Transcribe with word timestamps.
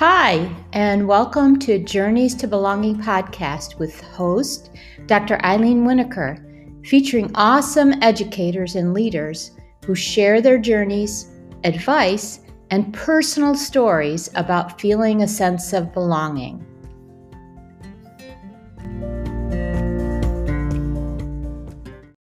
Hi, 0.00 0.50
and 0.72 1.06
welcome 1.06 1.58
to 1.58 1.78
Journeys 1.78 2.34
to 2.36 2.48
Belonging 2.48 2.96
podcast 2.96 3.78
with 3.78 4.00
host 4.00 4.70
Dr. 5.04 5.38
Eileen 5.44 5.84
Winokur, 5.84 6.86
featuring 6.86 7.30
awesome 7.34 7.92
educators 8.02 8.76
and 8.76 8.94
leaders 8.94 9.50
who 9.84 9.94
share 9.94 10.40
their 10.40 10.56
journeys, 10.56 11.28
advice, 11.64 12.40
and 12.70 12.94
personal 12.94 13.54
stories 13.54 14.30
about 14.36 14.80
feeling 14.80 15.20
a 15.20 15.28
sense 15.28 15.74
of 15.74 15.92
belonging. 15.92 16.64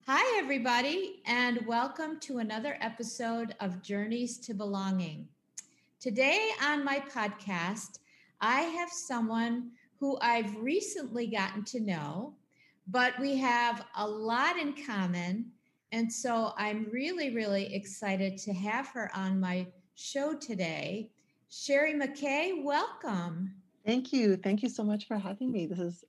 Hi, 0.06 0.38
everybody, 0.38 1.20
and 1.26 1.66
welcome 1.66 2.20
to 2.20 2.38
another 2.38 2.78
episode 2.80 3.54
of 3.60 3.82
Journeys 3.82 4.38
to 4.38 4.54
Belonging. 4.54 5.28
Today 6.06 6.50
on 6.62 6.84
my 6.84 7.00
podcast, 7.00 7.98
I 8.40 8.60
have 8.60 8.90
someone 8.90 9.72
who 9.98 10.16
I've 10.22 10.54
recently 10.54 11.26
gotten 11.26 11.64
to 11.64 11.80
know, 11.80 12.32
but 12.86 13.18
we 13.18 13.36
have 13.38 13.84
a 13.96 14.06
lot 14.06 14.56
in 14.56 14.76
common. 14.86 15.46
And 15.90 16.12
so 16.12 16.52
I'm 16.56 16.86
really, 16.92 17.34
really 17.34 17.74
excited 17.74 18.38
to 18.38 18.52
have 18.52 18.86
her 18.90 19.10
on 19.16 19.40
my 19.40 19.66
show 19.96 20.34
today. 20.34 21.10
Sherry 21.50 21.94
McKay, 21.94 22.62
welcome. 22.62 23.56
Thank 23.84 24.12
you. 24.12 24.36
Thank 24.36 24.62
you 24.62 24.68
so 24.68 24.84
much 24.84 25.08
for 25.08 25.18
having 25.18 25.50
me. 25.50 25.66
This 25.66 25.80
is 25.80 26.04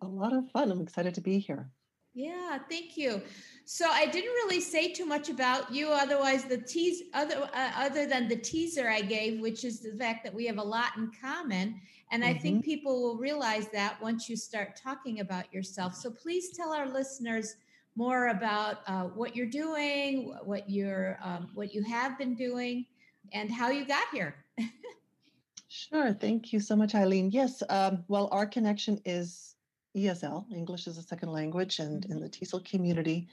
a 0.00 0.06
lot 0.06 0.32
of 0.32 0.48
fun. 0.52 0.70
I'm 0.70 0.80
excited 0.80 1.12
to 1.16 1.20
be 1.20 1.40
here. 1.40 1.68
Yeah, 2.14 2.58
thank 2.68 2.96
you. 2.96 3.22
So 3.64 3.88
I 3.88 4.06
didn't 4.06 4.32
really 4.32 4.60
say 4.60 4.92
too 4.92 5.06
much 5.06 5.28
about 5.28 5.72
you, 5.72 5.90
otherwise 5.90 6.44
the 6.44 6.58
tease 6.58 7.04
other 7.14 7.48
uh, 7.54 7.70
other 7.76 8.04
than 8.04 8.26
the 8.26 8.36
teaser 8.36 8.88
I 8.88 9.00
gave, 9.00 9.40
which 9.40 9.64
is 9.64 9.80
the 9.80 9.92
fact 9.96 10.24
that 10.24 10.34
we 10.34 10.44
have 10.46 10.58
a 10.58 10.62
lot 10.62 10.96
in 10.96 11.12
common, 11.20 11.80
and 12.10 12.22
mm-hmm. 12.22 12.36
I 12.36 12.38
think 12.38 12.56
mm-hmm. 12.56 12.70
people 12.70 13.00
will 13.00 13.16
realize 13.16 13.68
that 13.68 14.02
once 14.02 14.28
you 14.28 14.36
start 14.36 14.74
talking 14.74 15.20
about 15.20 15.52
yourself. 15.54 15.94
So 15.94 16.10
please 16.10 16.50
tell 16.56 16.72
our 16.72 16.88
listeners 16.88 17.54
more 17.94 18.28
about 18.28 18.78
uh, 18.88 19.04
what 19.04 19.36
you're 19.36 19.46
doing, 19.46 20.34
what 20.42 20.68
you're 20.68 21.16
um, 21.22 21.50
what 21.54 21.72
you 21.72 21.84
have 21.84 22.18
been 22.18 22.34
doing, 22.34 22.86
and 23.32 23.52
how 23.52 23.70
you 23.70 23.86
got 23.86 24.08
here. 24.12 24.34
sure. 25.68 26.12
Thank 26.12 26.52
you 26.52 26.58
so 26.58 26.74
much, 26.74 26.96
Eileen. 26.96 27.30
Yes. 27.30 27.62
Um, 27.68 28.04
well, 28.08 28.28
our 28.32 28.46
connection 28.46 29.00
is 29.04 29.49
ESL, 29.96 30.44
English 30.52 30.86
as 30.86 30.98
a 30.98 31.02
Second 31.02 31.30
Language, 31.30 31.78
and 31.78 32.04
in 32.04 32.12
mm-hmm. 32.12 32.22
the 32.22 32.28
TESOL 32.28 32.64
community. 32.64 33.28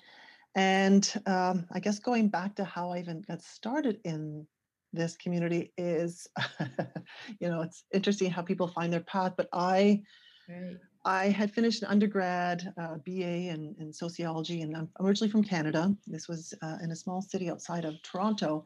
And 0.55 1.11
um, 1.25 1.65
I 1.71 1.79
guess 1.79 1.99
going 1.99 2.29
back 2.29 2.55
to 2.55 2.65
how 2.65 2.91
I 2.91 2.99
even 2.99 3.21
got 3.21 3.43
started 3.43 3.99
in 4.03 4.47
this 4.93 5.15
community 5.17 5.73
is, 5.77 6.27
you 7.39 7.49
know, 7.49 7.61
it's 7.61 7.83
interesting 7.93 8.31
how 8.31 8.41
people 8.41 8.67
find 8.67 8.91
their 8.91 9.01
path. 9.01 9.33
But 9.37 9.49
I, 9.53 10.01
right. 10.49 10.77
I 11.05 11.25
had 11.29 11.51
finished 11.51 11.83
an 11.83 11.89
undergrad 11.89 12.73
uh, 12.81 12.95
BA 13.05 13.49
in, 13.49 13.75
in 13.79 13.93
sociology, 13.93 14.61
and 14.61 14.75
I'm 14.75 14.89
originally 14.99 15.31
from 15.31 15.43
Canada. 15.43 15.95
This 16.07 16.27
was 16.27 16.53
uh, 16.61 16.77
in 16.81 16.91
a 16.91 16.95
small 16.95 17.21
city 17.21 17.49
outside 17.49 17.85
of 17.85 18.01
Toronto, 18.01 18.63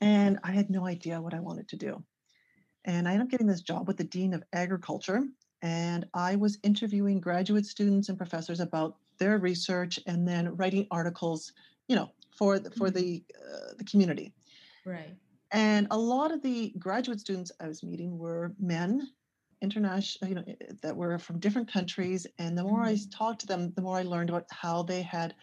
and 0.00 0.38
I 0.44 0.52
had 0.52 0.68
no 0.68 0.86
idea 0.86 1.20
what 1.20 1.34
I 1.34 1.40
wanted 1.40 1.68
to 1.68 1.76
do. 1.76 2.02
And 2.84 3.08
I 3.08 3.12
ended 3.12 3.26
up 3.26 3.30
getting 3.30 3.46
this 3.46 3.62
job 3.62 3.88
with 3.88 3.96
the 3.96 4.04
dean 4.04 4.34
of 4.34 4.42
agriculture 4.52 5.24
and 5.64 6.06
I 6.12 6.36
was 6.36 6.58
interviewing 6.62 7.20
graduate 7.20 7.64
students 7.64 8.10
and 8.10 8.18
professors 8.18 8.60
about 8.60 8.96
their 9.18 9.38
research 9.38 9.98
and 10.06 10.28
then 10.28 10.54
writing 10.56 10.86
articles, 10.90 11.52
you 11.88 11.96
know, 11.96 12.12
for 12.36 12.58
the, 12.58 12.70
for 12.72 12.88
mm-hmm. 12.88 12.98
the 12.98 13.24
uh, 13.34 13.72
the 13.78 13.84
community. 13.84 14.34
Right. 14.84 15.14
And 15.52 15.86
a 15.90 15.98
lot 15.98 16.32
of 16.32 16.42
the 16.42 16.74
graduate 16.78 17.18
students 17.18 17.50
I 17.60 17.68
was 17.68 17.82
meeting 17.82 18.18
were 18.18 18.52
men, 18.60 19.08
international, 19.62 20.28
you 20.28 20.34
know, 20.34 20.44
eh, 20.46 20.54
that 20.82 20.94
were 20.94 21.18
from 21.18 21.38
different 21.38 21.72
countries. 21.72 22.26
And 22.38 22.58
the 22.58 22.64
more 22.64 22.84
mm-hmm. 22.84 23.06
I 23.06 23.16
talked 23.16 23.40
to 23.40 23.46
them, 23.46 23.72
the 23.74 23.82
more 23.82 23.96
I 23.96 24.02
learned 24.02 24.28
about 24.28 24.44
how 24.50 24.82
they 24.82 25.00
had 25.00 25.34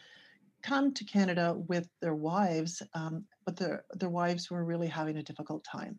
come 0.62 0.94
to 0.94 1.04
Canada 1.04 1.56
with 1.68 1.90
their 2.00 2.14
wives, 2.14 2.84
um, 2.94 3.26
but 3.46 3.58
their 3.58 3.86
their 3.96 4.10
wives 4.10 4.52
were 4.52 4.64
really 4.64 4.88
having 4.88 5.18
a 5.18 5.24
difficult 5.24 5.64
time. 5.64 5.98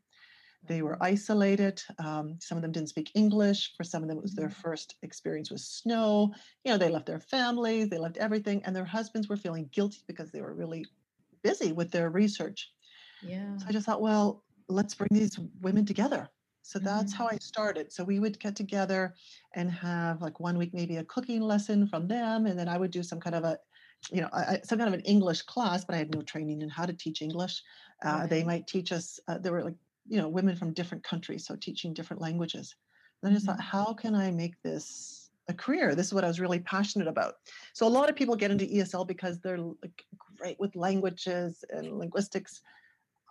They 0.64 0.82
were 0.82 0.96
isolated. 1.02 1.82
Um, 1.98 2.38
some 2.40 2.56
of 2.56 2.62
them 2.62 2.72
didn't 2.72 2.90
speak 2.90 3.10
English. 3.14 3.74
For 3.76 3.84
some 3.84 4.02
of 4.02 4.08
them, 4.08 4.18
it 4.18 4.22
was 4.22 4.34
their 4.34 4.48
mm-hmm. 4.48 4.60
first 4.60 4.96
experience 5.02 5.50
with 5.50 5.60
snow. 5.60 6.32
You 6.64 6.72
know, 6.72 6.78
they 6.78 6.88
left 6.88 7.06
their 7.06 7.20
families, 7.20 7.88
they 7.88 7.98
left 7.98 8.16
everything, 8.16 8.62
and 8.64 8.74
their 8.74 8.84
husbands 8.84 9.28
were 9.28 9.36
feeling 9.36 9.68
guilty 9.72 9.98
because 10.06 10.30
they 10.30 10.40
were 10.40 10.54
really 10.54 10.86
busy 11.42 11.72
with 11.72 11.90
their 11.90 12.10
research. 12.10 12.70
Yeah. 13.22 13.56
So 13.58 13.66
I 13.68 13.72
just 13.72 13.86
thought, 13.86 14.00
well, 14.00 14.44
let's 14.68 14.94
bring 14.94 15.08
these 15.10 15.38
women 15.60 15.84
together. 15.84 16.28
So 16.62 16.78
that's 16.78 17.12
mm-hmm. 17.12 17.24
how 17.24 17.28
I 17.28 17.38
started. 17.38 17.92
So 17.92 18.04
we 18.04 18.20
would 18.20 18.38
get 18.38 18.54
together 18.54 19.14
and 19.54 19.68
have 19.70 20.22
like 20.22 20.38
one 20.38 20.56
week, 20.58 20.72
maybe 20.72 20.98
a 20.98 21.04
cooking 21.04 21.40
lesson 21.40 21.88
from 21.88 22.06
them, 22.06 22.46
and 22.46 22.56
then 22.56 22.68
I 22.68 22.78
would 22.78 22.92
do 22.92 23.02
some 23.02 23.18
kind 23.18 23.34
of 23.34 23.42
a 23.42 23.58
you 24.10 24.20
know, 24.20 24.28
I, 24.32 24.60
some 24.64 24.78
kind 24.78 24.92
of 24.92 24.98
an 24.98 25.04
English 25.04 25.42
class, 25.42 25.84
but 25.84 25.94
I 25.94 25.98
had 25.98 26.12
no 26.12 26.22
training 26.22 26.62
in 26.62 26.68
how 26.68 26.86
to 26.86 26.92
teach 26.92 27.22
English. 27.22 27.62
Uh, 28.04 28.18
right. 28.20 28.30
They 28.30 28.42
might 28.42 28.66
teach 28.66 28.90
us. 28.90 29.20
Uh, 29.28 29.38
there 29.38 29.52
were 29.52 29.62
like 29.62 29.76
you 30.06 30.18
know 30.18 30.28
women 30.28 30.56
from 30.56 30.72
different 30.72 31.04
countries 31.04 31.46
so 31.46 31.56
teaching 31.56 31.94
different 31.94 32.22
languages. 32.22 32.74
And 33.22 33.30
i 33.30 33.34
just 33.34 33.46
thought 33.46 33.58
mm-hmm. 33.58 33.76
how 33.78 33.92
can 33.94 34.14
i 34.14 34.30
make 34.30 34.60
this 34.62 35.30
a 35.48 35.54
career? 35.54 35.94
This 35.94 36.06
is 36.06 36.14
what 36.14 36.24
i 36.24 36.28
was 36.28 36.40
really 36.40 36.60
passionate 36.60 37.08
about. 37.08 37.34
So 37.72 37.86
a 37.86 37.88
lot 37.88 38.08
of 38.08 38.16
people 38.16 38.36
get 38.36 38.50
into 38.50 38.66
esl 38.66 39.06
because 39.06 39.40
they're 39.40 39.58
like 39.58 40.04
great 40.38 40.58
with 40.60 40.76
languages 40.76 41.64
and 41.70 41.98
linguistics. 41.98 42.62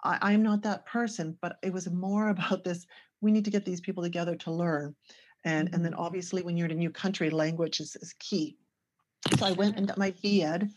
I, 0.03 0.17
i'm 0.21 0.41
not 0.41 0.63
that 0.63 0.85
person 0.87 1.37
but 1.41 1.57
it 1.61 1.71
was 1.71 1.87
more 1.89 2.29
about 2.35 2.63
this 2.63 2.87
we 3.21 3.31
need 3.31 3.45
to 3.45 3.51
get 3.51 3.65
these 3.65 3.81
people 3.81 4.03
together 4.03 4.35
to 4.35 4.51
learn. 4.51 4.95
And 5.43 5.69
and 5.73 5.85
then 5.85 5.93
mm-hmm. 5.93 6.01
obviously 6.01 6.41
when 6.41 6.57
you're 6.57 6.67
in 6.67 6.77
a 6.77 6.85
new 6.85 6.91
country 6.91 7.29
language 7.29 7.79
is, 7.79 7.95
is 7.97 8.13
key. 8.19 8.57
So 9.37 9.45
i 9.45 9.51
went 9.51 9.77
and 9.77 9.87
got 9.87 9.97
my 9.97 10.13
BEd 10.23 10.71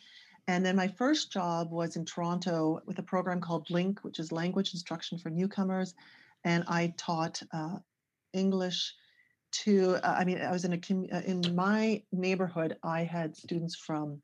and 0.46 0.64
then 0.64 0.76
my 0.76 0.88
first 0.88 1.32
job 1.32 1.70
was 1.70 1.96
in 1.96 2.04
Toronto 2.04 2.82
with 2.86 2.98
a 2.98 3.02
program 3.02 3.40
called 3.40 3.68
LINC, 3.68 4.00
which 4.00 4.18
is 4.18 4.30
Language 4.30 4.74
Instruction 4.74 5.18
for 5.18 5.30
Newcomers. 5.30 5.94
And 6.44 6.64
I 6.68 6.92
taught 6.98 7.42
uh, 7.52 7.76
English 8.34 8.94
to, 9.52 9.96
uh, 10.02 10.16
I 10.18 10.24
mean, 10.24 10.40
I 10.40 10.50
was 10.50 10.64
in 10.64 10.74
a, 10.74 11.16
uh, 11.16 11.20
in 11.20 11.54
my 11.54 12.02
neighborhood, 12.12 12.76
I 12.82 13.04
had 13.04 13.36
students 13.36 13.74
from 13.74 14.20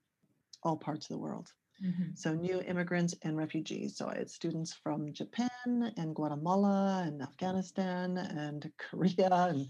all 0.63 0.77
parts 0.77 1.07
of 1.07 1.15
the 1.15 1.19
world. 1.19 1.53
Mm-hmm. 1.83 2.15
So 2.15 2.35
new 2.35 2.61
immigrants 2.61 3.15
and 3.23 3.39
refugees. 3.39 3.97
So 3.97 4.09
I 4.09 4.19
had 4.19 4.31
students 4.31 4.75
from 4.75 5.15
Japan 5.15 5.49
and 5.97 6.15
Guatemala 6.15 7.05
and 7.07 7.23
Afghanistan 7.23 8.19
and 8.19 8.71
Korea 8.79 9.31
and 9.31 9.69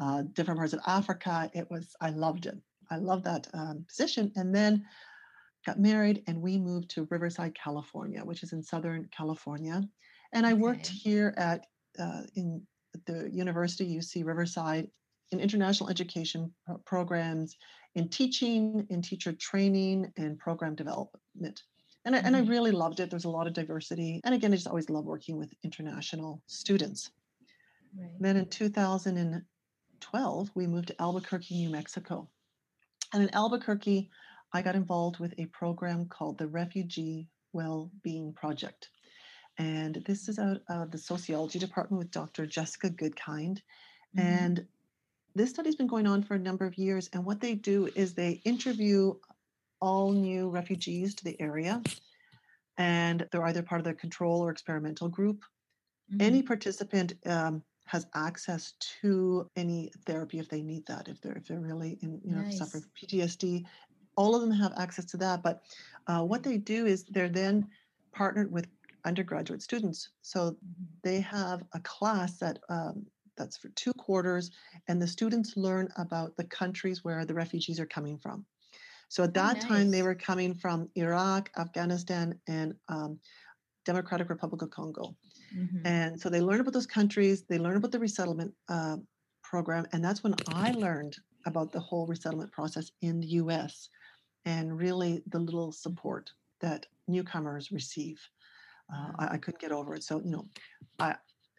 uh, 0.00 0.22
different 0.34 0.58
parts 0.58 0.72
of 0.72 0.80
Africa. 0.86 1.50
It 1.52 1.68
was, 1.68 1.96
I 2.00 2.10
loved 2.10 2.46
it. 2.46 2.58
I 2.90 2.96
loved 2.98 3.24
that 3.24 3.48
um, 3.54 3.84
position. 3.88 4.30
And 4.36 4.54
then 4.54 4.86
got 5.66 5.78
married, 5.78 6.22
and 6.26 6.40
we 6.40 6.58
moved 6.58 6.90
to 6.90 7.06
Riverside, 7.10 7.54
California, 7.54 8.24
which 8.24 8.42
is 8.42 8.52
in 8.52 8.62
Southern 8.62 9.08
California. 9.16 9.82
And 10.32 10.46
I 10.46 10.52
okay. 10.52 10.60
worked 10.60 10.86
here 10.86 11.34
at 11.36 11.66
uh, 11.98 12.22
in 12.34 12.62
the 13.06 13.30
University 13.30 13.96
UC 13.96 14.24
Riverside 14.24 14.88
in 15.32 15.40
international 15.40 15.90
education 15.90 16.52
programs, 16.84 17.56
in 17.94 18.08
teaching, 18.08 18.86
in 18.90 19.02
teacher 19.02 19.32
training, 19.32 20.12
and 20.16 20.38
program 20.38 20.74
development. 20.74 21.62
And 22.04 22.16
I, 22.16 22.18
and 22.20 22.34
I 22.34 22.40
mm-hmm. 22.40 22.50
really 22.50 22.72
loved 22.72 23.00
it. 23.00 23.10
There's 23.10 23.26
a 23.26 23.30
lot 23.30 23.46
of 23.46 23.52
diversity. 23.52 24.20
And 24.24 24.34
again, 24.34 24.52
I 24.52 24.56
just 24.56 24.66
always 24.66 24.90
love 24.90 25.04
working 25.04 25.36
with 25.36 25.52
international 25.62 26.42
students. 26.46 27.10
Right. 27.96 28.10
Then 28.18 28.36
in 28.36 28.46
2012, 28.46 30.50
we 30.54 30.66
moved 30.66 30.88
to 30.88 31.00
Albuquerque, 31.00 31.54
New 31.56 31.70
Mexico. 31.70 32.28
And 33.12 33.22
in 33.22 33.32
Albuquerque, 33.34 34.10
I 34.52 34.62
got 34.62 34.74
involved 34.74 35.18
with 35.18 35.34
a 35.38 35.46
program 35.46 36.06
called 36.06 36.38
the 36.38 36.48
Refugee 36.48 37.28
Well-Being 37.52 38.32
Project. 38.32 38.90
And 39.58 39.96
this 40.06 40.28
is 40.28 40.38
out 40.38 40.60
of 40.68 40.90
the 40.90 40.98
sociology 40.98 41.58
department 41.58 41.98
with 41.98 42.10
Dr. 42.10 42.46
Jessica 42.46 42.90
Goodkind. 42.90 43.58
Mm-hmm. 44.16 44.20
And 44.20 44.66
this 45.34 45.50
study's 45.50 45.76
been 45.76 45.86
going 45.86 46.06
on 46.06 46.22
for 46.22 46.34
a 46.34 46.38
number 46.38 46.66
of 46.66 46.78
years. 46.78 47.08
And 47.12 47.24
what 47.24 47.40
they 47.40 47.54
do 47.54 47.88
is 47.94 48.14
they 48.14 48.40
interview 48.44 49.14
all 49.80 50.12
new 50.12 50.48
refugees 50.48 51.14
to 51.16 51.24
the 51.24 51.40
area. 51.40 51.82
And 52.78 53.26
they're 53.30 53.44
either 53.44 53.62
part 53.62 53.80
of 53.80 53.84
the 53.84 53.94
control 53.94 54.40
or 54.40 54.50
experimental 54.50 55.08
group. 55.08 55.44
Mm-hmm. 56.10 56.22
Any 56.22 56.42
participant 56.42 57.14
um, 57.26 57.62
has 57.90 58.06
access 58.14 58.74
to 59.02 59.48
any 59.56 59.90
therapy 60.06 60.38
if 60.38 60.48
they 60.48 60.62
need 60.62 60.86
that, 60.86 61.08
if 61.08 61.20
they're 61.20 61.36
if 61.36 61.46
they're 61.46 61.60
really 61.60 61.98
in, 62.02 62.20
you 62.24 62.34
know 62.34 62.42
nice. 62.42 62.58
suffering 62.58 62.84
PTSD, 62.96 63.64
all 64.20 64.34
of 64.34 64.42
them 64.42 64.50
have 64.50 64.74
access 64.76 65.06
to 65.06 65.16
that. 65.16 65.42
But 65.42 65.62
uh, 66.06 66.22
what 66.30 66.42
they 66.42 66.58
do 66.58 66.84
is 66.84 67.04
they're 67.04 67.36
then 67.42 67.66
partnered 68.12 68.52
with 68.52 68.66
undergraduate 69.06 69.62
students. 69.62 70.10
So 70.20 70.56
they 71.02 71.20
have 71.22 71.62
a 71.72 71.80
class 71.80 72.36
that 72.38 72.58
um, 72.68 73.06
that's 73.38 73.56
for 73.56 73.70
two 73.70 73.94
quarters, 73.94 74.50
and 74.88 75.00
the 75.00 75.06
students 75.06 75.56
learn 75.56 75.88
about 75.96 76.36
the 76.36 76.44
countries 76.44 77.02
where 77.02 77.24
the 77.24 77.32
refugees 77.32 77.80
are 77.80 77.86
coming 77.86 78.18
from. 78.18 78.44
So 79.08 79.22
at 79.22 79.30
oh, 79.30 79.32
that 79.32 79.56
oh, 79.56 79.60
nice. 79.60 79.68
time, 79.68 79.90
they 79.90 80.02
were 80.02 80.14
coming 80.14 80.52
from 80.54 80.90
Iraq, 80.96 81.50
Afghanistan, 81.56 82.38
and 82.46 82.74
um, 82.88 83.18
Democratic 83.86 84.28
Republic 84.28 84.60
of 84.60 84.70
Congo. 84.70 85.16
Mhm. 85.56 85.80
And 85.86 86.20
so 86.20 86.28
they 86.28 86.42
learn 86.42 86.60
about 86.60 86.74
those 86.74 86.86
countries, 86.98 87.44
they 87.48 87.58
learn 87.58 87.76
about 87.76 87.92
the 87.92 87.98
resettlement 87.98 88.52
uh, 88.68 88.98
program. 89.42 89.86
And 89.92 90.04
that's 90.04 90.22
when 90.22 90.34
I 90.48 90.72
learned 90.72 91.16
about 91.46 91.72
the 91.72 91.80
whole 91.80 92.06
resettlement 92.06 92.52
process 92.52 92.92
in 93.00 93.20
the 93.20 93.30
US 93.42 93.88
and 94.44 94.78
really 94.78 95.22
the 95.26 95.38
little 95.38 95.72
support 95.72 96.30
that 96.60 96.86
newcomers 97.08 97.70
receive. 97.70 98.20
Uh, 98.92 99.12
I, 99.18 99.28
I 99.34 99.36
couldn't 99.38 99.60
get 99.60 99.72
over 99.72 99.94
it. 99.94 100.02
So, 100.02 100.20
you 100.20 100.30
know, 100.30 100.46
I, 100.98 101.16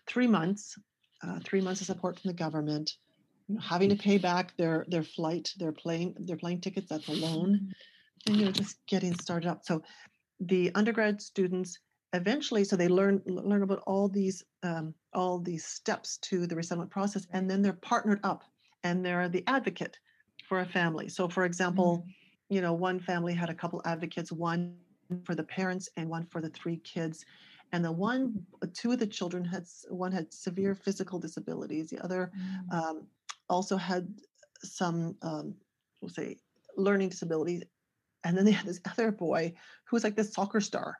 three 0.08 0.28
months, 0.28 0.78
uh, 1.24 1.40
three 1.44 1.62
months 1.62 1.82
of 1.82 1.88
support 1.88 2.20
from 2.20 2.30
the 2.30 2.36
government, 2.38 2.98
you 3.48 3.56
know, 3.56 3.62
having 3.62 3.90
to 3.90 3.96
pay 3.96 4.18
back 4.18 4.56
their 4.58 4.86
their 4.88 5.04
flight, 5.04 5.54
their 5.58 5.72
plane, 5.72 6.16
their 6.20 6.38
plane 6.38 6.62
tickets. 6.62 6.88
That's 6.90 7.08
a 7.08 7.14
loan, 7.14 7.74
and 8.28 8.36
you 8.36 8.46
know, 8.46 8.52
just 8.52 8.78
getting 8.88 9.14
started 9.16 9.50
up. 9.50 9.66
So, 9.66 9.84
the 10.40 10.72
undergrad 10.76 11.22
students 11.22 11.80
eventually, 12.14 12.64
so 12.64 12.76
they 12.76 12.88
learn 12.88 13.22
learn 13.26 13.64
about 13.64 13.84
all 13.88 14.08
these 14.08 14.44
um, 14.64 14.94
all 15.14 15.40
these 15.40 15.66
steps 15.66 16.18
to 16.18 16.48
the 16.48 16.56
resettlement 16.56 16.92
process, 16.92 17.28
and 17.32 17.50
then 17.50 17.62
they're 17.62 17.74
partnered 17.74 18.20
up, 18.24 18.44
and 18.84 19.06
they're 19.06 19.30
the 19.30 19.44
advocate 19.48 19.98
for 20.48 20.60
a 20.60 20.66
family. 20.66 21.08
So, 21.08 21.28
for 21.28 21.46
example, 21.46 22.06
you 22.52 22.62
know, 22.62 22.74
one 22.74 23.00
family 23.00 23.34
had 23.34 23.50
a 23.50 23.56
couple 23.56 23.82
advocates, 23.86 24.30
one 24.32 24.76
for 25.24 25.36
the 25.36 25.44
parents 25.44 25.90
and 25.98 26.10
one 26.10 26.26
for 26.26 26.42
the 26.42 26.50
three 26.50 26.78
kids. 26.94 27.26
And 27.72 27.84
the 27.84 27.92
one, 27.92 28.46
two 28.74 28.92
of 28.92 29.00
the 29.00 29.08
children 29.08 29.46
had, 29.46 29.66
one 29.90 30.12
had 30.12 30.34
severe 30.34 30.76
physical 30.76 31.18
disabilities. 31.18 31.90
The 31.90 32.00
other 32.04 32.32
Mm. 32.38 32.74
um, 32.78 33.08
also 33.50 33.78
had 33.78 34.04
some, 34.64 35.16
um, 35.22 35.56
we'll 36.02 36.10
say, 36.10 36.38
learning 36.76 37.10
disabilities. 37.10 37.64
And 38.26 38.38
then 38.38 38.44
they 38.46 38.52
had 38.52 38.68
this 38.68 38.82
other 38.92 39.12
boy 39.12 39.54
who 39.86 39.96
was 39.96 40.04
like 40.04 40.18
this 40.18 40.34
soccer 40.34 40.60
star. 40.62 40.98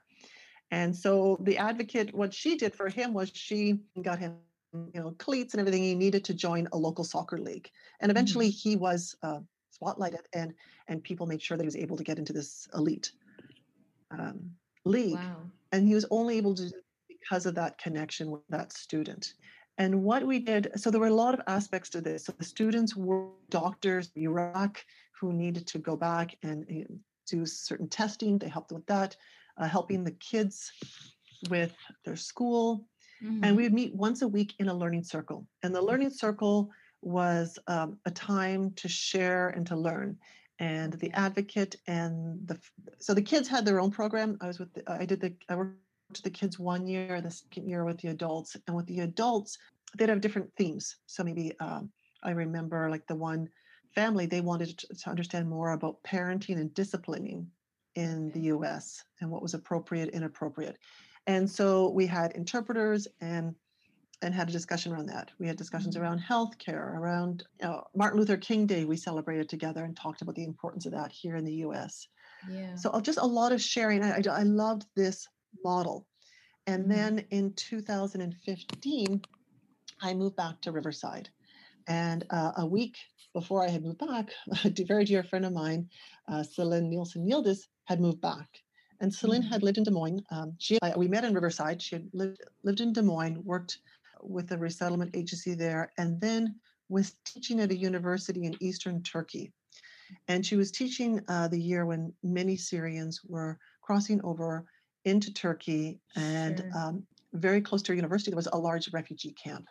And 0.72 0.96
so 0.96 1.38
the 1.42 1.58
advocate, 1.58 2.14
what 2.14 2.34
she 2.34 2.56
did 2.56 2.74
for 2.74 2.88
him 2.88 3.14
was 3.14 3.30
she 3.34 3.82
got 4.02 4.20
him, 4.20 4.38
you 4.74 5.02
know, 5.02 5.12
cleats 5.18 5.54
and 5.54 5.60
everything 5.60 5.84
he 5.84 5.96
needed 5.96 6.24
to 6.26 6.34
join 6.34 6.70
a 6.72 6.78
local 6.78 7.04
soccer 7.04 7.38
league. 7.38 7.70
And 8.00 8.10
eventually 8.10 8.50
he 8.50 8.78
was 8.78 9.16
uh, 9.22 9.42
spotlighted, 9.82 10.26
and 10.34 10.54
and 10.88 11.04
people 11.04 11.26
made 11.28 11.42
sure 11.42 11.58
that 11.58 11.64
he 11.64 11.68
was 11.68 11.76
able 11.76 11.98
to 11.98 12.04
get 12.04 12.20
into 12.20 12.34
this 12.34 12.68
elite 12.76 13.12
um, 14.12 14.52
league. 14.86 15.14
Wow. 15.16 15.38
and 15.72 15.88
he 15.88 15.94
was 15.96 16.06
only 16.12 16.38
able 16.38 16.56
to 16.56 16.72
because 17.08 17.46
of 17.46 17.56
that 17.56 17.78
connection 17.78 18.32
with 18.32 18.42
that 18.50 18.74
student. 18.74 19.34
And 19.78 20.04
what 20.04 20.26
we 20.26 20.40
did 20.40 20.72
so 20.76 20.92
there 20.92 21.00
were 21.00 21.08
a 21.08 21.14
lot 21.26 21.34
of 21.34 21.42
aspects 21.48 21.90
to 21.92 22.02
this. 22.02 22.26
So 22.26 22.34
the 22.38 22.44
students 22.44 22.96
were 22.96 23.28
doctors 23.50 24.12
in 24.16 24.24
iraq 24.24 24.84
who 25.20 25.32
needed 25.34 25.66
to 25.68 25.80
go 25.80 25.96
back 25.96 26.36
and 26.44 26.66
do 27.28 27.46
certain 27.46 27.88
testing. 27.88 28.38
They 28.38 28.50
helped 28.50 28.72
with 28.72 28.86
that 28.88 29.16
uh, 29.58 29.68
helping 29.68 30.04
the 30.04 30.12
kids 30.12 30.72
with 31.50 31.74
their 32.06 32.16
school. 32.16 32.86
And 33.22 33.54
Mhm. 33.54 33.58
we 33.58 33.64
would 33.64 33.74
meet 33.74 33.94
once 33.96 34.22
a 34.24 34.28
week 34.28 34.56
in 34.60 34.68
a 34.70 34.74
learning 34.74 35.04
circle. 35.04 35.48
And 35.64 35.74
the 35.76 35.82
learning 35.82 36.10
circle 36.10 36.72
was 37.02 37.58
um, 37.68 37.98
a 38.06 38.12
time 38.12 38.72
to 38.74 38.88
share 38.88 39.50
and 39.50 39.66
to 39.68 39.76
learn 39.76 40.18
and 40.60 40.94
the 40.94 41.12
advocate 41.14 41.76
and 41.88 42.48
the 42.48 42.58
so 43.00 43.14
the 43.14 43.22
kids 43.22 43.48
had 43.48 43.66
their 43.66 43.80
own 43.80 43.90
program. 43.90 44.38
I 44.42 44.48
was 44.48 44.60
with 44.60 44.74
the, 44.74 44.84
i 44.90 45.06
did 45.06 45.20
the 45.20 45.34
i 45.50 45.56
worked 45.56 45.76
with 46.10 46.22
the 46.22 46.30
kids 46.30 46.60
one 46.60 46.86
year 46.86 47.20
the 47.20 47.32
second 47.32 47.68
year 47.68 47.84
with 47.84 48.00
the 48.00 48.10
adults 48.10 48.56
and 48.68 48.76
with 48.76 48.86
the 48.86 49.00
adults 49.00 49.58
they'd 49.98 50.10
have 50.10 50.22
different 50.22 50.52
themes. 50.56 50.98
So 51.08 51.24
maybe 51.24 51.54
um, 51.60 51.92
i 52.24 52.32
remember 52.32 52.90
like 52.90 53.08
the 53.08 53.16
one 53.16 53.50
family 53.96 54.26
they 54.26 54.42
wanted 54.42 54.78
to, 54.78 54.88
to 54.88 55.10
understand 55.10 55.50
more 55.50 55.72
about 55.72 56.02
parenting 56.04 56.60
and 56.60 56.74
disciplining 56.76 57.48
in 57.96 58.32
the 58.32 58.42
us 58.42 59.04
and 59.20 59.30
what 59.30 59.42
was 59.42 59.56
appropriate 59.56 60.10
inappropriate. 60.10 60.78
And 61.28 61.50
so 61.50 61.90
we 61.90 62.06
had 62.06 62.32
interpreters 62.34 63.08
and 63.20 63.56
and 64.22 64.34
had 64.34 64.50
a 64.50 64.52
discussion 64.52 64.94
around 64.94 65.08
that. 65.08 65.32
We 65.40 65.48
had 65.48 65.58
discussions 65.58 65.96
Mhm. 65.96 66.02
around 66.02 66.20
healthcare, 66.20 66.96
around 66.96 67.44
you 67.60 67.68
know, 67.68 67.88
Martin 67.96 68.20
Luther 68.20 68.38
King 68.38 68.66
Day. 68.68 68.86
We 68.86 68.98
celebrated 68.98 69.50
together 69.50 69.84
and 69.84 69.96
talked 69.96 70.22
about 70.22 70.36
the 70.36 70.44
importance 70.44 70.86
of 70.86 70.92
that 70.92 71.12
here 71.12 71.36
in 71.36 71.44
the 71.44 71.56
U.S. 71.56 72.08
Yeah. 72.50 72.76
So 72.76 72.90
uh, 72.92 73.02
just 73.02 73.20
a 73.20 73.26
lot 73.26 73.52
of 73.52 73.62
sharing. 73.62 74.04
I, 74.04 74.22
I, 74.30 74.44
loved 74.44 74.86
this 74.96 75.28
model. 75.64 76.08
And 76.68 76.86
Mhm. 76.86 76.90
then 76.90 77.20
in 77.32 77.54
2015, 77.54 79.22
I 80.02 80.14
moved 80.14 80.36
back 80.36 80.62
to 80.62 80.72
Riverside. 80.72 81.30
And 81.88 82.26
uh, 82.30 82.54
a 82.58 82.66
week 82.66 82.98
before 83.34 83.64
I 83.64 83.70
had 83.70 83.84
moved 83.84 84.00
back, 84.00 84.32
a 84.66 84.84
very 84.86 85.06
dear 85.06 85.24
friend 85.24 85.46
of 85.46 85.54
mine, 85.54 85.90
uh, 86.28 86.44
Celine 86.44 86.90
Nielsen 86.90 87.28
Yildiz, 87.28 87.68
had 87.86 88.00
moved 88.00 88.22
back. 88.22 88.62
And 89.00 89.14
Celine 89.14 89.42
Mhm. 89.44 89.50
had 89.50 89.64
lived 89.64 89.80
in 89.80 89.84
Des 89.84 89.92
Moines. 89.92 90.24
Um, 90.30 90.56
she, 90.60 90.78
I, 90.84 90.96
we 90.96 91.08
met 91.08 91.24
in 91.24 91.34
Riverside. 91.34 91.82
She 91.82 91.96
had 91.96 92.10
lived, 92.14 92.40
lived 92.64 92.82
in 92.82 92.94
Des 92.94 93.02
Moines, 93.02 93.44
worked 93.44 93.80
with 94.24 94.52
a 94.52 94.58
resettlement 94.58 95.16
agency 95.16 95.54
there, 95.56 95.92
and 95.98 96.20
then 96.22 96.56
was 96.90 97.16
teaching 97.26 97.60
at 97.60 97.72
a 97.72 97.76
university 97.76 98.46
in 98.46 98.56
Eastern 98.60 99.02
Turkey. 99.04 99.54
And 100.28 100.46
she 100.46 100.58
was 100.58 100.72
teaching 100.72 101.22
uh, 101.30 101.48
the 101.48 101.60
year 101.60 101.86
when 101.86 102.14
many 102.22 102.58
Syrians 102.58 103.22
were 103.24 103.58
crossing 103.82 104.22
over 104.24 104.66
into 105.06 105.34
Turkey 105.34 106.00
and 106.16 106.60
Sure. 106.60 106.72
um, 106.76 107.04
very 107.34 107.62
close 107.62 107.82
to 107.84 107.92
her 107.92 107.96
university, 107.96 108.30
there 108.30 108.36
was 108.36 108.50
a 108.52 108.58
large 108.58 108.92
refugee 108.94 109.32
camp. 109.32 109.68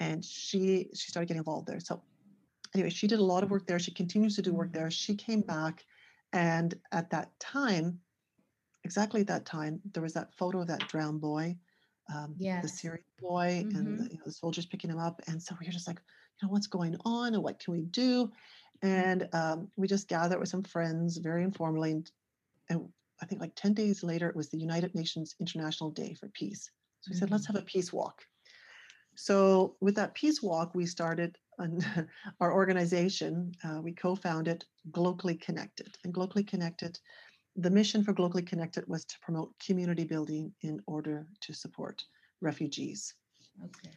And 0.00 0.24
she 0.24 0.90
she 0.94 1.10
started 1.10 1.28
getting 1.28 1.38
involved 1.38 1.68
there. 1.68 1.80
So 1.80 2.02
anyway, 2.74 2.90
she 2.90 3.06
did 3.06 3.20
a 3.20 3.24
lot 3.24 3.42
of 3.42 3.50
work 3.50 3.66
there. 3.66 3.78
She 3.78 3.92
continues 3.92 4.34
to 4.36 4.42
do 4.42 4.52
work 4.52 4.72
there. 4.72 4.90
She 4.90 5.14
came 5.14 5.40
back, 5.40 5.84
and 6.32 6.74
at 6.92 7.08
that 7.10 7.30
time, 7.40 8.00
exactly 8.84 9.22
at 9.22 9.28
that 9.28 9.46
time, 9.46 9.80
there 9.92 10.02
was 10.02 10.12
that 10.14 10.34
photo 10.34 10.60
of 10.60 10.66
that 10.66 10.86
drowned 10.88 11.20
boy, 11.20 11.56
um, 12.12 12.40
the 12.60 12.68
Yes. 12.68 12.68
Syrian 12.68 13.04
boy, 13.18 13.66
and 13.74 13.96
Mhm. 13.96 13.98
the, 13.98 14.08
you 14.10 14.18
know, 14.18 14.24
the 14.26 14.32
soldiers 14.32 14.66
picking 14.66 14.90
him 14.90 14.98
up. 14.98 15.20
And 15.26 15.42
so 15.42 15.56
we 15.60 15.66
were 15.66 15.72
just 15.72 15.86
like, 15.88 16.00
you 16.40 16.46
know, 16.48 16.52
what's 16.52 16.66
going 16.66 16.96
on, 17.04 17.34
and 17.34 17.42
what 17.42 17.58
can 17.58 17.72
we 17.72 17.82
do? 17.82 18.30
And 18.82 19.28
um, 19.34 19.70
we 19.76 19.88
just 19.88 20.08
gathered 20.08 20.38
with 20.40 20.48
some 20.48 20.62
friends, 20.62 21.16
very 21.18 21.42
informally, 21.44 21.92
and, 21.92 22.10
and 22.70 22.92
I 23.22 23.26
think 23.26 23.40
like 23.40 23.54
ten 23.56 23.74
days 23.74 24.02
later, 24.02 24.28
it 24.28 24.36
was 24.36 24.50
the 24.50 24.58
United 24.58 24.94
Nations 24.94 25.34
International 25.40 25.90
Day 25.90 26.14
for 26.14 26.28
Peace. 26.28 26.70
So 27.00 27.10
we 27.10 27.16
said, 27.16 27.30
let's 27.30 27.46
have 27.46 27.56
a 27.56 27.62
peace 27.62 27.92
walk. 27.92 28.26
So 29.16 29.76
with 29.80 29.94
that 29.96 30.14
peace 30.14 30.42
walk, 30.42 30.74
we 30.74 30.86
started 30.86 31.38
an, 31.58 31.80
our 32.40 32.52
organization. 32.52 33.52
Uh, 33.64 33.80
we 33.82 33.92
co-founded 33.92 34.64
Globally 34.90 35.40
Connected, 35.40 35.96
and 36.04 36.14
Globally 36.14 36.46
Connected, 36.46 36.98
the 37.56 37.70
mission 37.70 38.04
for 38.04 38.12
Globally 38.12 38.46
Connected 38.46 38.84
was 38.86 39.04
to 39.06 39.18
promote 39.20 39.52
community 39.64 40.04
building 40.04 40.52
in 40.62 40.80
order 40.86 41.26
to 41.40 41.52
support 41.52 42.04
refugees. 42.40 43.14
Okay. 43.64 43.94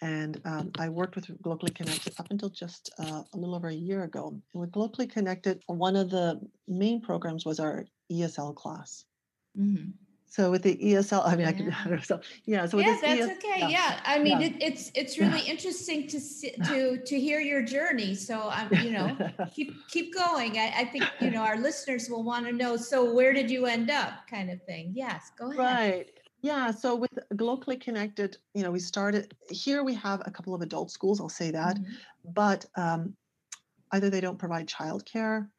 And 0.00 0.40
um, 0.44 0.70
I 0.78 0.88
worked 0.88 1.14
with 1.14 1.26
Globally 1.42 1.74
Connected 1.74 2.14
up 2.18 2.30
until 2.30 2.48
just 2.48 2.92
uh, 2.98 3.22
a 3.32 3.36
little 3.36 3.54
over 3.54 3.68
a 3.68 3.74
year 3.74 4.02
ago. 4.02 4.40
And 4.52 4.60
with 4.60 4.72
Globally 4.72 5.08
Connected, 5.08 5.62
one 5.66 5.94
of 5.94 6.10
the 6.10 6.40
main 6.66 7.00
programs 7.00 7.44
was 7.44 7.60
our 7.60 7.84
ESL 8.10 8.54
class. 8.56 9.04
Mhm. 9.56 9.92
So 10.32 10.50
with 10.50 10.62
the 10.62 10.78
ESL, 10.78 11.26
I 11.26 11.36
mean, 11.36 11.46
I 11.46 11.52
could, 11.52 11.66
Yeah. 11.66 12.00
so 12.00 12.18
yeah. 12.46 12.64
So 12.64 12.78
yeah, 12.78 12.96
that's 13.02 13.32
okay. 13.36 13.58
yeah. 13.60 13.68
Yeah, 13.68 14.00
I 14.06 14.18
mean, 14.18 14.40
Yeah. 14.40 14.46
it, 14.46 14.54
it's 14.62 14.90
it's 14.94 15.18
Yeah. 15.18 15.26
really 15.28 15.42
interesting 15.46 16.08
to 16.08 16.18
see, 16.18 16.52
to 16.70 16.96
to 17.04 17.20
hear 17.20 17.38
your 17.40 17.62
journey. 17.62 18.14
So 18.14 18.48
I'm, 18.48 18.72
you 18.82 18.92
know, 18.92 19.08
keep 19.54 19.74
keep 19.88 20.14
going. 20.14 20.56
I, 20.56 20.72
I 20.74 20.84
think 20.86 21.04
you 21.20 21.30
know 21.30 21.42
our 21.42 21.58
listeners 21.58 22.08
will 22.08 22.24
want 22.24 22.46
to 22.46 22.52
know. 22.52 22.78
So 22.78 23.12
where 23.12 23.34
did 23.34 23.50
you 23.50 23.66
end 23.66 23.90
up, 23.90 24.12
kind 24.26 24.48
of 24.50 24.58
thing. 24.62 24.92
Yes, 24.94 25.30
go 25.38 25.50
ahead. 25.50 25.58
Right. 25.58 26.06
Yeah. 26.40 26.70
So 26.70 26.96
with 26.96 27.12
Globally 27.34 27.78
Connected, 27.78 28.38
you 28.54 28.62
know, 28.62 28.70
we 28.70 28.80
started 28.80 29.36
here. 29.50 29.84
We 29.84 29.92
have 29.96 30.22
a 30.24 30.30
couple 30.30 30.54
of 30.54 30.62
adult 30.62 30.90
schools. 30.90 31.20
I'll 31.20 31.28
say 31.42 31.50
that, 31.50 31.76
Mhm. 31.76 31.86
but 32.32 32.64
um, 32.84 33.14
either 33.92 34.08
they 34.08 34.22
don't 34.22 34.38
provide 34.38 34.66
childcare, 34.66 35.50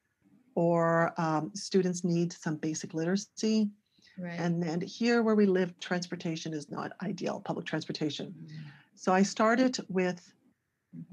or 0.56 1.14
um, 1.22 1.52
students 1.54 2.04
need 2.04 2.34
some 2.34 2.56
basic 2.58 2.96
literacy. 2.96 3.70
Right. 4.18 4.40
And 4.40 4.62
then 4.62 4.82
here 4.82 5.24
where 5.24 5.36
we 5.36 5.46
live, 5.46 5.78
transportation 5.80 6.54
is 6.54 6.70
not 6.70 6.92
ideal. 7.02 7.42
Public 7.42 7.66
transportation. 7.66 8.34
Mhm. 8.34 8.72
So 8.96 9.12
I 9.14 9.24
started 9.24 9.78
with 9.90 10.34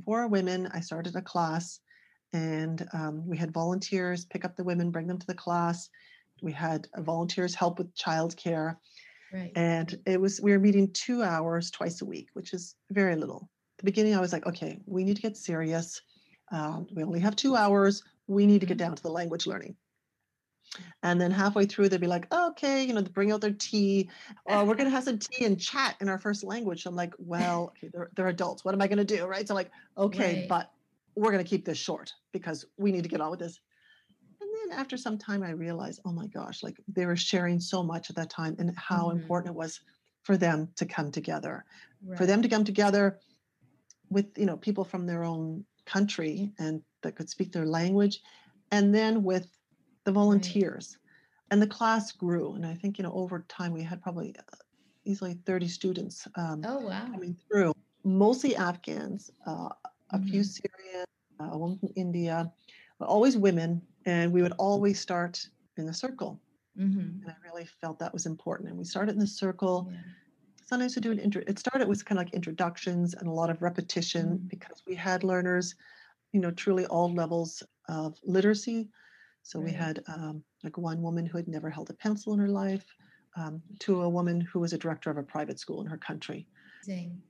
four 0.04 0.28
women. 0.28 0.66
I 0.68 0.80
started 0.80 1.16
a 1.16 1.22
class, 1.22 1.80
and 2.32 2.86
um, 2.92 3.26
we 3.26 3.36
had 3.38 3.52
volunteers 3.52 4.26
pick 4.26 4.44
up 4.44 4.54
the 4.56 4.64
women, 4.64 4.90
bring 4.90 5.06
them 5.06 5.18
to 5.18 5.26
the 5.26 5.34
class. 5.34 5.88
We 6.42 6.52
had 6.52 6.88
volunteers 6.98 7.54
help 7.54 7.78
with 7.78 7.94
childcare, 7.94 8.76
Right. 9.32 9.52
and 9.56 9.98
it 10.06 10.20
was 10.20 10.40
we 10.40 10.52
were 10.52 10.58
meeting 10.58 10.92
two 10.92 11.22
hours 11.22 11.70
twice 11.70 12.02
a 12.02 12.04
week, 12.04 12.28
which 12.34 12.52
is 12.52 12.76
very 12.90 13.16
little. 13.16 13.48
At 13.74 13.78
the 13.78 13.84
beginning, 13.84 14.14
I 14.14 14.20
was 14.20 14.32
like, 14.32 14.46
okay, 14.46 14.80
we 14.86 15.04
need 15.04 15.16
to 15.16 15.22
get 15.22 15.36
serious. 15.36 16.02
Um, 16.52 16.86
we 16.94 17.02
only 17.02 17.20
have 17.20 17.36
two 17.36 17.56
hours. 17.56 18.02
We 18.26 18.46
need 18.46 18.60
to 18.60 18.66
get 18.66 18.76
Mhm. 18.76 18.80
down 18.80 18.96
to 18.96 19.02
the 19.02 19.10
language 19.10 19.46
learning. 19.46 19.76
And 21.02 21.20
then 21.20 21.30
halfway 21.30 21.66
through, 21.66 21.88
they'd 21.88 22.00
be 22.00 22.06
like, 22.06 22.32
okay, 22.32 22.84
you 22.84 22.92
know, 22.92 23.00
they 23.00 23.10
bring 23.10 23.32
out 23.32 23.40
their 23.40 23.52
tea. 23.52 24.10
Oh, 24.46 24.64
we're 24.64 24.74
going 24.76 24.88
to 24.88 24.94
have 24.94 25.04
some 25.04 25.18
tea 25.20 25.44
and 25.44 25.60
chat 25.60 25.96
in 26.00 26.08
our 26.08 26.18
first 26.18 26.44
language. 26.44 26.86
I'm 26.86 26.94
like, 26.94 27.14
well, 27.18 27.68
okay, 27.76 27.90
they're, 27.92 28.10
they're 28.14 28.28
adults. 28.28 28.64
What 28.64 28.74
am 28.74 28.82
I 28.82 28.86
going 28.86 28.98
to 28.98 29.04
do? 29.04 29.26
Right. 29.26 29.46
So, 29.48 29.54
like, 29.54 29.70
okay, 29.98 30.34
Right. 30.36 30.48
but 30.48 30.72
we're 31.16 31.32
going 31.32 31.44
to 31.44 31.48
keep 31.48 31.64
this 31.64 31.78
short 31.78 32.12
because 32.32 32.64
we 32.78 32.92
need 32.92 33.02
to 33.02 33.08
get 33.08 33.20
on 33.20 33.30
with 33.30 33.40
this. 33.40 33.60
And 34.40 34.50
then 34.70 34.78
after 34.78 34.96
some 34.96 35.18
time, 35.18 35.42
I 35.42 35.50
realized, 35.50 36.00
oh 36.04 36.12
my 36.12 36.26
gosh, 36.26 36.62
like 36.62 36.76
they 36.88 37.06
were 37.06 37.16
sharing 37.16 37.60
so 37.60 37.82
much 37.82 38.10
at 38.10 38.16
that 38.16 38.30
time 38.30 38.56
and 38.58 38.76
how 38.78 39.10
Mhm. 39.10 39.12
important 39.12 39.54
it 39.54 39.58
was 39.58 39.80
for 40.22 40.36
them 40.36 40.72
to 40.76 40.86
come 40.86 41.10
together, 41.10 41.64
for 42.16 42.26
them 42.26 42.42
to 42.42 42.48
come 42.48 42.64
together 42.64 43.20
with, 44.10 44.36
you 44.38 44.46
know, 44.46 44.56
people 44.56 44.84
from 44.84 45.06
their 45.06 45.24
own 45.24 45.66
country 45.86 46.52
and 46.58 46.82
that 47.02 47.16
could 47.16 47.30
speak 47.30 47.52
their 47.52 47.66
language, 47.66 48.22
and 48.70 48.94
then 48.94 49.22
with 49.24 49.59
the 50.04 50.12
volunteers. 50.12 50.98
And 51.50 51.60
the 51.60 51.66
class 51.66 52.12
grew. 52.12 52.54
And 52.54 52.64
I 52.66 52.74
think, 52.74 52.98
you 52.98 53.02
know, 53.04 53.12
over 53.12 53.40
time 53.48 53.72
we 53.72 53.82
had 53.82 54.02
probably 54.02 54.36
uh, 54.38 54.42
easily 55.04 55.34
30 55.46 55.68
students 55.68 56.28
um, 56.36 56.62
Oh, 56.64 56.78
wow. 56.80 57.06
coming 57.12 57.36
through, 57.50 57.72
mostly 58.04 58.56
Afghans, 58.56 59.30
uh, 59.46 59.70
a 60.10 60.22
few 60.22 60.42
Mhm. 60.42 60.44
Syrian, 60.44 61.04
uh, 61.40 61.50
a 61.52 61.58
woman 61.58 61.78
from 61.78 61.90
India, 61.96 62.52
but 62.98 63.08
always 63.08 63.36
women. 63.36 63.86
And 64.06 64.32
we 64.32 64.42
would 64.42 64.52
always 64.58 65.00
start 65.00 65.48
in 65.76 65.86
the 65.86 65.94
circle. 65.94 66.42
Mhm. 66.74 67.22
And 67.22 67.32
I 67.32 67.36
really 67.44 67.66
felt 67.66 67.98
that 67.98 68.12
was 68.12 68.26
important. 68.26 68.68
And 68.70 68.78
we 68.78 68.84
started 68.84 69.12
in 69.12 69.18
the 69.18 69.26
circle. 69.26 69.90
Yeah. 69.90 70.02
Sometimes 70.64 70.96
we 70.96 71.02
do 71.02 71.12
an 71.12 71.18
intro. 71.18 71.42
It 71.46 71.58
started 71.58 71.88
with 71.88 72.04
kind 72.04 72.18
of 72.20 72.26
like 72.26 72.34
introductions 72.34 73.14
and 73.14 73.28
a 73.28 73.32
lot 73.32 73.50
of 73.50 73.62
repetition 73.62 74.38
Mhm. 74.38 74.48
because 74.48 74.82
we 74.86 74.94
had 74.94 75.24
learners, 75.24 75.74
you 76.32 76.40
know, 76.40 76.50
truly 76.52 76.86
all 76.86 77.12
levels 77.14 77.62
of 77.88 78.18
literacy. 78.24 78.90
So 79.42 79.60
we 79.60 79.72
had 79.72 80.02
um, 80.06 80.44
like 80.62 80.78
one 80.78 81.02
woman 81.02 81.26
who 81.26 81.36
had 81.36 81.48
never 81.48 81.70
held 81.70 81.90
a 81.90 81.94
pencil 81.94 82.32
in 82.34 82.38
her 82.40 82.48
life, 82.48 82.84
um, 83.36 83.62
to 83.80 84.02
a 84.02 84.08
woman 84.08 84.40
who 84.40 84.60
was 84.60 84.72
a 84.72 84.78
director 84.78 85.10
of 85.10 85.16
a 85.16 85.22
private 85.22 85.58
school 85.58 85.80
in 85.80 85.86
her 85.86 85.98
country. 85.98 86.46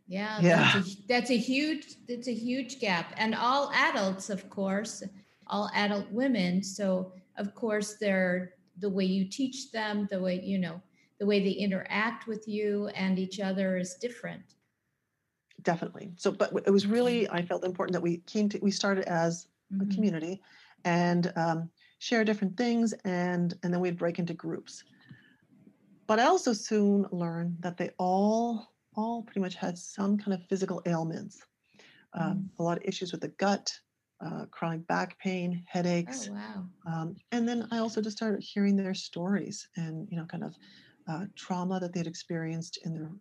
Yeah, 0.06 0.40
Yeah. 0.42 0.70
That's, 0.72 0.88
a, 0.88 0.96
that's 1.08 1.30
a 1.30 1.36
huge 1.36 1.86
that's 2.08 2.28
a 2.28 2.34
huge 2.34 2.80
gap. 2.80 3.12
And 3.16 3.34
all 3.34 3.70
adults, 3.72 4.30
of 4.30 4.48
course, 4.50 5.02
all 5.46 5.70
adult 5.74 6.10
women. 6.10 6.62
So 6.62 7.12
of 7.36 7.54
course 7.54 7.94
they're 7.94 8.54
the 8.78 8.88
way 8.88 9.04
you 9.04 9.24
teach 9.28 9.72
them, 9.72 10.08
the 10.10 10.20
way 10.20 10.40
you 10.40 10.58
know, 10.58 10.80
the 11.18 11.26
way 11.26 11.40
they 11.40 11.50
interact 11.50 12.26
with 12.26 12.46
you 12.48 12.88
and 12.88 13.18
each 13.18 13.40
other 13.40 13.76
is 13.76 13.94
different. 13.94 14.42
Definitely. 15.62 16.12
So, 16.16 16.32
but 16.32 16.52
it 16.66 16.70
was 16.70 16.86
really, 16.86 17.28
I 17.28 17.42
felt 17.42 17.64
important 17.64 17.92
that 17.92 18.00
we 18.02 18.18
came 18.18 18.48
to, 18.50 18.58
we 18.62 18.70
started 18.70 19.04
as 19.04 19.48
a 19.80 19.84
Mhm. 19.84 19.90
community 19.94 20.42
and 20.84 21.32
um, 21.36 21.70
share 22.00 22.24
different 22.24 22.58
things 22.58 22.94
and 23.06 23.54
and 23.64 23.74
then 23.74 23.80
we'd 23.82 23.98
break 23.98 24.20
into 24.20 24.34
groups. 24.34 24.84
But 26.06 26.18
i 26.20 26.24
also 26.24 26.52
soon 26.52 27.06
learned 27.12 27.62
that 27.62 27.76
they 27.78 27.90
all 27.98 28.74
all 28.94 29.22
pretty 29.22 29.40
much 29.40 29.54
had 29.54 29.78
some 29.78 30.18
kind 30.18 30.34
of 30.34 30.46
physical 30.48 30.82
ailments 30.86 31.46
um, 32.14 32.50
a 32.58 32.64
lot 32.64 32.78
of 32.78 32.84
issues 32.84 33.12
with 33.12 33.22
the 33.22 33.28
gut 33.28 33.80
uh, 34.24 34.46
chronic 34.46 34.86
back 34.86 35.18
pain 35.20 35.64
headaches 35.68 36.20
Oh 36.20 36.30
wow. 36.30 36.68
um, 36.86 37.16
and 37.32 37.48
then 37.48 37.68
i 37.72 37.78
also 37.78 38.00
just 38.02 38.16
started 38.18 38.42
hearing 38.42 38.76
their 38.76 38.94
stories 38.94 39.68
and 39.76 40.08
you 40.10 40.16
know 40.18 40.26
kind 40.26 40.44
of 40.44 40.56
uh, 41.08 41.26
trauma 41.36 41.80
that 41.80 41.92
they'd 41.94 42.06
experienced 42.08 42.78
in 42.84 42.94
their 42.94 43.12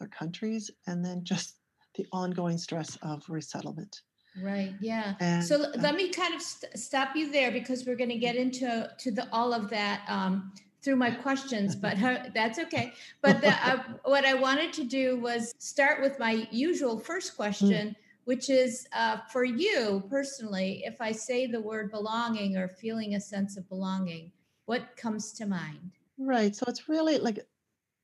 their 0.00 0.08
countries 0.08 0.70
and 0.86 1.04
then 1.04 1.24
just 1.24 1.60
the 1.96 2.06
ongoing 2.12 2.58
stress 2.58 2.96
of 3.02 3.28
resettlement 3.30 4.02
Right. 4.42 4.74
Yeah. 4.80 5.14
and 5.20 5.44
so 5.44 5.62
uh, 5.62 5.72
let 5.78 5.94
me 5.94 6.10
kind 6.10 6.34
of 6.34 6.42
st- 6.42 6.78
stop 6.78 7.16
you 7.16 7.30
there 7.30 7.50
because 7.50 7.86
we're 7.86 7.96
going 7.96 8.10
to 8.10 8.18
get 8.18 8.36
into 8.36 8.90
to 8.98 9.10
the 9.10 9.28
all 9.32 9.54
of 9.54 9.70
that 9.70 10.02
um, 10.08 10.52
through 10.82 10.96
my 10.96 11.10
questions, 11.10 11.74
but 11.74 12.00
uh, 12.02 12.18
that's 12.34 12.58
okay. 12.58 12.92
But 13.22 13.40
the, 13.40 13.50
uh, 13.50 13.82
what 14.04 14.24
I 14.24 14.34
wanted 14.34 14.72
to 14.74 14.84
do 14.84 15.18
was 15.18 15.54
start 15.58 16.00
with 16.00 16.18
my 16.18 16.46
usual 16.50 16.98
first 16.98 17.36
question, 17.36 17.96
which 18.24 18.50
is 18.50 18.86
uh, 18.92 19.18
for 19.32 19.44
you 19.44 20.04
personally. 20.10 20.82
If 20.84 21.00
I 21.00 21.12
say 21.12 21.46
the 21.46 21.60
word 21.60 21.90
belonging 21.90 22.56
or 22.56 22.68
feeling 22.68 23.14
a 23.14 23.20
sense 23.20 23.56
of 23.56 23.68
belonging, 23.68 24.32
what 24.66 24.96
comes 24.96 25.32
to 25.34 25.46
mind? 25.46 25.92
Right. 26.18 26.54
So 26.54 26.64
it's 26.68 26.88
really 26.88 27.18
like 27.18 27.40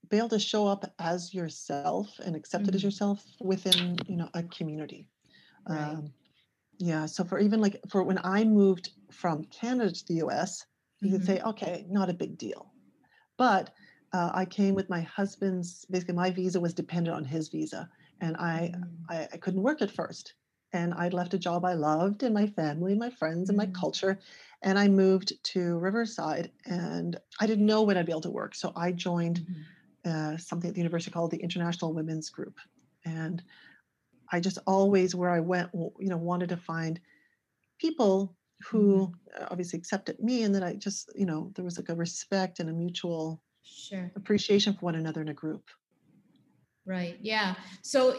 be 0.08 0.18
able 0.18 0.28
to 0.28 0.38
show 0.38 0.66
up 0.66 0.92
as 0.98 1.32
yourself 1.32 2.18
and 2.24 2.36
accept 2.36 2.68
it 2.68 2.74
as 2.74 2.82
yourself 2.82 3.24
within, 3.40 3.96
you 4.06 4.16
know, 4.16 4.28
a 4.34 4.42
community. 4.44 5.08
Right. 5.68 5.80
Um, 5.80 6.12
yeah. 6.82 7.06
So 7.06 7.24
for 7.24 7.38
even 7.38 7.60
like 7.60 7.80
for 7.88 8.02
when 8.02 8.18
I 8.24 8.44
moved 8.44 8.90
from 9.12 9.44
Canada 9.44 9.92
to 9.92 10.04
the 10.08 10.14
US, 10.16 10.66
you 11.02 11.12
could 11.12 11.20
Mhm. 11.20 11.26
say, 11.26 11.40
okay, 11.40 11.86
not 11.88 12.10
a 12.10 12.14
big 12.14 12.38
deal. 12.38 12.74
But 13.38 13.72
uh, 14.12 14.30
I 14.34 14.46
came 14.46 14.74
with 14.74 14.90
my 14.90 15.02
husband's, 15.02 15.84
basically 15.86 16.14
my 16.14 16.30
visa 16.30 16.60
was 16.60 16.74
dependent 16.74 17.16
on 17.16 17.24
his 17.24 17.48
visa. 17.48 17.90
And 18.20 18.36
I, 18.38 18.72
Mm. 18.74 19.08
I, 19.08 19.28
I 19.32 19.38
couldn't 19.38 19.62
work 19.62 19.82
at 19.82 19.90
first. 19.90 20.34
And 20.72 20.94
I'd 20.94 21.14
left 21.14 21.34
a 21.34 21.38
job 21.38 21.64
I 21.64 21.74
loved 21.74 22.22
and 22.24 22.34
my 22.34 22.46
family, 22.46 22.94
my 22.96 23.10
friends, 23.10 23.50
and 23.50 23.56
my 23.58 23.66
Mm. 23.66 23.74
culture. 23.78 24.20
And 24.62 24.78
I 24.78 24.88
moved 24.88 25.34
to 25.44 25.78
Riverside 25.78 26.52
and 26.66 27.18
I 27.40 27.46
didn't 27.48 27.66
know 27.66 27.82
when 27.82 27.96
I'd 27.98 28.06
be 28.06 28.12
able 28.12 28.22
to 28.22 28.30
work. 28.30 28.54
So 28.54 28.72
I 28.76 28.92
joined 28.92 29.42
Mhm. 29.48 29.72
uh, 30.04 30.36
something 30.36 30.68
at 30.68 30.74
the 30.74 30.80
university 30.80 31.10
called 31.12 31.30
the 31.30 31.42
International 31.42 31.94
Women's 31.94 32.30
Group. 32.30 32.58
And 33.04 33.42
I 34.32 34.40
just 34.40 34.58
always, 34.66 35.14
where 35.14 35.30
I 35.30 35.40
went, 35.40 35.70
you 35.74 36.08
know, 36.08 36.16
wanted 36.16 36.48
to 36.48 36.56
find 36.56 36.98
people 37.78 38.36
who 38.68 39.12
uh, 39.38 39.46
obviously 39.50 39.78
accepted 39.78 40.18
me. 40.18 40.42
And 40.44 40.54
then 40.54 40.62
I 40.62 40.74
just, 40.74 41.12
you 41.14 41.26
know, 41.26 41.50
there 41.54 41.64
was 41.64 41.78
like 41.78 41.90
a 41.90 41.94
respect 41.94 42.58
and 42.58 42.70
a 42.70 42.72
mutual 42.72 43.42
Sure. 43.64 44.10
appreciation 44.16 44.74
for 44.74 44.80
one 44.80 44.96
another 44.96 45.20
in 45.20 45.28
a 45.28 45.34
group. 45.34 45.70
Right. 46.84 47.16
Yeah. 47.20 47.54
So 47.82 48.16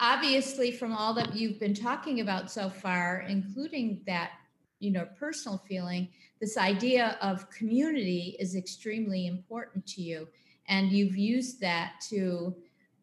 obviously, 0.00 0.70
from 0.70 0.92
all 0.92 1.14
that 1.14 1.34
you've 1.34 1.58
been 1.58 1.72
talking 1.72 2.20
about 2.20 2.50
so 2.50 2.68
far, 2.68 3.24
including 3.26 4.02
that, 4.06 4.32
you 4.78 4.90
know, 4.90 5.06
personal 5.18 5.62
feeling, 5.66 6.08
this 6.42 6.58
idea 6.58 7.16
of 7.22 7.48
community 7.48 8.36
is 8.38 8.54
extremely 8.54 9.26
important 9.26 9.86
to 9.86 10.02
you, 10.02 10.28
and 10.68 10.92
you've 10.92 11.16
used 11.16 11.58
that 11.60 11.94
to 12.10 12.54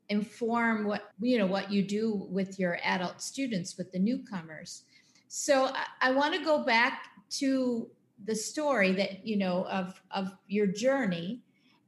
inform 0.10 0.86
what 0.86 1.12
you 1.20 1.38
know 1.38 1.48
what 1.48 1.72
you 1.72 1.84
do 1.84 2.28
with 2.30 2.60
your 2.60 2.80
adult 2.84 3.22
students, 3.22 3.78
with 3.78 3.92
the 3.92 4.00
newcomers. 4.00 4.84
So 5.28 5.66
I, 5.66 5.86
I 6.02 6.12
want 6.12 6.34
to 6.36 6.44
go 6.44 6.64
back 6.64 7.04
to 7.32 7.90
the 8.26 8.36
story 8.36 8.94
that 8.94 9.26
you 9.26 9.38
know 9.38 9.66
of 9.68 10.02
of 10.12 10.32
your 10.48 10.68
journey 10.68 11.44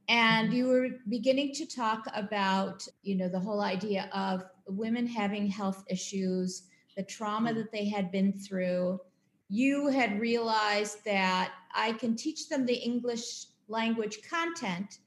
and 0.08 0.50
Mhm. 0.50 0.54
you 0.54 0.66
were 0.66 0.88
beginning 1.08 1.52
to 1.54 1.66
talk 1.66 2.04
about 2.14 2.86
you 3.02 3.16
know 3.16 3.28
the 3.28 3.38
whole 3.40 3.60
idea 3.60 4.08
of 4.12 4.44
women 4.66 5.06
having 5.06 5.46
health 5.48 5.84
issues 5.88 6.64
the 6.96 7.02
trauma 7.02 7.50
Mhm. 7.50 7.54
that 7.54 7.72
they 7.72 7.88
had 7.88 8.10
been 8.12 8.32
through 8.32 9.00
you 9.48 9.88
had 9.88 10.20
realized 10.20 11.04
that 11.04 11.52
i 11.74 11.92
can 11.92 12.14
teach 12.16 12.48
them 12.48 12.64
the 12.66 12.74
english 12.74 13.46
language 13.68 14.20
content 14.28 14.98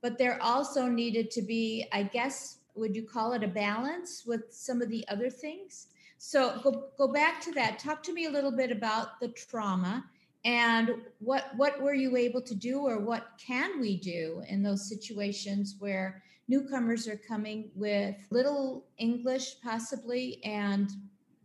but 0.00 0.18
there 0.18 0.42
also 0.42 0.86
needed 0.88 1.30
to 1.30 1.42
be 1.42 1.86
i 1.92 2.02
guess 2.02 2.58
would 2.74 2.94
you 2.94 3.02
call 3.02 3.32
it 3.32 3.42
a 3.42 3.48
balance 3.48 4.24
with 4.26 4.42
some 4.50 4.82
of 4.82 4.88
the 4.88 5.06
other 5.08 5.30
things 5.30 5.88
so 6.18 6.60
go, 6.62 6.84
go 6.96 7.08
back 7.08 7.40
to 7.40 7.52
that 7.52 7.78
talk 7.78 8.02
to 8.02 8.12
me 8.12 8.26
a 8.26 8.30
little 8.30 8.50
bit 8.50 8.70
about 8.70 9.20
the 9.20 9.28
trauma 9.28 10.04
and 10.44 10.90
what 11.18 11.50
what 11.56 11.80
were 11.80 11.94
you 11.94 12.16
able 12.16 12.42
to 12.42 12.54
do 12.54 12.80
or 12.80 12.98
what 12.98 13.28
can 13.44 13.80
we 13.80 13.96
do 13.96 14.42
in 14.48 14.62
those 14.62 14.88
situations 14.88 15.76
where 15.78 16.22
newcomers 16.48 17.06
are 17.06 17.20
coming 17.28 17.70
with 17.74 18.16
little 18.30 18.86
english 18.98 19.60
possibly 19.62 20.42
and 20.44 20.90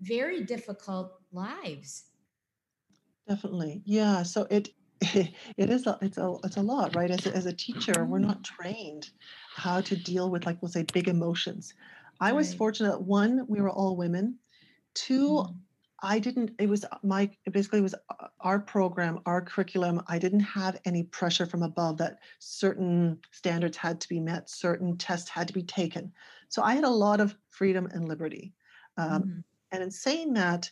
very 0.02 0.44
difficult 0.44 1.14
lives 1.32 2.06
Definitely. 3.28 3.82
Yeah. 3.86 4.24
So 4.24 4.48
it 4.50 4.70
it 5.02 5.34
is 5.58 5.86
a 5.86 5.98
it's 6.02 6.18
a 6.18 6.36
it's 6.44 6.58
a 6.58 6.62
lot, 6.62 6.96
right? 6.96 7.12
As 7.12 7.26
a, 7.26 7.36
as 7.36 7.46
a 7.46 7.54
teacher, 7.54 8.06
we're 8.06 8.20
not 8.20 8.44
trained 8.44 9.10
how 9.58 9.82
to 9.82 9.96
deal 9.96 10.30
with 10.30 10.46
like 10.46 10.62
we'll 10.62 10.70
say 10.72 10.84
big 10.94 11.08
emotions. 11.08 11.74
I 12.20 12.32
was 12.32 12.50
Right. 12.50 12.58
fortunate. 12.58 13.02
One, 13.02 13.46
we 13.48 13.60
were 13.62 13.72
all 13.72 13.96
women. 13.98 14.38
Two, 14.94 15.44
Mhm. 15.44 15.56
I 16.04 16.20
didn't. 16.20 16.52
It 16.60 16.70
was 16.70 16.86
my 17.04 17.30
it 17.46 17.54
basically 17.54 17.82
was 17.82 17.96
uh, 17.96 18.28
our 18.42 18.60
program, 18.60 19.20
our 19.26 19.42
curriculum. 19.42 20.04
I 20.08 20.20
didn't 20.20 20.42
have 20.42 20.80
any 20.86 21.04
pressure 21.04 21.48
from 21.48 21.64
above 21.64 21.98
that 21.98 22.20
certain 22.40 23.20
standards 23.32 23.78
had 23.78 24.00
to 24.02 24.10
be 24.10 24.20
met, 24.20 24.50
certain 24.50 24.96
tests 24.98 25.30
had 25.30 25.48
to 25.48 25.54
be 25.54 25.64
taken. 25.64 26.14
So 26.50 26.62
I 26.62 26.76
had 26.76 26.84
a 26.84 26.90
lot 26.90 27.20
of 27.20 27.36
freedom 27.50 27.88
and 27.88 28.08
liberty. 28.08 28.54
Um, 28.98 29.24
Mhm. 29.24 29.44
and 29.72 29.84
in 29.84 29.92
saying 29.92 30.34
that, 30.36 30.72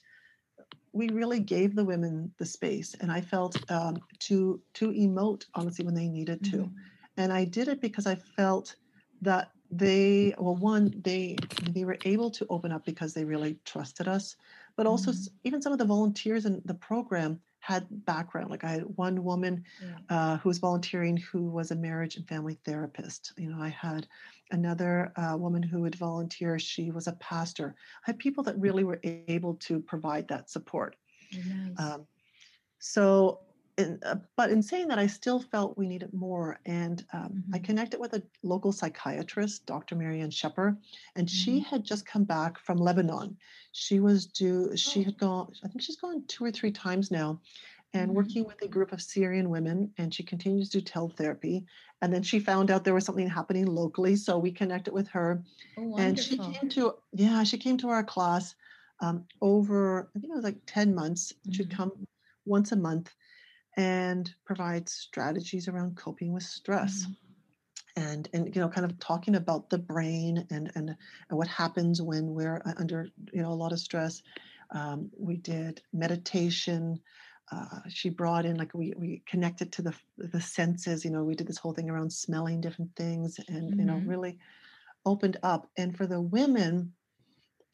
we 0.93 1.09
really 1.09 1.39
gave 1.39 1.75
the 1.75 1.83
women 1.85 2.31
the 2.37 2.45
space, 2.45 2.93
and 3.01 3.11
I 3.11 3.21
felt 3.21 3.55
um, 3.71 3.97
to 4.19 4.61
to 4.75 4.91
emote 4.91 5.45
honestly 5.55 5.83
when 5.85 5.95
they 5.95 6.07
needed 6.07 6.43
to, 6.45 6.57
Mhm. 6.57 6.73
And 7.17 7.31
I 7.33 7.45
did 7.45 7.67
it 7.67 7.81
because 7.81 8.07
I 8.07 8.15
felt 8.15 8.75
that 9.21 9.51
they 9.71 10.33
well 10.37 10.55
one 10.55 10.93
they 11.03 11.35
they 11.71 11.85
were 11.85 11.97
able 12.05 12.29
to 12.29 12.45
open 12.49 12.71
up 12.71 12.85
because 12.85 13.13
they 13.13 13.25
really 13.25 13.57
trusted 13.65 14.07
us 14.07 14.35
but 14.77 14.85
also 14.85 15.11
Mhm. 15.11 15.27
even 15.43 15.61
some 15.61 15.73
of 15.73 15.79
the 15.79 15.85
volunteers 15.85 16.45
in 16.45 16.61
the 16.65 16.73
program 16.75 17.41
had 17.59 17.87
background 18.05 18.51
like 18.51 18.63
i 18.63 18.69
had 18.69 18.83
one 18.95 19.23
woman 19.23 19.63
Yeah. 19.81 19.97
uh, 20.09 20.37
who 20.37 20.49
was 20.49 20.59
volunteering 20.59 21.17
who 21.17 21.49
was 21.49 21.71
a 21.71 21.75
marriage 21.75 22.15
and 22.15 22.27
family 22.27 22.59
therapist 22.63 23.33
you 23.37 23.49
know 23.49 23.59
i 23.59 23.69
had 23.69 24.07
another 24.51 25.11
uh, 25.15 25.35
woman 25.35 25.63
who 25.63 25.81
would 25.81 25.95
volunteer 25.95 26.59
she 26.59 26.91
was 26.91 27.07
a 27.07 27.13
pastor 27.13 27.73
i 28.03 28.11
had 28.11 28.19
people 28.19 28.43
that 28.43 28.59
really 28.59 28.83
were 28.83 28.99
able 29.27 29.55
to 29.55 29.79
provide 29.79 30.27
that 30.27 30.47
support 30.49 30.95
Nice. 31.33 31.79
um, 31.79 32.05
so 32.77 33.39
in, 33.77 33.99
uh, 34.05 34.15
but 34.37 34.51
in 34.51 34.61
saying 34.61 34.87
that, 34.87 34.99
I 34.99 35.07
still 35.07 35.39
felt 35.39 35.77
we 35.77 35.87
needed 35.87 36.13
more. 36.13 36.59
And 36.65 37.05
um, 37.13 37.43
I 37.53 37.57
Mhm. 37.59 37.65
connected 37.65 37.99
with 37.99 38.13
a 38.13 38.23
local 38.43 38.71
psychiatrist, 38.71 39.65
Dr. 39.65 39.95
Marianne 39.95 40.31
Shepper, 40.31 40.77
and 41.15 41.29
she 41.29 41.59
Mhm. 41.59 41.65
had 41.65 41.83
just 41.83 42.05
come 42.05 42.23
back 42.23 42.57
from 42.59 42.77
Lebanon. 42.77 43.37
She 43.73 43.99
was 43.99 44.25
due, 44.27 44.75
she 44.77 45.01
Oh. 45.01 45.03
had 45.03 45.17
gone, 45.17 45.53
I 45.63 45.67
think 45.67 45.81
she's 45.81 45.97
gone 45.97 46.25
two 46.27 46.45
or 46.45 46.51
three 46.51 46.71
times 46.71 47.11
now, 47.11 47.41
and 47.93 48.11
Mhm. 48.11 48.15
working 48.15 48.45
with 48.45 48.61
a 48.61 48.67
group 48.67 48.91
of 48.93 49.01
Syrian 49.01 49.49
women. 49.49 49.93
And 49.97 50.13
she 50.13 50.23
continues 50.23 50.69
to 50.69 50.81
do 50.81 50.85
teletherapy. 50.85 51.65
And 52.01 52.13
then 52.13 52.23
she 52.23 52.39
found 52.39 52.71
out 52.71 52.83
there 52.83 52.93
was 52.93 53.05
something 53.05 53.27
happening 53.27 53.65
locally. 53.65 54.15
So 54.15 54.37
we 54.37 54.51
connected 54.51 54.93
with 54.93 55.07
her 55.09 55.43
Oh, 55.77 55.97
and 55.97 56.17
she 56.19 56.37
came 56.37 56.69
to 56.69 56.95
yeah 57.13 57.43
she 57.43 57.57
came 57.57 57.77
to 57.77 57.89
our 57.89 58.03
class 58.03 58.55
um, 59.01 59.25
over 59.41 60.09
i 60.15 60.19
think 60.19 60.31
it 60.31 60.35
was 60.35 60.43
like 60.43 60.59
10 60.65 60.95
months 60.95 61.33
she'd 61.51 61.69
Mhm. 61.69 61.75
come 61.75 61.91
once 62.45 62.71
a 62.71 62.75
month 62.75 63.15
and 63.77 64.33
provide 64.45 64.89
strategies 64.89 65.67
around 65.67 65.97
coping 65.97 66.33
with 66.33 66.43
stress 66.43 67.07
Mhm. 67.07 67.15
and 67.97 68.29
and 68.33 68.55
you 68.55 68.61
know 68.61 68.69
kind 68.69 68.89
of 68.89 68.99
talking 68.99 69.35
about 69.35 69.69
the 69.69 69.77
brain 69.77 70.45
and 70.51 70.71
and, 70.75 70.89
and 71.29 71.37
what 71.37 71.47
happens 71.47 72.01
when 72.01 72.33
we're 72.33 72.61
under 72.77 73.07
you 73.33 73.41
know 73.41 73.51
a 73.51 73.55
lot 73.63 73.73
of 73.73 73.79
stress 73.79 74.21
um, 74.71 75.11
we 75.17 75.37
did 75.37 75.81
meditation 75.93 76.99
uh, 77.51 77.81
she 77.89 78.09
brought 78.09 78.45
in 78.45 78.57
like 78.57 78.73
we 78.73 78.93
we 78.97 79.23
connected 79.27 79.71
to 79.73 79.81
the 79.81 79.95
the 80.17 80.41
senses 80.41 81.05
you 81.05 81.11
know 81.11 81.23
we 81.23 81.35
did 81.35 81.47
this 81.47 81.57
whole 81.59 81.73
thing 81.73 81.89
around 81.89 82.11
smelling 82.11 82.61
different 82.61 82.95
things 82.95 83.39
and 83.49 83.75
you 83.79 83.85
know 83.85 83.97
Mhm. 83.97 84.07
really 84.07 84.39
opened 85.05 85.37
up. 85.43 85.69
And 85.77 85.95
for 85.95 86.07
the 86.07 86.21
women, 86.21 86.93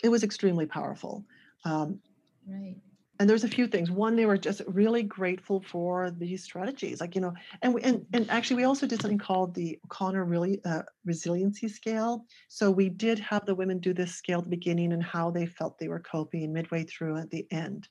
it 0.04 0.10
was 0.10 0.24
extremely 0.24 0.66
powerful. 0.66 1.26
Um, 1.66 2.02
Right. 2.48 2.82
And 3.22 3.30
there's 3.30 3.46
a 3.46 3.50
few 3.50 3.68
things. 3.68 3.92
One, 3.92 4.18
they 4.18 4.26
were 4.26 4.38
just 4.38 4.62
really 4.68 5.04
grateful 5.04 5.62
for 5.62 6.12
these 6.12 6.44
strategies, 6.44 7.02
like 7.02 7.16
you 7.16 7.22
know, 7.22 7.36
and 7.62 7.74
we, 7.76 7.82
and 7.84 8.08
and 8.14 8.30
actually 8.32 8.58
we 8.58 8.64
also 8.66 8.88
did 8.88 9.02
something 9.02 9.20
called 9.20 9.56
the 9.56 9.80
O'Connor 9.86 10.26
really 10.26 10.62
uh, 10.66 10.84
resiliency 11.06 11.70
scale. 11.70 12.26
So 12.50 12.72
we 12.72 12.90
did 12.90 13.20
have 13.20 13.46
the 13.46 13.56
women 13.56 13.80
do 13.80 13.94
this 13.94 14.16
scale 14.16 14.40
at 14.40 14.46
the 14.46 14.50
beginning 14.52 14.94
and 14.94 15.04
how 15.04 15.32
they 15.32 15.46
felt 15.48 15.80
they 15.80 15.90
were 15.90 16.02
coping 16.02 16.54
midway 16.54 16.84
through 16.86 17.18
at 17.18 17.32
the 17.32 17.48
end. 17.52 17.90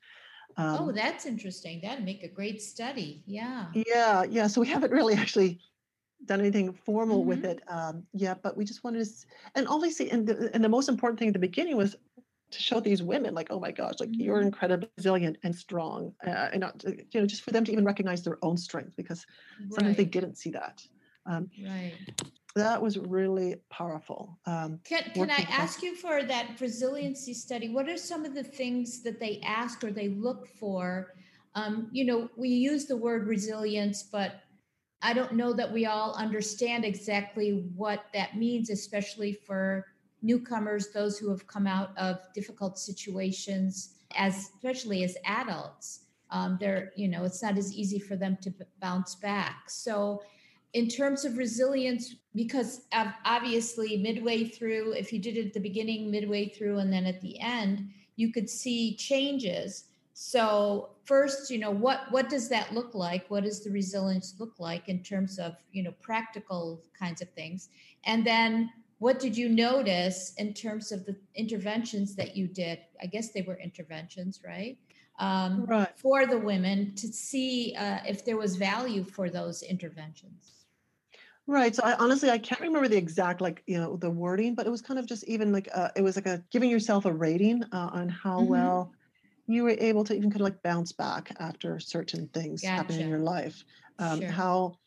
Oh, 0.72 0.90
Um, 0.90 0.92
that's 0.92 1.26
interesting. 1.26 1.80
That'd 1.80 2.04
make 2.04 2.22
a 2.24 2.28
great 2.28 2.60
study. 2.62 3.22
Yeah. 3.26 3.74
yeah, 3.74 4.24
yeah. 4.24 4.46
So 4.46 4.60
we 4.60 4.68
haven't 4.68 4.92
really 4.92 5.14
actually 5.14 5.60
done 6.26 6.40
anything 6.40 6.72
formal 6.74 7.24
with 7.24 7.42
Mhm. 7.42 7.44
it 7.44 7.62
um, 7.68 8.06
yet, 8.12 8.42
but 8.42 8.56
we 8.56 8.64
just 8.64 8.84
wanted 8.84 9.04
to, 9.06 9.26
and 9.56 9.68
obviously, 9.68 10.10
and 10.10 10.26
the, 10.28 10.50
and 10.54 10.64
the 10.64 10.70
most 10.70 10.88
important 10.88 11.18
thing 11.20 11.28
at 11.28 11.34
the 11.34 11.40
beginning 11.40 11.76
was 11.78 11.96
to 12.50 12.60
show 12.60 12.80
these 12.80 13.02
women, 13.02 13.34
like, 13.34 13.48
oh 13.50 13.60
my 13.60 13.72
gosh, 13.72 13.94
like 14.00 14.10
you're 14.18 14.40
Mhm. 14.40 14.42
incredibly 14.42 14.88
resilient 14.96 15.38
and 15.42 15.54
strong, 15.54 16.14
uh, 16.26 16.48
and 16.52 16.60
not, 16.60 16.82
you 16.84 17.20
know, 17.20 17.26
just 17.26 17.42
for 17.42 17.52
them 17.52 17.64
to 17.64 17.72
even 17.72 17.84
recognize 17.84 18.22
their 18.22 18.38
own 18.42 18.56
strength 18.56 18.96
because 18.96 19.26
sometimes 19.70 19.96
they 19.96 20.04
didn't 20.04 20.36
see 20.36 20.50
that. 20.50 20.86
Um, 21.26 21.50
Right. 21.58 22.00
that 22.56 22.82
was 22.82 22.98
really 22.98 23.56
powerful. 23.70 24.38
Um, 24.46 24.80
Can, 24.84 25.04
can 25.14 25.30
I 25.30 25.44
ask 25.50 25.82
you 25.82 25.94
for 25.94 26.22
that 26.24 26.60
resiliency 26.60 27.34
study? 27.34 27.68
What 27.68 27.88
are 27.88 27.96
some 27.96 28.24
of 28.24 28.34
the 28.34 28.42
things 28.42 29.02
that 29.02 29.20
they 29.20 29.40
ask 29.44 29.84
or 29.84 29.92
they 29.92 30.08
look 30.08 30.48
for? 30.48 31.14
Um, 31.54 31.88
you 31.92 32.04
know, 32.04 32.28
we 32.36 32.48
use 32.48 32.86
the 32.86 32.96
word 32.96 33.26
resilience, 33.28 34.02
but 34.02 34.42
I 35.02 35.12
don't 35.12 35.34
know 35.34 35.52
that 35.52 35.72
we 35.72 35.86
all 35.86 36.14
understand 36.14 36.84
exactly 36.84 37.70
what 37.76 38.04
that 38.14 38.36
means, 38.36 38.70
especially 38.70 39.32
for 39.32 39.86
newcomers, 40.22 40.88
those 40.88 41.18
who 41.18 41.30
have 41.30 41.46
come 41.46 41.66
out 41.66 41.96
of 41.96 42.18
difficult 42.34 42.78
situations, 42.78 43.94
as 44.16 44.36
especially 44.36 45.04
as 45.04 45.16
adults. 45.24 46.00
Um, 46.30 46.58
they're, 46.60 46.92
you 46.96 47.08
know, 47.08 47.24
it's 47.24 47.42
not 47.42 47.58
as 47.58 47.74
easy 47.74 47.98
for 47.98 48.16
them 48.16 48.38
to 48.42 48.52
bounce 48.80 49.16
back. 49.16 49.68
So, 49.68 50.22
in 50.72 50.86
terms 50.86 51.24
of 51.24 51.36
resilience, 51.36 52.14
because 52.34 52.82
obviously 53.24 53.96
midway 53.96 54.44
through, 54.44 54.92
if 54.92 55.12
you 55.12 55.18
did 55.18 55.36
it 55.36 55.46
at 55.46 55.52
the 55.52 55.60
beginning, 55.60 56.12
midway 56.12 56.48
through, 56.48 56.78
and 56.78 56.92
then 56.92 57.06
at 57.06 57.20
the 57.20 57.40
end, 57.40 57.90
you 58.14 58.32
could 58.32 58.48
see 58.48 58.94
changes. 58.94 59.84
So 60.12 60.90
first, 61.04 61.50
you 61.50 61.58
know, 61.58 61.70
what 61.70 62.02
what 62.10 62.28
does 62.28 62.50
that 62.50 62.74
look 62.74 62.94
like? 62.94 63.24
What 63.30 63.44
does 63.44 63.64
the 63.64 63.70
resilience 63.70 64.34
look 64.38 64.60
like 64.60 64.90
in 64.90 65.02
terms 65.02 65.38
of 65.38 65.56
you 65.72 65.82
know 65.82 65.92
practical 66.02 66.82
kinds 66.96 67.22
of 67.22 67.30
things? 67.30 67.70
And 68.04 68.24
then 68.24 68.70
what 69.00 69.18
did 69.20 69.36
you 69.36 69.48
notice 69.50 70.34
in 70.36 70.54
terms 70.54 70.92
of 70.92 71.06
the 71.06 71.18
interventions 71.34 72.16
that 72.16 72.36
you 72.36 72.48
did? 72.48 72.80
I 73.02 73.06
guess 73.06 73.32
they 73.32 73.42
were 73.42 73.58
interventions, 73.58 74.42
right? 74.46 74.78
Um, 75.18 75.66
Right. 75.66 75.94
For 75.96 76.26
the 76.26 76.38
women 76.38 76.94
to 76.96 77.08
see 77.08 77.74
uh, 77.76 78.00
if 78.08 78.24
there 78.24 78.38
was 78.38 78.56
value 78.56 79.04
for 79.04 79.30
those 79.30 79.62
interventions. 79.62 80.66
Right. 81.46 81.74
So 81.74 81.82
I 81.82 81.96
honestly 81.96 82.30
I 82.30 82.38
can't 82.38 82.60
remember 82.60 82.86
the 82.88 82.96
exact 82.96 83.40
like 83.40 83.62
you 83.66 83.76
know 83.78 83.96
the 83.96 84.10
wording, 84.10 84.54
but 84.54 84.66
it 84.66 84.70
was 84.70 84.82
kind 84.82 85.00
of 85.00 85.06
just 85.06 85.24
even 85.24 85.52
like 85.52 85.68
uh, 85.74 85.90
it 85.96 86.02
was 86.02 86.16
like 86.16 86.26
a 86.26 86.44
giving 86.50 86.70
yourself 86.70 87.04
a 87.06 87.12
rating 87.12 87.64
uh, 87.72 87.90
on 87.92 88.08
how 88.08 88.42
Mhm. 88.42 88.44
well 88.44 88.92
you 89.46 89.64
were 89.64 89.70
able 89.78 90.04
to 90.04 90.14
even 90.14 90.30
kind 90.30 90.42
of 90.42 90.44
like 90.46 90.62
bounce 90.62 90.92
back 90.92 91.32
after 91.40 91.80
certain 91.80 92.28
things 92.28 92.70
happen 92.76 93.00
in 93.00 93.08
your 93.08 93.20
life. 93.20 93.64
Um, 93.98 94.24
Sure. 94.24 94.28
How 94.28 94.78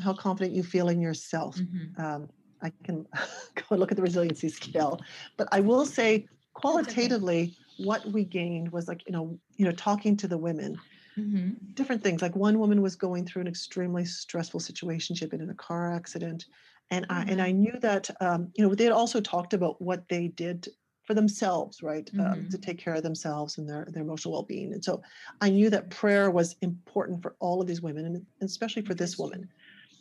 how 0.00 0.14
confident 0.14 0.54
you 0.54 0.62
feel 0.64 0.88
in 0.88 1.00
yourself. 1.00 1.62
Mhm. 1.62 1.98
Um, 1.98 2.30
I 2.62 2.72
can 2.84 3.06
go 3.54 3.64
and 3.70 3.80
look 3.80 3.90
at 3.92 3.96
the 3.96 4.02
resiliency 4.02 4.48
scale, 4.48 5.00
but 5.36 5.48
I 5.52 5.60
will 5.60 5.86
say 5.86 6.26
qualitatively 6.54 7.54
what 7.76 8.06
we 8.12 8.24
gained 8.24 8.72
was 8.72 8.88
like 8.88 9.02
you 9.06 9.12
know 9.12 9.38
you 9.56 9.64
know 9.64 9.72
talking 9.72 10.16
to 10.18 10.28
the 10.28 10.38
women 10.38 10.82
Mhm. 11.16 11.60
different 11.74 12.02
things. 12.02 12.22
Like 12.22 12.36
one 12.36 12.58
woman 12.58 12.82
was 12.82 12.96
going 12.96 13.26
through 13.26 13.42
an 13.42 13.48
extremely 13.48 14.04
stressful 14.04 14.60
situation. 14.60 15.14
She'd 15.16 15.30
been 15.30 15.40
in 15.40 15.50
a 15.50 15.54
car 15.54 15.92
accident, 15.92 16.46
and 16.90 17.06
I 17.10 17.24
and 17.28 17.40
Mhm. 17.40 17.42
I 17.42 17.52
knew 17.52 17.78
that 17.80 18.10
um, 18.20 18.52
you 18.56 18.66
know 18.66 18.74
they 18.74 18.84
had 18.84 18.92
also 18.92 19.20
talked 19.20 19.54
about 19.54 19.80
what 19.80 20.08
they 20.08 20.28
did 20.28 20.68
for 21.04 21.14
themselves, 21.14 21.82
right, 21.82 22.10
um, 22.18 22.46
to 22.50 22.58
Mhm. 22.58 22.62
take 22.62 22.78
care 22.78 22.94
of 22.94 23.02
themselves 23.02 23.58
and 23.58 23.68
their 23.68 23.86
their 23.90 24.02
emotional 24.02 24.32
well 24.32 24.42
being. 24.42 24.72
And 24.72 24.84
so 24.84 25.02
I 25.40 25.50
knew 25.50 25.70
that 25.70 25.90
prayer 25.90 26.30
was 26.30 26.56
important 26.62 27.22
for 27.22 27.36
all 27.40 27.60
of 27.60 27.66
these 27.66 27.82
women, 27.82 28.04
and 28.06 28.26
especially 28.42 28.82
for 28.82 28.94
this 28.94 29.18
woman. 29.18 29.48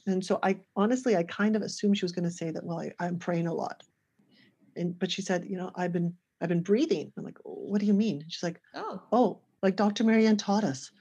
And 0.09 0.25
so 0.25 0.39
I 0.43 0.57
honestly 0.75 1.15
I 1.15 1.23
kind 1.23 1.55
of 1.55 1.61
assumed 1.61 1.97
she 1.97 2.05
was 2.05 2.11
going 2.11 2.25
to 2.25 2.31
say 2.31 2.51
that. 2.51 2.63
Well, 2.63 2.79
I, 2.79 2.91
I'm 2.99 3.19
praying 3.19 3.47
a 3.47 3.53
lot, 3.53 3.83
and 4.75 4.97
but 4.97 5.11
she 5.11 5.21
said, 5.21 5.45
you 5.47 5.57
know, 5.57 5.71
I've 5.75 5.91
been 5.93 6.13
I've 6.41 6.49
been 6.49 6.63
breathing. 6.63 7.11
I'm 7.17 7.23
like, 7.23 7.37
what 7.43 7.79
do 7.79 7.85
you 7.85 7.93
mean? 7.93 8.23
She's 8.27 8.43
like, 8.43 8.61
Oh, 8.73 9.01
oh, 9.11 9.39
like 9.61 9.75
Dr. 9.75 10.03
Marianne 10.03 10.37
taught 10.37 10.63
us, 10.63 10.91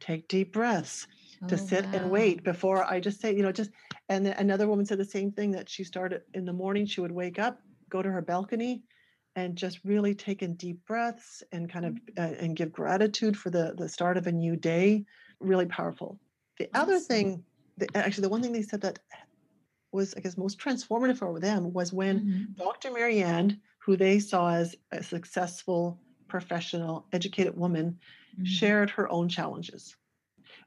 take 0.00 0.28
deep 0.28 0.52
breaths 0.52 1.06
to 1.46 1.54
oh, 1.54 1.56
sit 1.56 1.86
and 1.92 2.10
wait 2.10 2.42
before 2.42 2.84
I 2.84 3.00
just 3.00 3.20
say, 3.20 3.34
you 3.34 3.42
know, 3.42 3.52
just, 3.52 3.70
and 4.08 4.26
then 4.26 4.34
another 4.38 4.66
woman 4.66 4.84
said 4.84 4.98
the 4.98 5.04
same 5.04 5.30
thing 5.30 5.52
that 5.52 5.68
she 5.68 5.84
started 5.84 6.22
in 6.34 6.44
the 6.44 6.52
morning. 6.52 6.84
She 6.84 7.00
would 7.00 7.12
wake 7.12 7.38
up, 7.38 7.60
go 7.90 8.02
to 8.02 8.10
her 8.10 8.22
balcony, 8.22 8.82
and 9.36 9.54
just 9.54 9.78
really 9.84 10.14
take 10.14 10.42
in 10.42 10.54
deep 10.54 10.84
breaths 10.84 11.42
and 11.52 11.70
kind 11.70 11.86
of 11.86 11.92
Mm-hmm. 11.94 12.22
uh, 12.22 12.44
and 12.44 12.56
give 12.56 12.72
gratitude 12.72 13.36
for 13.36 13.50
the 13.50 13.74
the 13.78 13.88
start 13.88 14.16
of 14.16 14.26
a 14.26 14.32
new 14.32 14.56
day. 14.56 15.04
Really 15.40 15.66
powerful. 15.66 16.18
The 16.58 16.68
other 16.74 16.98
thing, 16.98 17.44
the, 17.78 17.96
actually, 17.96 18.22
the 18.22 18.28
one 18.28 18.42
thing 18.42 18.52
they 18.52 18.62
said 18.62 18.80
that 18.82 18.98
was, 19.92 20.14
I 20.14 20.20
guess, 20.20 20.36
most 20.36 20.58
transformative 20.58 21.18
for 21.18 21.38
them 21.40 21.72
was 21.72 21.92
when 21.92 22.20
Mhm. 22.20 22.56
Dr. 22.56 22.90
Marianne, 22.90 23.60
who 23.78 23.96
they 23.96 24.18
saw 24.20 24.50
as 24.50 24.76
a 24.92 25.02
successful, 25.02 26.00
professional, 26.28 27.08
educated 27.12 27.56
woman, 27.56 27.98
Mhm. 28.38 28.46
shared 28.46 28.90
her 28.90 29.08
own 29.10 29.28
challenges. 29.28 29.96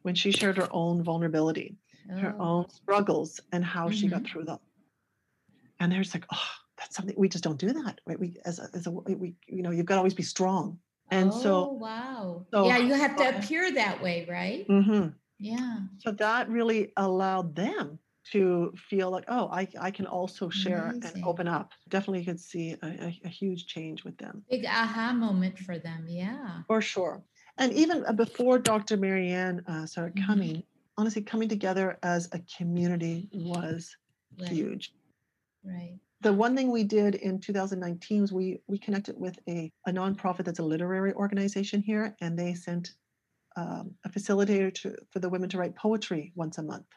When 0.04 0.16
she 0.16 0.32
shared 0.32 0.58
her 0.58 0.70
own 0.72 1.04
vulnerability, 1.04 1.78
her 2.18 2.36
Oh, 2.40 2.42
own 2.42 2.70
struggles, 2.70 3.40
and 3.52 3.66
how 3.66 3.90
she 3.90 4.08
got 4.08 4.24
Mhm. 4.24 4.28
through 4.28 4.46
them. 4.46 4.60
And 5.80 5.92
they're 5.92 6.02
just 6.04 6.14
like, 6.16 6.26
oh, 6.32 6.50
that's 6.78 6.96
something 6.96 7.16
we 7.18 7.30
just 7.30 7.44
don't 7.44 7.60
do 7.60 7.74
that, 7.74 8.00
right? 8.06 8.20
We 8.20 8.38
as 8.46 8.60
a, 8.60 8.70
as 8.74 8.88
a 8.88 8.92
we 8.92 9.36
you 9.48 9.62
know 9.64 9.72
you've 9.72 9.86
got 9.86 9.96
to 9.96 10.00
always 10.00 10.14
be 10.14 10.24
strong. 10.24 10.80
And 11.10 11.34
oh, 11.34 11.34
so, 11.34 11.74
wow. 11.74 12.46
so 12.54 12.66
yeah, 12.66 12.78
you 12.78 12.94
have 12.94 13.16
to 13.18 13.38
appear 13.38 13.72
that 13.74 14.02
way, 14.02 14.26
right? 14.30 14.68
mhm. 14.70 15.16
Yeah. 15.42 15.80
so 15.98 16.12
that 16.12 16.50
really 16.50 16.94
allowed 16.98 17.56
them 17.56 17.98
to 18.32 18.72
feel 18.90 19.10
like, 19.10 19.26
oh, 19.28 19.48
I 19.52 19.68
I 19.80 19.90
can 19.92 20.06
also 20.06 20.48
share 20.50 20.90
Amazing. 20.92 21.16
and 21.16 21.26
open 21.26 21.48
up. 21.48 21.72
Definitely 21.90 22.24
could 22.26 22.40
see 22.40 22.76
a, 22.84 22.88
a, 22.88 23.22
a 23.26 23.30
huge 23.30 23.66
change 23.66 24.04
with 24.04 24.18
them. 24.20 24.44
Big 24.50 24.66
aha 24.66 25.12
moment 25.14 25.58
for 25.58 25.80
them. 25.80 26.06
Yeah. 26.08 26.62
For 26.68 26.82
sure. 26.82 27.24
And 27.58 27.74
even 27.74 28.06
uh, 28.06 28.14
before 28.14 28.60
Dr. 28.60 28.96
Marianne 28.98 29.64
uh, 29.68 29.86
started 29.88 30.16
Mhm. 30.16 30.26
coming, 30.28 30.64
honestly, 30.98 31.24
coming 31.24 31.50
together 31.50 31.98
as 32.04 32.30
a 32.32 32.40
community 32.58 33.28
was 33.34 33.98
Right. 34.40 34.50
huge. 34.52 34.94
Right. 35.64 36.00
The 36.22 36.32
one 36.34 36.56
thing 36.56 36.70
we 36.72 36.84
did 36.84 37.16
in 37.16 37.40
2019 37.40 38.22
was 38.22 38.32
we 38.32 38.62
we 38.68 38.78
connected 38.78 39.16
with 39.20 39.40
a, 39.50 39.72
a 39.88 39.92
nonprofit 39.92 40.46
that's 40.46 40.60
a 40.60 40.64
literary 40.74 41.14
organization 41.14 41.82
here, 41.82 42.16
and 42.22 42.38
they 42.38 42.54
sent 42.54 42.94
um, 43.56 43.96
a 44.06 44.10
facilitator 44.10 44.74
to, 44.76 44.96
for 45.12 45.20
the 45.20 45.30
women 45.30 45.50
to 45.50 45.58
write 45.58 45.76
poetry 45.76 46.32
once 46.36 46.58
a 46.58 46.64
month 46.64 46.88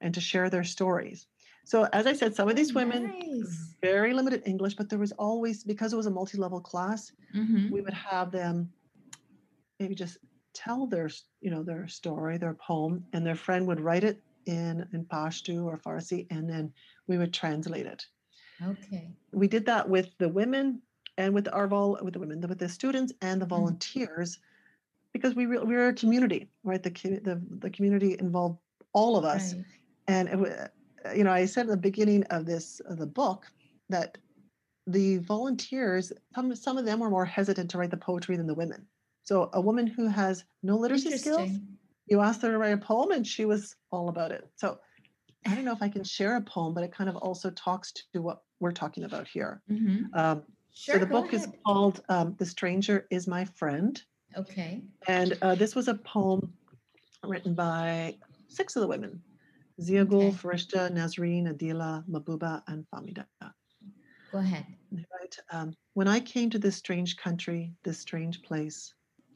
and 0.00 0.14
to 0.14 0.20
share 0.20 0.50
their 0.50 0.64
stories. 0.64 1.26
So, 1.64 1.84
as 1.92 2.06
I 2.06 2.12
said, 2.12 2.34
some 2.34 2.48
of 2.48 2.56
these 2.56 2.74
Oh, 2.74 2.80
women 2.80 3.02
nice. 3.04 3.76
very 3.82 4.12
limited 4.14 4.42
English, 4.46 4.74
but 4.74 4.88
there 4.90 4.98
was 4.98 5.12
always 5.12 5.64
because 5.64 5.92
it 5.92 5.96
was 5.96 6.06
a 6.06 6.10
multi-level 6.10 6.60
class, 6.60 7.12
Mhm. 7.34 7.70
we 7.70 7.80
would 7.80 7.94
have 7.94 8.32
them 8.32 8.72
maybe 9.78 9.94
just 9.94 10.18
tell 10.54 10.86
their 10.86 11.10
you 11.40 11.50
know 11.50 11.62
their 11.62 11.88
story 11.88 12.36
their 12.38 12.54
poem 12.54 13.06
and 13.12 13.26
their 13.26 13.34
friend 13.34 13.66
would 13.66 13.80
write 13.80 14.04
it 14.04 14.22
in 14.46 14.86
in 14.92 15.04
pashto 15.06 15.64
or 15.64 15.78
farsi 15.78 16.26
and 16.30 16.48
then 16.48 16.72
we 17.06 17.16
would 17.16 17.32
translate 17.32 17.86
it 17.86 18.06
okay 18.62 19.16
we 19.32 19.48
did 19.48 19.66
that 19.66 19.88
with 19.88 20.16
the 20.18 20.28
women 20.28 20.82
and 21.16 21.34
with 21.34 21.48
our 21.52 21.66
vol 21.68 21.98
with 22.02 22.14
the 22.14 22.20
women 22.20 22.40
with 22.40 22.58
the 22.58 22.68
students 22.68 23.12
and 23.22 23.40
the 23.40 23.46
Mm-hmm. 23.46 23.64
Because 25.12 25.34
we 25.34 25.46
re- 25.46 25.58
we're 25.58 25.88
a 25.88 25.92
community 25.94 26.48
right? 26.64 26.82
The, 26.82 26.90
the 26.90 27.40
the 27.58 27.70
community 27.70 28.16
involved 28.18 28.58
all 28.92 29.16
of 29.16 29.24
us. 29.24 29.54
Right. 29.54 29.64
and 30.08 30.28
it, 30.28 30.70
you 31.16 31.24
know 31.24 31.32
i 31.32 31.44
said 31.44 31.62
at 31.66 31.70
the 31.70 31.76
beginning 31.76 32.22
of 32.24 32.46
this 32.46 32.80
of 32.80 32.98
the 32.98 33.06
book 33.06 33.50
that 33.88 34.18
the 34.86 35.18
volunteers 35.18 36.12
some, 36.34 36.54
some 36.54 36.76
of 36.78 36.84
them 36.84 36.98
were 37.00 37.10
more 37.10 37.24
hesitant 37.24 37.70
to 37.70 37.78
write 37.78 37.90
the 37.90 37.96
poetry 37.96 38.36
than 38.36 38.46
the 38.48 38.54
women. 38.54 38.84
So 39.22 39.48
a 39.52 39.60
woman 39.60 39.86
who 39.86 40.08
has 40.08 40.44
no 40.64 40.76
literacy 40.76 41.16
skills 41.16 41.50
you 42.06 42.20
asked 42.20 42.42
her 42.42 42.50
to 42.50 42.58
write 42.58 42.72
a 42.74 42.76
poem 42.78 43.12
and 43.12 43.24
she 43.26 43.44
was 43.44 43.76
all 43.92 44.08
about 44.08 44.32
it. 44.32 44.48
So 44.56 44.78
i 45.46 45.54
don't 45.54 45.64
know 45.64 45.72
if 45.72 45.82
i 45.82 45.88
can 45.88 46.04
share 46.04 46.36
a 46.36 46.40
poem 46.40 46.72
but 46.74 46.84
it 46.84 46.92
kind 46.92 47.08
of 47.10 47.16
also 47.16 47.50
talks 47.50 47.92
to 47.92 48.22
what 48.22 48.42
we're 48.60 48.72
talking 48.72 49.04
about 49.04 49.26
here. 49.26 49.62
Mhm. 49.70 50.14
um, 50.14 50.42
Sure. 50.74 50.94
so 50.94 50.98
the 51.00 51.06
book 51.06 51.34
is 51.34 51.46
called 51.66 52.02
um, 52.08 52.34
the 52.38 52.46
stranger 52.46 53.06
is 53.10 53.26
my 53.26 53.44
friend 53.44 54.02
Okay. 54.36 54.82
and 55.08 55.36
uh, 55.42 55.54
this 55.54 55.74
was 55.74 55.88
a 55.88 55.94
poem 55.94 56.52
written 57.24 57.54
by 57.54 58.16
six 58.48 58.76
of 58.76 58.82
the 58.82 58.88
women 58.88 59.22
Ziagul, 59.80 60.28
Okay. 60.28 60.36
Farishta, 60.36 60.90
Nazreen, 60.92 61.48
Adila, 61.52 62.04
Mabuba, 62.08 62.62
and 62.68 62.84
Famida. 62.94 63.26
Go 64.30 64.38
ahead. 64.38 64.66
Write, 64.92 65.38
um, 65.50 65.72
When 65.94 66.08
I 66.08 66.20
came 66.20 66.50
to 66.50 66.58
this 66.58 66.76
strange 66.76 67.16
country, 67.16 67.72
this 67.82 67.98
strange 67.98 68.42
place, 68.42 68.94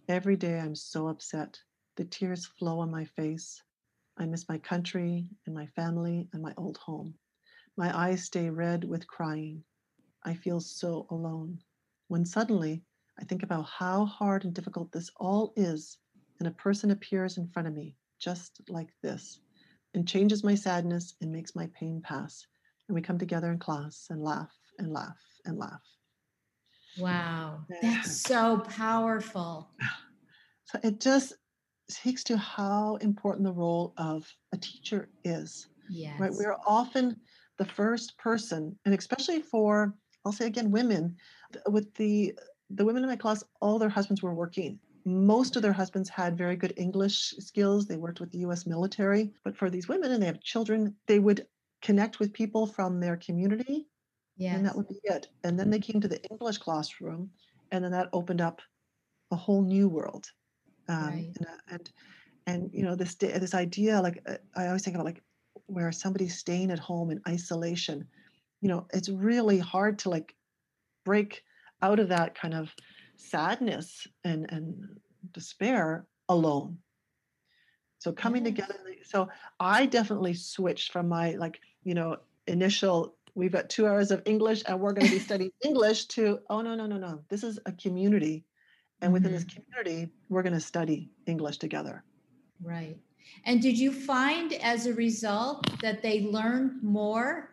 every 0.08 0.36
day 0.36 0.60
I'm 0.60 0.74
so 0.74 1.08
upset. 1.08 1.58
The 1.96 2.04
tears 2.04 2.46
flow 2.46 2.78
on 2.80 2.90
my 2.90 3.06
face. 3.06 3.62
I 4.18 4.26
miss 4.26 4.48
my 4.48 4.58
country 4.58 5.26
and 5.46 5.54
my 5.54 5.66
family 5.68 6.28
and 6.32 6.42
my 6.42 6.52
old 6.56 6.76
home. 6.76 7.14
My 7.76 7.96
eyes 7.96 8.24
stay 8.24 8.50
red 8.50 8.84
with 8.84 9.06
crying. 9.06 9.64
I 10.24 10.34
feel 10.34 10.60
so 10.60 11.06
alone. 11.10 11.58
When 12.08 12.24
suddenly 12.24 12.82
I 13.20 13.24
think 13.24 13.42
about 13.42 13.66
how 13.66 14.04
hard 14.04 14.44
and 14.44 14.54
difficult 14.54 14.92
this 14.92 15.10
all 15.16 15.52
is, 15.56 15.98
and 16.38 16.48
a 16.48 16.52
person 16.52 16.90
appears 16.90 17.38
in 17.38 17.48
front 17.48 17.68
of 17.68 17.74
me, 17.74 17.96
just 18.18 18.60
like 18.68 18.90
this, 19.02 19.40
and 19.94 20.06
changes 20.06 20.44
my 20.44 20.54
sadness 20.54 21.14
and 21.20 21.32
makes 21.32 21.54
my 21.54 21.68
pain 21.78 22.02
pass. 22.02 22.46
And 22.88 22.94
we 22.94 23.00
come 23.00 23.18
together 23.18 23.50
in 23.50 23.58
class 23.58 24.06
and 24.10 24.22
laugh 24.22 24.54
and 24.78 24.92
laugh 24.92 25.18
and 25.44 25.58
laugh. 25.58 25.82
Wow. 26.98 27.60
That's 27.82 28.20
so 28.22 28.58
powerful. 28.58 29.70
So 30.68 30.80
it 30.82 31.00
just 31.00 31.34
speaks 31.88 32.24
to 32.24 32.36
how 32.36 32.96
important 32.96 33.44
the 33.44 33.52
role 33.52 33.94
of 33.98 34.28
a 34.52 34.56
teacher 34.56 35.08
is. 35.22 35.68
Yes. 35.88 36.18
Right? 36.18 36.32
We're 36.32 36.56
often 36.66 37.20
the 37.56 37.64
first 37.64 38.18
person, 38.18 38.76
and 38.84 38.92
especially 38.92 39.42
for, 39.42 39.94
I'll 40.24 40.32
say 40.32 40.46
again, 40.46 40.72
women, 40.72 41.14
with 41.68 41.94
the 41.94 42.34
the 42.70 42.84
women 42.84 43.02
in 43.02 43.08
my 43.08 43.16
class, 43.16 43.44
all 43.60 43.78
their 43.78 43.88
husbands 43.88 44.22
were 44.22 44.34
working. 44.34 44.78
Most 45.04 45.56
of 45.56 45.62
their 45.62 45.72
husbands 45.72 46.08
had 46.08 46.36
very 46.36 46.56
good 46.56 46.74
English 46.76 47.34
skills. 47.38 47.86
They 47.86 47.96
worked 47.96 48.20
with 48.20 48.32
the 48.32 48.38
US 48.38 48.66
military. 48.66 49.32
But 49.44 49.56
for 49.56 49.70
these 49.70 49.88
women, 49.88 50.10
and 50.12 50.22
they 50.22 50.26
have 50.26 50.40
children, 50.40 50.96
they 51.06 51.20
would 51.20 51.46
connect 51.82 52.18
with 52.18 52.32
people 52.32 52.66
from 52.66 53.00
their 53.00 53.16
community 53.16 53.86
yes. 54.36 54.56
and 54.56 54.66
that 54.66 54.76
would 54.76 54.88
be 54.88 55.00
it. 55.04 55.28
And 55.44 55.58
then 55.58 55.70
they 55.70 55.78
came 55.78 56.00
to 56.00 56.08
the 56.08 56.22
English 56.30 56.58
classroom, 56.58 57.30
and 57.70 57.84
then 57.84 57.92
that 57.92 58.08
opened 58.12 58.40
up 58.40 58.60
a 59.30 59.36
whole 59.36 59.62
new 59.62 59.88
world. 59.88 60.30
Um, 60.88 61.04
Right. 61.08 61.32
and, 61.36 61.46
uh, 61.46 61.60
and 61.68 61.90
and 62.46 62.70
you 62.72 62.82
know 62.84 62.94
this 62.94 63.14
this 63.16 63.54
idea, 63.54 64.00
like 64.00 64.22
uh, 64.26 64.36
I 64.54 64.66
always 64.66 64.84
think 64.84 64.94
about 64.96 65.06
like 65.06 65.22
where 65.66 65.90
somebody's 65.92 66.38
staying 66.38 66.70
at 66.70 66.78
home 66.78 67.10
in 67.10 67.20
isolation. 67.28 68.06
You 68.60 68.68
know, 68.68 68.86
it's 68.92 69.08
really 69.08 69.58
hard 69.58 69.98
to 70.00 70.10
like 70.10 70.34
break 71.04 71.42
out 71.82 71.98
of 71.98 72.08
that 72.08 72.34
kind 72.34 72.54
of 72.54 72.74
sadness 73.16 74.06
and 74.24 74.50
and 74.50 74.98
despair 75.32 76.06
alone. 76.28 76.78
So 77.98 78.12
coming 78.12 78.44
together. 78.44 78.74
So 79.04 79.28
I 79.60 79.86
definitely 79.86 80.34
switched 80.34 80.92
from 80.92 81.08
my 81.08 81.32
like 81.32 81.60
you 81.82 81.94
know 81.94 82.18
initial 82.46 83.16
we've 83.34 83.52
got 83.52 83.68
two 83.68 83.86
hours 83.86 84.10
of 84.10 84.22
English 84.24 84.62
and 84.66 84.80
we're 84.80 84.92
going 84.92 85.06
to 85.06 85.12
be 85.12 85.18
studying 85.30 85.52
English 85.64 86.06
to 86.06 86.40
oh 86.50 86.60
no 86.60 86.74
no 86.74 86.86
no 86.86 86.96
no 86.96 87.20
this 87.28 87.42
is 87.42 87.58
a 87.66 87.72
community 87.72 88.44
and 89.02 89.12
within 89.12 89.32
this 89.32 89.44
mm-hmm. 89.44 89.60
community 89.62 90.12
we're 90.28 90.42
going 90.42 90.52
to 90.52 90.60
study 90.60 91.10
English 91.26 91.58
together. 91.58 92.04
Right. 92.62 92.96
And 93.44 93.60
did 93.60 93.78
you 93.78 93.92
find 93.92 94.52
as 94.54 94.86
a 94.86 94.94
result 94.94 95.80
that 95.80 96.02
they 96.02 96.22
learned 96.22 96.82
more 96.82 97.50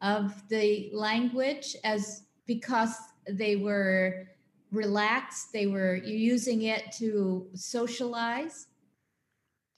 of 0.00 0.46
the 0.48 0.90
language 0.92 1.76
as 1.84 2.24
because 2.46 2.94
they 3.28 3.56
were 3.56 4.28
relaxed, 4.70 5.52
they 5.52 5.66
were 5.66 5.94
using 5.96 6.62
it 6.62 6.92
to 6.92 7.50
socialize? 7.54 8.68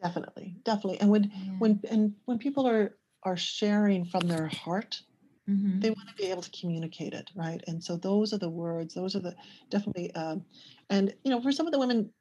Definitely, 0.02 0.56
definitely. 0.64 1.00
And 1.00 1.10
when 1.10 1.32
Yeah. 1.32 1.52
when 1.58 1.80
and 1.90 2.16
when 2.26 2.38
people 2.38 2.66
are 2.66 2.98
are 3.22 3.36
sharing 3.36 4.04
from 4.04 4.28
their 4.28 4.46
heart, 4.46 5.02
Mhm. 5.48 5.80
they 5.80 5.90
want 5.90 6.08
to 6.08 6.14
be 6.16 6.30
able 6.30 6.42
to 6.42 6.50
communicate 6.50 7.14
it, 7.14 7.30
right? 7.36 7.62
And 7.68 7.82
so 7.84 7.96
those 7.96 8.32
are 8.34 8.38
the 8.38 8.50
words. 8.50 8.94
Those 8.94 9.16
are 9.16 9.20
the 9.20 9.36
definitely. 9.70 10.12
Um, 10.14 10.46
and 10.90 11.14
you 11.24 11.30
know, 11.30 11.40
for 11.42 11.52
some 11.52 11.66
of 11.66 11.72
the 11.72 11.78
women, 11.80 12.12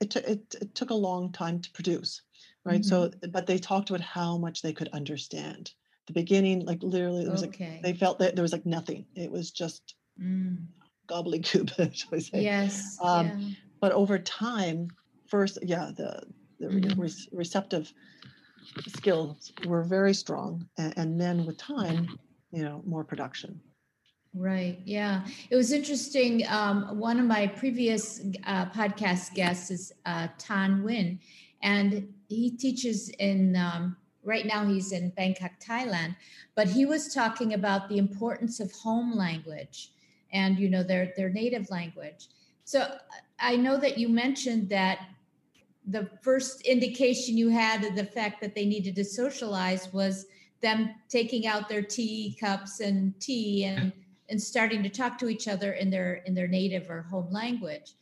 it 0.00 0.10
took 0.10 0.24
it, 0.24 0.54
it 0.60 0.74
took 0.74 0.90
a 0.90 0.94
long 0.94 1.32
time 1.32 1.60
to 1.60 1.70
produce, 1.72 2.22
right? 2.64 2.84
So, 2.84 3.10
but 3.30 3.46
they 3.46 3.58
talked 3.58 3.90
about 3.90 4.00
how 4.02 4.38
much 4.38 4.62
they 4.62 4.72
could 4.72 4.88
understand. 4.88 5.72
The 6.06 6.12
beginning, 6.12 6.64
like 6.66 6.82
literally, 6.82 7.24
it 7.24 7.30
was 7.30 7.42
like 7.42 7.60
they 7.82 7.94
felt 7.94 8.18
that 8.20 8.36
there 8.36 8.42
was 8.42 8.52
like 8.52 8.66
nothing. 8.66 9.06
It 9.14 9.30
was 9.30 9.50
just 9.50 9.96
Mm. 10.20 10.66
gobbledygook, 11.08 11.94
shall 11.94 12.14
I 12.14 12.18
say? 12.18 12.42
Yes. 12.42 12.98
Um, 13.02 13.26
yeah. 13.26 13.54
But 13.80 13.92
over 13.92 14.18
time, 14.18 14.88
first, 15.28 15.58
yeah, 15.62 15.90
the 15.96 16.22
the 16.58 16.68
Mhm. 16.68 16.98
re- 16.98 17.28
receptive 17.32 17.92
skills 18.88 19.52
were 19.66 19.82
very 19.82 20.14
strong, 20.14 20.66
and, 20.78 20.94
and 20.96 21.20
then 21.20 21.44
with 21.44 21.58
time, 21.58 22.18
you 22.50 22.62
know, 22.64 22.82
more 22.86 23.04
production. 23.04 23.60
Right. 24.34 24.78
Yeah. 24.84 25.26
It 25.50 25.56
was 25.56 25.72
interesting. 25.72 26.46
Um, 26.48 26.98
one 26.98 27.18
of 27.18 27.26
my 27.26 27.46
previous 27.46 28.20
uh, 28.46 28.66
podcast 28.66 29.34
guests 29.34 29.70
is 29.70 29.92
uh, 30.06 30.28
Tan 30.38 30.82
Huynh, 30.82 31.18
and 31.62 32.12
he 32.28 32.50
teaches 32.56 33.08
in, 33.18 33.56
um, 33.56 33.96
right 34.24 34.46
now 34.46 34.66
he's 34.66 34.92
in 34.92 35.10
Bangkok, 35.10 35.52
Thailand, 35.60 36.16
but 36.54 36.68
he 36.68 36.84
was 36.86 37.12
talking 37.14 37.54
about 37.54 37.88
the 37.88 37.96
importance 37.98 38.60
of 38.60 38.72
home 38.72 39.14
language 39.14 39.92
and, 40.32 40.58
you 40.58 40.68
know, 40.68 40.82
their, 40.82 41.12
their 41.16 41.30
native 41.30 41.70
language. 41.70 42.28
So 42.64 42.96
I 43.38 43.56
know 43.56 43.78
that 43.78 43.98
you 43.98 44.08
mentioned 44.08 44.68
that 44.70 44.98
the 45.86 46.10
first 46.22 46.62
indication 46.62 47.36
you 47.36 47.48
had 47.48 47.84
of 47.84 47.94
the 47.94 48.04
fact 48.04 48.40
that 48.40 48.54
they 48.54 48.66
needed 48.66 48.96
to 48.96 49.04
socialize 49.04 49.92
was 49.92 50.26
them 50.60 50.90
taking 51.08 51.46
out 51.46 51.68
their 51.68 51.82
tea 51.82 52.36
cups 52.40 52.80
and 52.80 53.18
tea 53.20 53.64
and 53.64 53.92
and 54.28 54.42
starting 54.42 54.82
to 54.82 54.88
talk 54.88 55.18
to 55.18 55.28
each 55.28 55.46
other 55.46 55.74
in 55.74 55.90
their 55.90 56.14
in 56.26 56.34
their 56.34 56.48
native 56.48 56.90
or 56.90 57.02
home 57.02 57.30
language. 57.30 57.92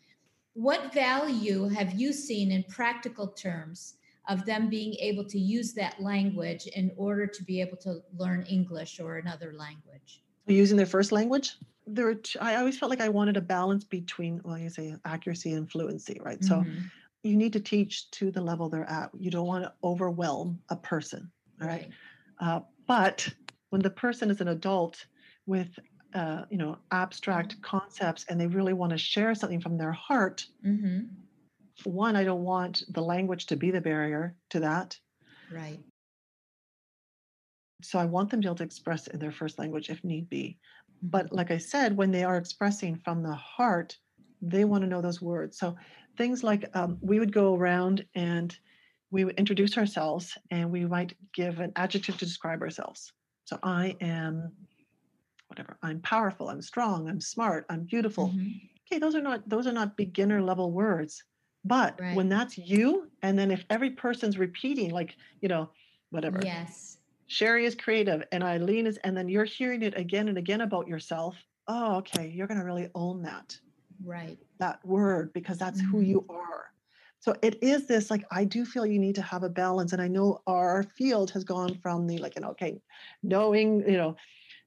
What 0.54 0.94
value 0.94 1.68
have 1.68 1.94
you 1.94 2.12
seen 2.12 2.50
in 2.52 2.62
practical 2.64 3.28
terms 3.28 3.96
of 4.28 4.46
them 4.46 4.70
being 4.70 4.94
able 4.94 5.24
to 5.26 5.38
use 5.38 5.74
that 5.74 6.00
language 6.00 6.66
in 6.68 6.92
order 6.96 7.26
to 7.26 7.44
be 7.44 7.60
able 7.60 7.76
to 7.78 8.00
learn 8.16 8.46
english 8.48 9.00
or 9.00 9.16
another 9.18 9.52
language? 9.52 10.22
Using 10.46 10.76
their 10.76 10.87
first 10.87 11.12
language, 11.12 11.56
there 11.87 12.07
were 12.07 12.20
I 12.40 12.57
always 12.57 12.79
felt 12.79 12.90
like 12.90 13.01
I 13.01 13.09
wanted 13.09 13.37
a 13.37 13.40
balance 13.42 13.85
between, 13.85 14.40
well, 14.44 14.59
you 14.59 14.70
say 14.70 14.97
accuracy 15.05 15.53
and 15.53 15.70
fluency, 15.70 16.18
right? 16.25 16.42
So 16.44 16.66
Mhm. 16.66 16.90
you 17.23 17.37
need 17.37 17.53
to 17.55 17.61
teach 17.61 18.11
to 18.12 18.31
the 18.31 18.40
level 18.42 18.68
they're 18.68 18.88
at. 18.90 19.11
You 19.18 19.31
don't 19.31 19.47
want 19.47 19.64
to 19.64 19.75
overwhelm 19.85 20.62
a 20.70 20.77
person, 20.77 21.33
all 21.61 21.68
right? 21.68 21.92
Uh, 22.38 22.61
but 22.87 23.35
when 23.70 23.83
the 23.83 23.90
person 23.90 24.31
is 24.31 24.40
an 24.40 24.49
adult 24.49 25.07
with 25.47 25.79
uh, 26.14 26.44
you 26.51 26.59
know 26.59 26.79
abstract 26.92 27.61
concepts 27.62 28.25
and 28.29 28.40
they 28.40 28.47
really 28.47 28.73
want 28.73 28.90
to 28.92 28.99
share 28.99 29.35
something 29.35 29.61
from 29.61 29.79
their 29.79 29.92
heart 29.92 30.47
Mhm. 30.62 31.27
one 31.85 32.16
i 32.16 32.25
don't 32.25 32.42
want 32.42 32.83
the 32.88 33.03
language 33.03 33.47
to 33.47 33.57
be 33.57 33.70
the 33.70 33.81
barrier 33.81 34.37
to 34.51 34.61
that 34.61 34.99
right 35.49 35.85
so 37.83 37.99
i 37.99 38.05
want 38.05 38.31
them 38.31 38.40
to 38.40 38.47
be 38.47 38.49
able 38.49 38.57
to 38.57 38.64
express 38.64 39.07
in 39.09 39.18
their 39.18 39.33
first 39.33 39.59
language 39.59 39.90
if 39.90 40.03
need 40.05 40.29
be 40.29 40.59
Mm-hmm. 40.84 40.84
But 41.04 41.32
like 41.32 41.50
i 41.52 41.58
said 41.58 41.96
when 41.96 42.10
they 42.12 42.24
are 42.24 42.38
expressing 42.38 42.96
from 42.96 43.22
the 43.22 43.34
heart 43.34 43.98
they 44.42 44.64
want 44.64 44.82
to 44.82 44.88
know 44.90 45.02
those 45.02 45.22
words 45.22 45.58
so 45.58 45.76
things 46.18 46.44
like 46.44 46.64
um, 46.76 46.98
we 47.02 47.18
would 47.20 47.32
go 47.32 47.54
around 47.56 48.06
and 48.14 48.58
we 49.10 49.24
would 49.24 49.38
introduce 49.38 49.78
ourselves 49.78 50.38
and 50.50 50.70
we 50.70 50.84
might 50.86 51.14
give 51.34 51.60
an 51.60 51.72
adjective 51.76 52.16
to 52.18 52.26
describe 52.26 52.62
ourselves 52.62 53.12
so 53.44 53.58
i 53.64 53.96
am 54.00 54.52
whatever 55.48 55.76
i'm 55.82 56.00
powerful 56.00 56.48
i'm 56.48 56.62
strong 56.62 57.08
i'm 57.08 57.20
smart 57.20 57.66
i'm 57.70 57.84
beautiful 57.84 58.30
Mhm. 58.30 58.60
okay 58.86 58.98
those 58.98 59.14
are 59.14 59.20
not 59.22 59.48
those 59.48 59.66
are 59.66 59.72
not 59.72 59.96
beginner 59.96 60.42
level 60.42 60.72
words 60.72 61.24
But 61.66 61.98
Right. 61.98 62.14
when 62.14 62.28
that's 62.28 62.58
you, 62.58 63.10
and 63.22 63.38
then 63.38 63.50
if 63.50 63.64
every 63.70 63.90
person's 63.96 64.36
repeating, 64.38 64.90
like, 64.90 65.16
you 65.40 65.48
know, 65.48 65.70
whatever, 66.10 66.40
Yes. 66.44 66.98
Sherry 67.35 67.64
is 67.64 67.75
creative 67.75 68.23
and 68.31 68.44
Eileen 68.44 68.87
is, 68.87 68.97
and 68.99 69.16
then 69.16 69.29
you're 69.29 69.44
hearing 69.44 69.83
it 69.83 69.99
again 69.99 70.29
and 70.29 70.38
again 70.38 70.61
about 70.61 70.87
yourself. 70.87 71.37
Oh, 71.66 71.97
okay. 71.97 72.29
You're 72.29 72.47
going 72.47 72.61
to 72.61 72.64
really 72.64 72.88
own 72.94 73.23
that, 73.23 73.59
Right. 74.05 74.38
that 74.61 74.85
word 74.87 75.33
because 75.33 75.59
that's 75.59 75.81
who 75.81 75.97
Mhm. 75.97 76.07
you 76.07 76.27
are. 76.29 76.70
So 77.18 77.35
it 77.42 77.61
is 77.61 77.88
this 77.88 78.09
like, 78.09 78.25
I 78.31 78.44
do 78.44 78.64
feel 78.64 78.87
you 78.87 79.01
need 79.01 79.16
to 79.16 79.23
have 79.23 79.42
a 79.42 79.49
balance. 79.49 79.92
And 79.92 80.01
I 80.01 80.07
know 80.07 80.42
our 80.47 80.85
field 80.85 81.33
has 81.33 81.42
gone 81.42 81.75
from 81.75 82.07
the 82.07 82.18
like, 82.18 82.37
you 82.37 82.42
know, 82.42 82.51
okay, 82.51 82.81
knowing, 83.25 83.81
you 83.81 83.97
know, 83.97 84.14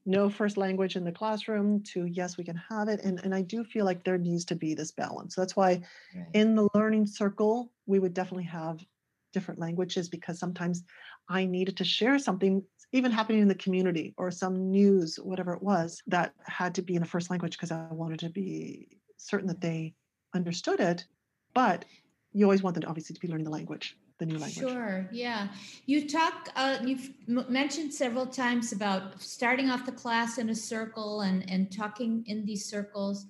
no 0.04 0.28
first 0.28 0.58
language 0.58 0.94
in 0.94 1.04
the 1.04 1.12
classroom 1.12 1.82
to 1.84 2.04
yes, 2.04 2.36
we 2.36 2.44
can 2.44 2.56
have 2.56 2.88
it. 2.88 3.00
And, 3.02 3.18
and 3.24 3.34
I 3.34 3.40
do 3.40 3.64
feel 3.64 3.86
like 3.86 4.04
there 4.04 4.18
needs 4.18 4.44
to 4.46 4.54
be 4.54 4.74
this 4.74 4.90
balance. 4.92 5.34
So 5.34 5.40
that's 5.40 5.56
why 5.56 5.80
Right. 6.14 6.26
in 6.34 6.54
the 6.54 6.68
learning 6.74 7.06
circle, 7.06 7.72
we 7.86 7.98
would 7.98 8.12
definitely 8.12 8.44
have 8.44 8.84
different 9.32 9.60
languages 9.60 10.08
because 10.08 10.38
sometimes 10.38 10.84
I 11.28 11.44
needed 11.44 11.76
to 11.78 11.84
share 11.84 12.18
something, 12.18 12.62
even 12.92 13.10
happening 13.10 13.42
in 13.42 13.48
the 13.48 13.54
community 13.54 14.14
or 14.16 14.30
some 14.30 14.70
news, 14.70 15.16
whatever 15.16 15.52
it 15.52 15.62
was, 15.62 16.02
that 16.06 16.32
had 16.44 16.74
to 16.76 16.82
be 16.82 16.94
in 16.94 17.02
the 17.02 17.08
first 17.08 17.30
language 17.30 17.52
because 17.52 17.70
I 17.70 17.86
wanted 17.90 18.20
to 18.20 18.30
be 18.30 18.88
certain 19.16 19.48
that 19.48 19.60
they 19.60 19.94
understood 20.34 20.80
it. 20.80 21.06
But 21.54 21.84
you 22.32 22.44
always 22.44 22.62
want 22.62 22.74
them 22.74 22.82
to 22.82 22.88
obviously 22.88 23.14
to 23.14 23.20
be 23.20 23.28
learning 23.28 23.44
the 23.44 23.50
language, 23.50 23.96
the 24.18 24.26
new 24.26 24.38
language. 24.38 24.70
Sure. 24.70 25.08
Yeah. 25.12 25.48
You 25.86 26.08
talk. 26.08 26.50
Uh, 26.56 26.78
you've 26.84 27.10
m- 27.28 27.46
mentioned 27.48 27.92
several 27.92 28.26
times 28.26 28.72
about 28.72 29.20
starting 29.20 29.70
off 29.70 29.84
the 29.84 29.92
class 29.92 30.38
in 30.38 30.50
a 30.50 30.54
circle 30.54 31.22
and 31.22 31.48
and 31.50 31.70
talking 31.70 32.24
in 32.26 32.44
these 32.44 32.64
circles. 32.64 33.26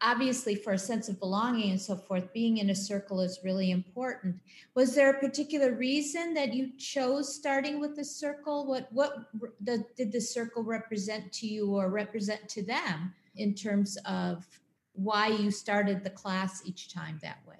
Obviously, 0.00 0.54
for 0.54 0.74
a 0.74 0.78
sense 0.78 1.08
of 1.08 1.18
belonging 1.18 1.70
and 1.70 1.80
so 1.80 1.96
forth, 1.96 2.32
being 2.32 2.58
in 2.58 2.70
a 2.70 2.74
circle 2.74 3.20
is 3.20 3.40
really 3.42 3.72
important. 3.72 4.36
Was 4.74 4.94
there 4.94 5.10
a 5.10 5.18
particular 5.18 5.72
reason 5.74 6.34
that 6.34 6.54
you 6.54 6.70
chose 6.78 7.34
starting 7.34 7.80
with 7.80 7.96
the 7.96 8.04
circle? 8.04 8.66
What 8.66 8.92
what 8.92 9.30
the, 9.60 9.84
did 9.96 10.12
the 10.12 10.20
circle 10.20 10.62
represent 10.62 11.32
to 11.32 11.48
you 11.48 11.74
or 11.74 11.90
represent 11.90 12.48
to 12.50 12.62
them 12.62 13.12
in 13.34 13.54
terms 13.54 13.98
of 14.04 14.46
why 14.92 15.28
you 15.28 15.50
started 15.50 16.04
the 16.04 16.10
class 16.10 16.62
each 16.64 16.92
time 16.94 17.18
that 17.22 17.38
way? 17.46 17.56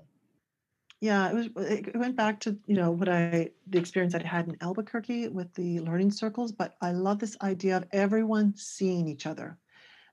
Yeah, 1.00 1.30
it 1.30 1.34
was. 1.34 1.48
It 1.56 1.96
went 1.96 2.16
back 2.16 2.40
to 2.40 2.56
you 2.66 2.76
know 2.76 2.92
what 2.92 3.08
I 3.08 3.50
the 3.66 3.78
experience 3.78 4.14
I 4.14 4.22
had 4.24 4.46
in 4.46 4.56
Albuquerque 4.60 5.28
with 5.28 5.52
the 5.54 5.80
learning 5.80 6.12
circles. 6.12 6.52
But 6.52 6.76
I 6.80 6.92
love 6.92 7.18
this 7.18 7.36
idea 7.42 7.76
of 7.76 7.84
everyone 7.90 8.54
seeing 8.56 9.08
each 9.08 9.26
other, 9.26 9.58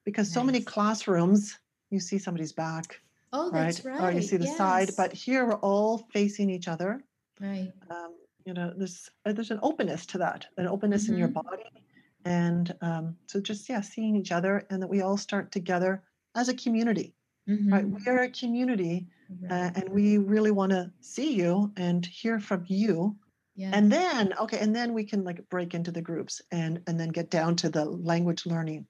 because 0.05 0.31
so 0.31 0.43
many 0.43 0.61
classrooms 0.61 1.59
you 1.95 1.99
see 1.99 2.19
somebody's 2.19 2.53
back, 2.53 3.01
Oh, 3.33 3.51
right, 3.51 3.65
that's 3.67 3.85
right. 3.85 4.03
or 4.03 4.11
you 4.11 4.21
see 4.21 4.37
the 4.37 4.45
side. 4.47 4.95
But 4.95 5.13
here 5.13 5.45
we're 5.45 5.59
all 5.61 5.97
facing 6.13 6.49
each 6.49 6.67
other. 6.67 7.03
right. 7.39 7.73
Um, 7.89 8.15
you 8.45 8.53
know, 8.53 8.73
there's 8.77 9.09
uh, 9.25 9.33
there's 9.33 9.51
an 9.51 9.59
openness 9.63 10.05
to 10.07 10.17
that, 10.19 10.47
an 10.57 10.67
openness 10.67 11.09
in 11.09 11.17
your 11.17 11.29
Mhm. 11.29 11.33
body, 11.33 11.63
and 12.25 12.75
um, 12.81 13.17
so 13.27 13.39
just 13.41 13.67
yeah, 13.69 13.81
seeing 13.81 14.15
each 14.15 14.31
other, 14.31 14.67
and 14.69 14.81
that 14.81 14.87
we 14.87 15.01
all 15.01 15.17
start 15.17 15.51
together 15.51 16.03
as 16.35 16.49
a 16.49 16.53
community, 16.55 17.15
right? 17.71 17.85
Mhm. 17.85 18.05
We 18.05 18.11
are 18.11 18.19
a 18.23 18.29
community, 18.29 19.07
uh, 19.49 19.71
and 19.75 19.89
we 19.89 20.17
really 20.17 20.51
want 20.51 20.71
to 20.71 20.91
see 21.01 21.33
you 21.35 21.73
and 21.77 22.05
hear 22.05 22.39
from 22.39 22.65
you 22.67 23.17
Yeah. 23.55 23.71
and 23.73 23.91
then 23.91 24.33
okay 24.39 24.59
and 24.59 24.75
then 24.75 24.93
we 24.93 25.03
can 25.05 25.23
like 25.23 25.47
break 25.49 25.73
into 25.73 25.91
the 25.91 26.01
groups 26.01 26.41
and 26.51 26.81
and 26.87 26.99
then 26.99 27.09
get 27.09 27.29
down 27.31 27.55
to 27.55 27.69
the 27.69 27.85
language 27.85 28.45
learning 28.45 28.87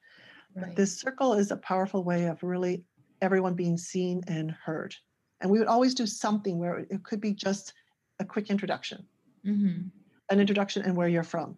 but 0.60 0.76
this 0.76 1.00
circle 1.00 1.34
is 1.34 1.52
a 1.52 1.58
powerful 1.58 2.04
way 2.04 2.26
of 2.26 2.42
really 2.44 2.84
everyone 3.22 3.54
being 3.54 3.78
seen 3.78 4.22
and 4.28 4.52
heard. 4.52 4.96
And 5.42 5.52
we 5.52 5.60
would 5.60 5.68
always 5.68 5.94
do 5.94 6.06
something 6.06 6.58
where 6.60 6.80
it 6.90 7.04
could 7.04 7.22
be 7.22 7.34
just 7.34 7.74
a 8.20 8.26
quick 8.26 8.50
introduction. 8.50 9.06
Mhm. 9.46 9.92
an 10.32 10.40
introduction 10.40 10.82
and 10.82 10.96
where 10.96 11.08
you're 11.08 11.24
from. 11.24 11.56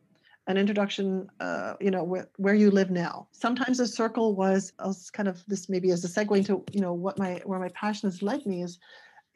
An 0.48 0.58
introduction 0.58 1.30
uh, 1.40 1.76
you 1.80 1.90
know 1.92 2.04
where, 2.04 2.30
where 2.38 2.54
you 2.54 2.70
live 2.70 2.92
now. 2.92 3.28
Sometimes 3.32 3.80
a 3.80 3.88
circle 3.88 4.36
was 4.36 4.74
I 4.80 4.88
was 4.88 5.10
kind 5.10 5.30
of 5.30 5.42
this 5.48 5.70
maybe 5.70 5.92
as 5.92 6.04
a 6.04 6.08
segue 6.10 6.38
into 6.38 6.64
you 6.74 6.82
know 6.82 6.94
what 6.94 7.18
my 7.18 7.42
where 7.46 7.60
my 7.60 7.70
passion 7.70 8.10
has 8.10 8.22
led 8.22 8.46
me 8.46 8.64
is 8.64 8.80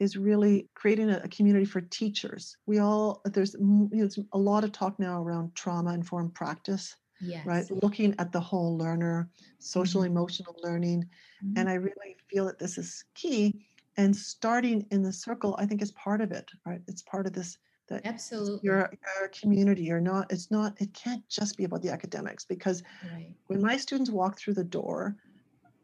is 0.00 0.16
really 0.16 0.68
creating 0.74 1.10
a, 1.10 1.18
a 1.24 1.28
community 1.28 1.64
for 1.64 1.80
teachers. 1.80 2.56
We 2.66 2.78
all 2.78 3.22
there's 3.24 3.54
you 3.54 3.60
know, 3.60 3.88
there's 3.90 4.18
a 4.32 4.38
lot 4.38 4.64
of 4.64 4.72
talk 4.72 4.98
now 4.98 5.22
around 5.22 5.54
trauma 5.54 5.94
informed 5.94 6.34
practice 6.34 6.96
Yes. 7.22 7.46
right 7.46 7.70
looking 7.82 8.14
at 8.18 8.32
the 8.32 8.40
whole 8.40 8.76
learner 8.78 9.30
social 9.58 10.02
Mhm. 10.02 10.06
emotional 10.06 10.56
learning 10.62 11.08
Mhm. 11.42 11.56
and 11.56 11.68
i 11.70 11.74
really 11.74 12.16
feel 12.30 12.46
that 12.46 12.58
this 12.58 12.78
is 12.78 13.04
key 13.14 13.66
and 13.96 14.16
starting 14.16 14.86
in 14.90 15.02
the 15.02 15.12
circle 15.12 15.54
i 15.58 15.66
think 15.66 15.82
is 15.82 15.92
part 15.92 16.20
of 16.20 16.32
it 16.32 16.50
right 16.66 16.82
it's 16.88 17.02
part 17.02 17.26
of 17.26 17.32
this 17.34 17.58
that 17.88 18.04
Absolutely. 18.04 18.60
you're, 18.62 18.90
you're 19.20 19.28
community 19.28 19.82
you're 19.84 20.00
not 20.00 20.32
it's 20.32 20.50
not 20.50 20.80
it 20.80 20.94
can't 20.94 21.28
just 21.28 21.56
be 21.56 21.64
about 21.64 21.82
the 21.82 21.90
academics 21.90 22.44
because 22.44 22.82
right. 23.02 23.34
when 23.48 23.60
my 23.62 23.76
students 23.76 24.10
walk 24.10 24.38
through 24.38 24.54
the 24.54 24.64
door 24.64 25.16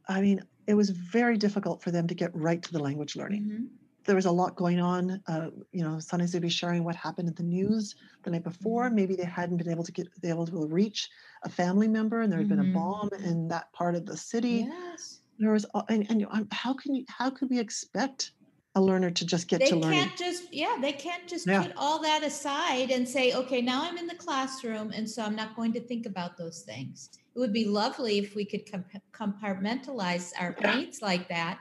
i 0.08 0.20
mean 0.20 0.40
it 0.66 0.74
was 0.74 0.90
very 0.90 1.36
difficult 1.38 1.82
for 1.82 1.90
them 1.90 2.06
to 2.06 2.14
get 2.14 2.34
right 2.34 2.62
to 2.62 2.72
the 2.72 2.78
language 2.80 3.16
learning 3.16 3.44
Mhm. 3.44 3.68
There 4.08 4.16
was 4.16 4.26
a 4.26 4.32
lot 4.32 4.56
going 4.56 4.80
on 4.80 5.22
uh, 5.28 5.50
you 5.72 5.84
know 5.84 6.00
sometimes 6.00 6.32
they'd 6.32 6.42
be 6.42 6.48
sharing 6.50 6.84
what 6.84 6.96
happened 6.96 7.28
in 7.28 7.34
the 7.36 7.44
news 7.44 7.94
the 8.24 8.30
night 8.32 8.44
before 8.44 8.90
maybe 8.90 9.16
they 9.16 9.24
hadn't 9.24 9.58
been 9.58 9.70
able 9.70 9.84
to 9.84 9.92
get 9.92 10.08
able 10.24 10.46
to 10.46 10.66
reach 10.66 11.08
a 11.44 11.50
family 11.50 11.88
member 11.88 12.22
and 12.22 12.32
there 12.32 12.40
had 12.40 12.48
been 12.48 12.58
Mhm. 12.58 12.70
a 12.70 12.72
bomb 12.78 13.10
in 13.24 13.48
that 13.48 13.72
part 13.74 13.94
of 13.94 14.06
the 14.06 14.16
city 14.16 14.68
Yes. 14.68 15.20
there 15.38 15.52
was 15.52 15.66
and, 15.88 16.06
and 16.10 16.26
um, 16.30 16.48
how 16.52 16.74
can 16.74 16.94
you 16.94 17.04
how 17.08 17.30
could 17.30 17.50
we 17.50 17.60
expect 17.60 18.32
a 18.76 18.80
learner 18.80 19.10
to 19.10 19.26
just 19.26 19.48
get 19.48 19.60
They 19.60 19.66
to 19.66 19.76
learning 19.76 19.98
they 19.98 20.04
can't 20.06 20.16
just 20.18 20.52
yeah, 20.54 20.76
they 20.80 20.92
can't 20.92 21.28
just 21.28 21.46
Yeah. 21.46 21.62
put 21.62 21.72
all 21.76 22.00
that 22.02 22.22
aside 22.22 22.90
and 22.90 23.08
say, 23.08 23.32
okay, 23.34 23.60
now 23.60 23.82
I'm 23.84 23.98
in 23.98 24.06
the 24.06 24.14
classroom, 24.14 24.92
and 24.92 25.08
so 25.10 25.22
I'm 25.24 25.34
not 25.36 25.56
going 25.56 25.72
to 25.74 25.80
think 25.80 26.06
about 26.06 26.36
those 26.36 26.62
things. 26.62 27.10
It 27.34 27.38
would 27.38 27.52
be 27.52 27.64
lovely 27.64 28.18
if 28.18 28.34
we 28.36 28.44
could 28.44 28.70
comp- 28.70 29.02
compartmentalize 29.12 30.32
our 30.38 30.52
Yeah. 30.60 30.70
brains 30.70 31.02
like 31.02 31.28
that. 31.28 31.60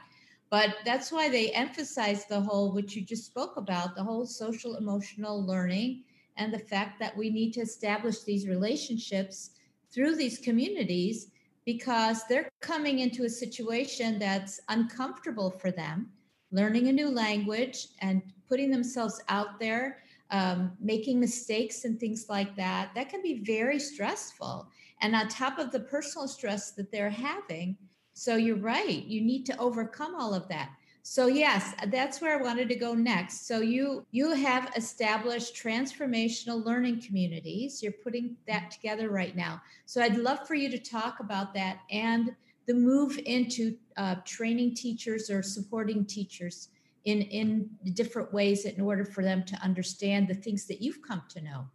But 0.49 0.77
that's 0.85 1.11
why 1.11 1.29
they 1.29 1.51
emphasize 1.51 2.25
the 2.25 2.39
whole, 2.39 2.71
which 2.71 2.95
you 2.95 3.01
just 3.01 3.25
spoke 3.25 3.57
about, 3.57 3.95
the 3.95 4.03
whole 4.03 4.25
social 4.25 4.77
emotional 4.77 5.45
learning 5.45 6.03
and 6.37 6.53
the 6.53 6.59
fact 6.59 6.99
that 6.99 7.17
we 7.17 7.29
need 7.29 7.53
to 7.53 7.61
establish 7.61 8.21
these 8.23 8.47
relationships 8.47 9.51
through 9.91 10.15
these 10.15 10.39
communities 10.39 11.31
because 11.65 12.23
they're 12.29 12.49
coming 12.61 12.99
into 12.99 13.25
a 13.25 13.29
situation 13.29 14.19
that's 14.19 14.61
uncomfortable 14.69 15.51
for 15.51 15.69
them, 15.69 16.09
learning 16.51 16.87
a 16.87 16.93
new 16.93 17.09
language 17.09 17.89
and 17.99 18.21
putting 18.47 18.71
themselves 18.71 19.21
out 19.27 19.59
there, 19.59 19.99
um, 20.31 20.71
making 20.79 21.19
mistakes 21.19 21.83
and 21.83 21.99
things 21.99 22.27
like 22.29 22.55
that. 22.55 22.91
That 22.95 23.09
can 23.09 23.21
be 23.21 23.39
very 23.43 23.79
stressful. 23.79 24.69
And 25.01 25.13
on 25.13 25.27
top 25.27 25.59
of 25.59 25.71
the 25.71 25.81
personal 25.81 26.27
stress 26.27 26.71
that 26.71 26.91
they're 26.91 27.09
having, 27.09 27.77
so 28.17 28.35
you're 28.35 28.55
right, 28.55 29.05
you 29.05 29.21
need 29.21 29.45
to 29.45 29.57
overcome 29.59 30.15
all 30.15 30.33
of 30.33 30.47
that. 30.47 30.71
So 31.03 31.27
yes, 31.27 31.75
that's 31.89 32.19
where 32.19 32.37
I 32.37 32.41
wanted 32.41 32.67
to 32.69 32.75
go 32.75 32.95
next. 32.95 33.47
So 33.47 33.61
you 33.61 34.05
you 34.11 34.33
have 34.33 34.73
established 34.75 35.55
transformational 35.55 36.65
learning 36.65 37.01
communities. 37.01 37.81
You're 37.83 38.01
putting 38.03 38.35
that 38.47 38.71
together 38.71 39.09
right 39.09 39.35
now. 39.35 39.61
So 39.85 40.01
I'd 40.01 40.17
love 40.17 40.47
for 40.47 40.55
you 40.55 40.67
to 40.71 40.79
talk 40.79 41.19
about 41.19 41.53
that 41.53 41.77
and 41.91 42.35
the 42.65 42.73
move 42.73 43.19
into 43.23 43.77
uh, 43.97 44.15
training 44.25 44.73
teachers 44.73 45.29
or 45.29 45.43
supporting 45.43 46.03
teachers 46.03 46.69
in 47.05 47.21
in 47.21 47.69
different 47.93 48.33
ways 48.33 48.65
in 48.65 48.81
order 48.81 49.05
for 49.05 49.23
them 49.23 49.43
to 49.45 49.55
understand 49.61 50.27
the 50.27 50.33
things 50.33 50.65
that 50.65 50.81
you've 50.81 51.03
come 51.07 51.21
to 51.29 51.41
know. 51.41 51.67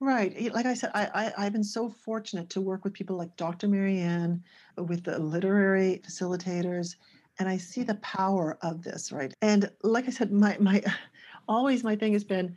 Right. 0.00 0.32
eh, 0.36 0.50
Like 0.52 0.66
I 0.66 0.74
said, 0.74 0.90
I, 0.94 1.06
I 1.36 1.46
I've 1.46 1.52
been 1.52 1.64
so 1.64 1.88
fortunate 1.90 2.48
to 2.50 2.60
work 2.60 2.84
with 2.84 2.94
people 2.94 3.16
like 3.16 3.36
Dr. 3.36 3.68
Marianne, 3.68 4.42
uh, 4.78 4.84
with 4.84 5.04
the 5.04 5.18
literary 5.18 6.00
facilitators, 6.04 6.96
and 7.38 7.48
I 7.48 7.58
see 7.58 7.82
the 7.82 7.96
power 7.96 8.58
of 8.62 8.82
this, 8.82 9.12
right? 9.12 9.34
And 9.42 9.70
like 9.82 10.06
I 10.06 10.10
said, 10.10 10.32
my 10.32 10.56
my 10.58 10.82
always 11.48 11.84
my 11.84 11.96
thing 11.96 12.14
has 12.14 12.24
been, 12.24 12.56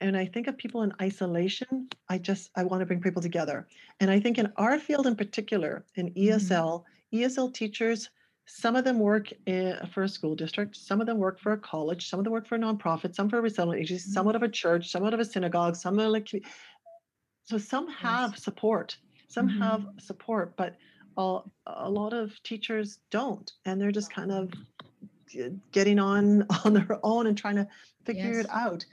and 0.00 0.16
I 0.16 0.26
think 0.26 0.46
of 0.48 0.56
people 0.58 0.82
in 0.82 0.92
isolation, 1.02 1.88
I 2.08 2.18
just 2.18 2.50
I 2.56 2.64
want 2.64 2.80
to 2.80 2.86
bring 2.86 3.02
people 3.02 3.22
together. 3.22 3.68
And 4.00 4.10
I 4.10 4.20
think 4.20 4.38
in 4.38 4.52
our 4.56 4.78
field 4.78 5.06
in 5.06 5.16
particular, 5.16 5.84
in 5.96 6.12
ESL, 6.14 6.84
ESL 7.12 7.50
teachers, 7.50 8.10
some 8.46 8.74
of 8.76 8.84
them 8.84 8.98
work 8.98 9.32
in, 9.46 9.76
for 9.92 10.02
a 10.02 10.08
school 10.08 10.34
district, 10.34 10.76
some 10.76 11.00
of 11.00 11.06
them 11.06 11.18
work 11.18 11.38
for 11.38 11.52
a 11.52 11.58
college, 11.58 12.08
some 12.08 12.18
of 12.20 12.24
them 12.24 12.32
work 12.32 12.46
for 12.48 12.56
a 12.56 12.58
nonprofit, 12.58 13.14
some 13.14 13.28
for 13.30 13.38
a 13.38 13.42
resettlement 13.42 13.80
agency, 13.80 14.10
some 14.10 14.26
out 14.28 14.34
of 14.36 14.42
a 14.42 14.48
church, 14.48 14.90
some 14.90 15.04
out 15.04 15.14
of 15.14 15.20
a 15.20 15.24
synagogue, 15.24 15.76
some 15.76 16.00
are 16.00 16.08
like 16.08 16.28
so 17.44 17.58
some 17.58 17.88
have 17.88 18.36
support 18.38 18.96
some 19.28 19.48
have 19.48 19.86
support 19.98 20.56
but 20.56 20.76
a, 21.16 21.38
a 21.66 21.90
lot 21.90 22.12
of 22.12 22.42
teachers 22.42 22.98
don't 23.10 23.52
and 23.64 23.80
they're 23.80 23.92
just 23.92 24.12
kind 24.12 24.32
of 24.32 24.50
getting 25.72 25.98
on 25.98 26.44
on 26.64 26.74
their 26.74 26.98
own 27.02 27.26
and 27.26 27.36
trying 27.36 27.56
to 27.56 27.66
figure 28.04 28.38
Yes. 28.38 28.40
it 28.40 28.46
out 28.50 28.84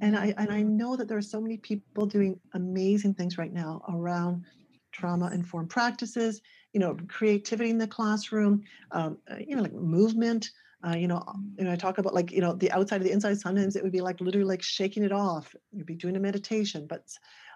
and 0.00 0.16
i 0.16 0.34
and 0.38 0.50
i 0.52 0.62
know 0.62 0.96
that 0.96 1.08
there 1.08 1.18
are 1.18 1.22
so 1.22 1.40
many 1.40 1.56
people 1.58 2.06
doing 2.06 2.38
amazing 2.54 3.14
things 3.14 3.38
right 3.38 3.52
now 3.52 3.82
around 3.88 4.44
trauma 4.92 5.30
informed 5.32 5.70
practices 5.70 6.40
you 6.72 6.80
know 6.80 6.96
creativity 7.08 7.70
in 7.70 7.78
the 7.78 7.86
classroom 7.86 8.62
um, 8.92 9.18
uh, 9.30 9.36
you 9.46 9.56
know 9.56 9.62
like 9.62 9.74
movement 9.74 10.50
Uh, 10.86 10.96
you 11.02 11.08
know, 11.08 11.22
and 11.58 11.68
I 11.72 11.76
talk 11.76 11.96
about 11.98 12.12
like 12.14 12.30
you 12.36 12.42
know 12.44 12.52
the 12.62 12.70
outside 12.76 13.00
of 13.00 13.06
the 13.06 13.10
inside. 13.16 13.38
Sometimes 13.38 13.74
it 13.74 13.82
would 13.82 13.92
be 13.98 14.02
like 14.08 14.20
literally 14.20 14.50
like 14.54 14.62
shaking 14.62 15.02
it 15.02 15.12
off. 15.12 15.54
You'd 15.72 15.86
be 15.86 15.96
doing 15.96 16.16
a 16.16 16.20
meditation, 16.20 16.86
but 16.86 17.02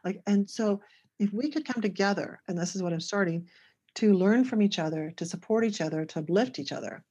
like 0.04 0.20
and 0.26 0.48
so 0.48 0.80
if 1.18 1.32
we 1.32 1.50
could 1.50 1.66
come 1.66 1.82
together, 1.82 2.40
and 2.48 2.56
this 2.56 2.76
is 2.76 2.82
what 2.82 2.92
I'm 2.92 3.00
starting, 3.00 3.48
to 3.96 4.14
learn 4.14 4.44
from 4.44 4.62
each 4.62 4.78
other, 4.78 5.12
to 5.16 5.26
support 5.26 5.64
each 5.64 5.80
other, 5.80 6.04
to 6.04 6.20
uplift 6.20 6.58
each 6.58 6.70
other, 6.70 7.04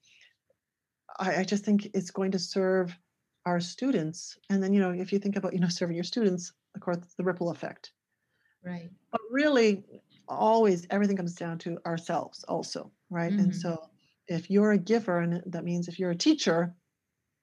I, 1.19 1.38
I 1.38 1.43
just 1.43 1.65
think 1.65 1.89
it's 1.93 2.12
going 2.12 2.32
to 2.32 2.39
serve 2.39 2.97
our 3.45 3.60
students. 3.60 4.38
And 4.50 4.62
then 4.62 4.73
you 4.73 4.80
know 4.80 4.91
if 4.91 5.12
you 5.12 5.19
think 5.19 5.36
about 5.36 5.54
you 5.54 5.60
know 5.60 5.67
serving 5.80 5.95
your 5.95 6.04
students, 6.04 6.54
of 6.76 6.82
course 6.82 6.97
the 7.17 7.23
ripple 7.23 7.50
effect. 7.50 7.91
Right. 8.63 8.89
But 9.12 9.21
really, 9.32 9.86
always 10.28 10.86
everything 10.89 11.17
comes 11.17 11.36
down 11.36 11.58
to 11.60 11.78
ourselves 11.86 12.43
also, 12.45 12.91
right? 13.10 13.32
Mm-hmm. 13.32 13.39
And 13.39 13.56
so 13.56 13.89
if 14.28 14.50
you're 14.50 14.71
a 14.71 14.78
giver, 14.78 15.19
and 15.19 15.41
that 15.45 15.63
means 15.63 15.88
if 15.88 16.00
you're 16.00 16.12
a 16.12 16.15
teacher, 16.15 16.76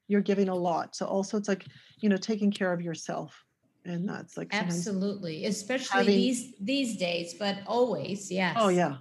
you're 0.08 0.20
giving 0.20 0.48
a 0.48 0.54
lot. 0.54 0.94
So 0.94 1.06
also 1.06 1.36
it's 1.38 1.48
like, 1.48 1.66
you 1.98 2.08
know, 2.08 2.16
taking 2.16 2.50
care 2.50 2.72
of 2.72 2.82
yourself. 2.82 3.44
And 3.84 4.08
that's 4.08 4.36
like 4.36 4.48
absolutely, 4.52 5.44
especially 5.44 5.98
having, 5.98 6.16
these 6.16 6.54
these 6.60 6.96
days, 6.96 7.34
but 7.34 7.58
always, 7.66 8.30
yes. 8.30 8.56
Oh 8.58 8.68
yeah. 8.68 8.96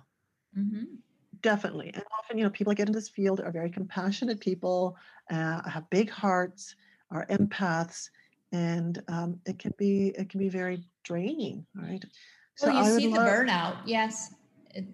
Mm-hmm. 0.58 0.84
Definitely. 1.42 1.92
And 1.94 2.04
often, 2.20 2.38
you 2.38 2.44
know, 2.44 2.50
people 2.50 2.72
that 2.72 2.76
get 2.76 2.88
in 2.88 2.94
this 2.94 3.10
field 3.10 3.40
are 3.40 3.52
very 3.52 3.70
compassionate 3.70 4.40
people, 4.40 4.98
uh, 5.32 5.68
have 5.70 5.90
big 5.90 6.10
hearts, 6.10 6.76
are 7.12 7.26
empaths, 7.28 8.10
and 8.52 9.02
um, 9.08 9.40
it 9.46 9.58
can 9.60 9.74
be 9.78 10.10
it 10.18 10.30
can 10.30 10.40
be 10.40 10.50
very 10.50 10.84
draining, 11.04 11.66
right? 11.76 12.04
Well, 12.62 12.72
so 12.74 12.94
you 12.96 13.00
see 13.00 13.08
the 13.08 13.20
love, 13.20 13.28
burnout, 13.28 13.78
yes. 13.86 14.34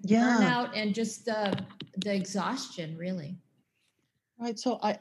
Yeah. 0.04 0.38
Burnout 0.40 0.70
and 0.76 0.94
just 0.94 1.26
the 1.26 1.58
the 1.98 2.14
exhaustion, 2.14 2.98
really. 2.98 3.38
Right. 4.38 4.58
So 4.60 4.80
I, 4.84 4.98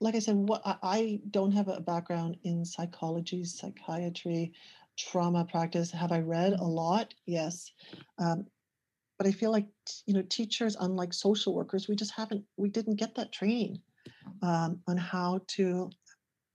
like 0.00 0.14
I 0.14 0.18
said, 0.18 0.36
what 0.36 0.62
I 0.64 1.20
don't 1.30 1.52
have 1.52 1.68
a 1.68 1.80
background 1.80 2.36
in 2.42 2.64
psychology, 2.64 3.44
psychiatry, 3.44 4.52
trauma 4.98 5.44
practice. 5.44 5.90
Have 5.90 6.12
I 6.12 6.20
read 6.20 6.54
a 6.54 6.64
lot? 6.64 7.14
Yes. 7.26 7.70
Um, 8.18 8.46
but 9.18 9.26
I 9.26 9.32
feel 9.32 9.52
like 9.52 9.66
you 10.06 10.14
know 10.14 10.22
teachers, 10.22 10.76
unlike 10.78 11.12
social 11.12 11.54
workers, 11.54 11.88
we 11.88 11.96
just 11.96 12.12
haven't 12.12 12.44
we 12.56 12.68
didn't 12.68 12.96
get 12.96 13.14
that 13.14 13.32
training 13.32 13.80
um, 14.42 14.80
on 14.88 14.96
how 14.96 15.40
to 15.48 15.90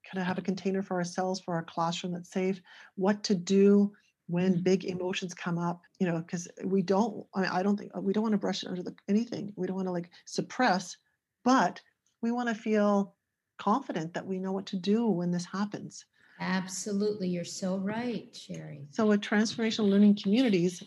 kind 0.06 0.21
of 0.21 0.28
have 0.28 0.38
a 0.38 0.43
container 0.43 0.82
for 0.82 0.95
ourselves 0.97 1.39
for 1.39 1.54
our 1.54 1.63
classroom 1.63 2.13
that's 2.13 2.32
safe, 2.32 2.62
what 2.95 3.23
to 3.23 3.36
do 3.36 3.91
when 4.28 4.54
mm-hmm. 4.54 4.63
big 4.63 4.86
emotions 4.86 5.34
come 5.34 5.58
up 5.58 5.82
you 5.99 6.08
know 6.08 6.19
because 6.19 6.47
we 6.63 6.84
don't 6.84 7.25
I, 7.34 7.41
mean, 7.41 7.49
I 7.52 7.63
don't 7.63 7.78
think 7.78 7.91
we 7.97 8.13
don't 8.13 8.21
want 8.21 8.34
to 8.34 8.38
brush 8.38 8.62
it 8.62 8.69
under 8.69 8.84
the, 8.84 8.95
anything 9.08 9.52
we 9.56 9.65
don't 9.65 9.75
want 9.75 9.88
to 9.88 9.91
like 9.91 10.12
suppress 10.25 10.95
but 11.43 11.82
we 12.21 12.32
want 12.32 12.47
to 12.47 12.54
feel 12.54 13.15
confident 13.60 14.13
that 14.13 14.26
we 14.26 14.39
know 14.39 14.52
what 14.52 14.65
to 14.65 14.78
do 14.78 15.06
when 15.08 15.32
this 15.32 15.45
happens 15.45 16.06
absolutely 16.39 17.28
you're 17.28 17.43
so 17.43 17.78
right 17.78 18.36
sherry 18.36 18.88
so 18.91 19.06
with 19.06 19.22
transformational 19.22 19.89
learning 19.89 20.17
communities 20.22 20.82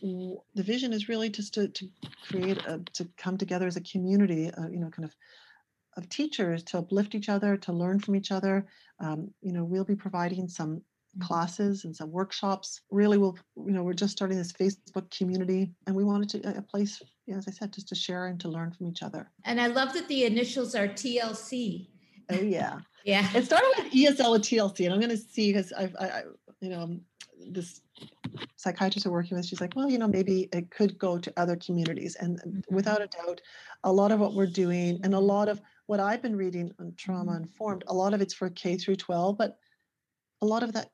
the 0.55 0.63
vision 0.63 0.93
is 0.93 1.09
really 1.09 1.29
just 1.29 1.53
to, 1.55 1.69
to 1.69 1.87
create 2.27 2.59
a 2.67 2.81
to 2.93 3.07
come 3.17 3.37
together 3.37 3.67
as 3.67 3.77
a 3.77 3.83
community 3.83 4.51
uh, 4.51 4.69
you 4.69 4.81
know 4.81 4.89
kind 4.89 5.05
of 5.05 5.15
of 5.99 6.09
teachers 6.09 6.63
to 6.65 6.79
uplift 6.79 7.15
each 7.15 7.29
other 7.29 7.57
to 7.57 7.71
learn 7.71 8.01
from 8.01 8.17
each 8.17 8.33
other 8.33 8.67
um, 9.01 9.31
you 9.43 9.53
know 9.53 9.63
we'll 9.63 9.85
be 9.85 9.95
providing 9.95 10.49
some 10.49 10.83
Mm-hmm. 11.13 11.27
classes 11.27 11.85
and 11.85 11.95
some 11.95 12.11
workshops. 12.11 12.81
Really, 12.91 13.19
we'll 13.19 13.37
you 13.57 13.73
know 13.73 13.83
we're 13.83 13.93
just 13.93 14.13
starting 14.13 14.39
this 14.39 14.53
Facebook 14.53 15.11
community, 15.11 15.71
and 15.87 15.95
we 15.95 16.05
wanted 16.05 16.31
to 16.31 16.57
a 16.57 16.63
place, 16.63 17.03
yeah, 17.27 17.37
as 17.37 17.47
I 17.47 17.51
said, 17.51 17.71
just 17.75 17.89
to 17.89 17.95
share 17.95 18.29
and 18.29 18.41
to 18.41 18.49
learn 18.49 18.71
from 18.73 18.87
each 18.87 19.03
other. 19.03 19.31
And 19.45 19.61
I 19.61 19.67
love 19.67 19.93
that 19.93 20.09
the 20.09 20.25
initials 20.25 20.75
are 20.75 20.89
TLC. 20.89 21.89
Oh 22.33 22.43
yeah, 22.43 22.81
yeah. 23.05 23.29
It 23.35 23.45
started 23.45 23.73
with 23.79 23.93
ESL 23.93 24.35
and 24.35 24.45
TLC, 24.45 24.85
and 24.85 24.95
I'm 24.95 25.01
going 25.01 25.11
to 25.11 25.17
see 25.17 25.53
because 25.53 25.73
I've 25.73 25.95
I, 25.99 26.05
I 26.05 26.23
you 26.61 26.71
know 26.71 26.99
this 27.51 27.81
psychiatrist 28.57 29.07
we're 29.07 29.13
working 29.13 29.37
with, 29.37 29.47
she's 29.47 29.61
like, 29.61 29.75
well, 29.75 29.91
you 29.91 29.99
know, 29.99 30.09
maybe 30.09 30.49
it 30.53 30.71
could 30.71 30.99
go 30.99 31.19
to 31.19 31.33
other 31.37 31.57
communities. 31.57 32.17
And 32.17 32.39
mm-hmm. 32.39 32.75
without 32.75 33.03
a 33.03 33.07
doubt, 33.07 33.41
a 33.85 33.93
lot 33.93 34.13
of 34.13 34.21
what 34.21 34.35
we're 34.35 34.47
doing 34.47 35.01
and 35.03 35.15
a 35.15 35.19
lot 35.19 35.49
of 35.49 35.61
what 35.87 36.01
I've 36.01 36.23
been 36.23 36.37
reading 36.37 36.73
on 36.79 36.95
trauma 36.97 37.33
mm-hmm. 37.33 37.43
informed, 37.43 37.85
a 37.89 37.95
lot 37.95 38.15
of 38.15 38.21
it's 38.21 38.35
for 38.35 38.51
K 38.51 38.77
through 38.77 38.97
12, 38.97 39.37
but 39.37 39.59
a 40.41 40.47
lot 40.47 40.63
of 40.63 40.73
that 40.73 40.91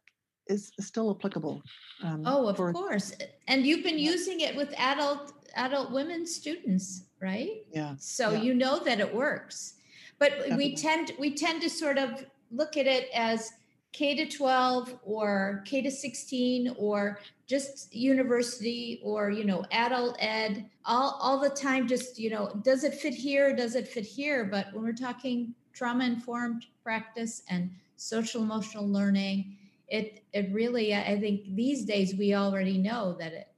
is 0.46 0.72
still 0.81 1.11
applicable. 1.11 1.62
Um, 2.03 2.22
oh, 2.24 2.48
of 2.48 2.57
for, 2.57 2.72
course. 2.72 3.12
And 3.48 3.66
you've 3.66 3.85
been 3.85 3.98
yeah. 3.98 4.11
using 4.11 4.40
it 4.40 4.57
with 4.57 4.72
adult 4.79 5.35
adult 5.57 5.90
women 5.90 6.27
students, 6.27 7.05
right? 7.20 7.64
Yeah. 7.72 7.94
So 7.98 8.31
yeah. 8.31 8.42
you 8.42 8.55
know 8.55 8.79
that 8.81 9.01
it 9.01 9.14
works. 9.14 9.74
But 10.18 10.31
Definitely. 10.31 10.57
we 10.57 10.76
tend 10.76 11.12
we 11.18 11.35
tend 11.35 11.62
to 11.62 11.70
sort 11.70 11.98
of 11.98 12.26
look 12.50 12.76
at 12.76 12.87
it 12.87 13.09
as 13.14 13.52
K 13.92 14.14
to 14.16 14.37
12 14.37 14.98
or 15.04 15.62
K 15.64 15.81
to 15.83 15.90
16 15.90 16.74
or 16.76 17.20
just 17.46 17.94
university 17.94 19.00
or 19.02 19.31
you 19.31 19.44
know 19.44 19.64
adult 19.70 20.16
ed. 20.20 20.68
All 20.85 21.18
all 21.20 21.38
the 21.40 21.50
time 21.50 21.87
just 21.87 22.18
you 22.18 22.31
know 22.31 22.61
does 22.62 22.85
it 22.85 22.94
fit 22.94 23.14
here? 23.14 23.54
Does 23.54 23.74
it 23.74 23.88
fit 23.88 24.04
here? 24.04 24.44
But 24.44 24.66
when 24.72 24.85
we're 24.85 24.92
talking 24.92 25.54
trauma 25.72 26.04
informed 26.04 26.66
practice 26.83 27.42
and 27.48 27.70
social 27.96 28.42
emotional 28.42 28.88
learning 28.88 29.57
it 29.88 30.22
it 30.33 30.52
really 30.52 30.94
i 30.94 31.18
think 31.18 31.42
these 31.54 31.85
days 31.85 32.14
we 32.16 32.35
already 32.35 32.78
know 32.78 33.16
that 33.18 33.33
it 33.33 33.48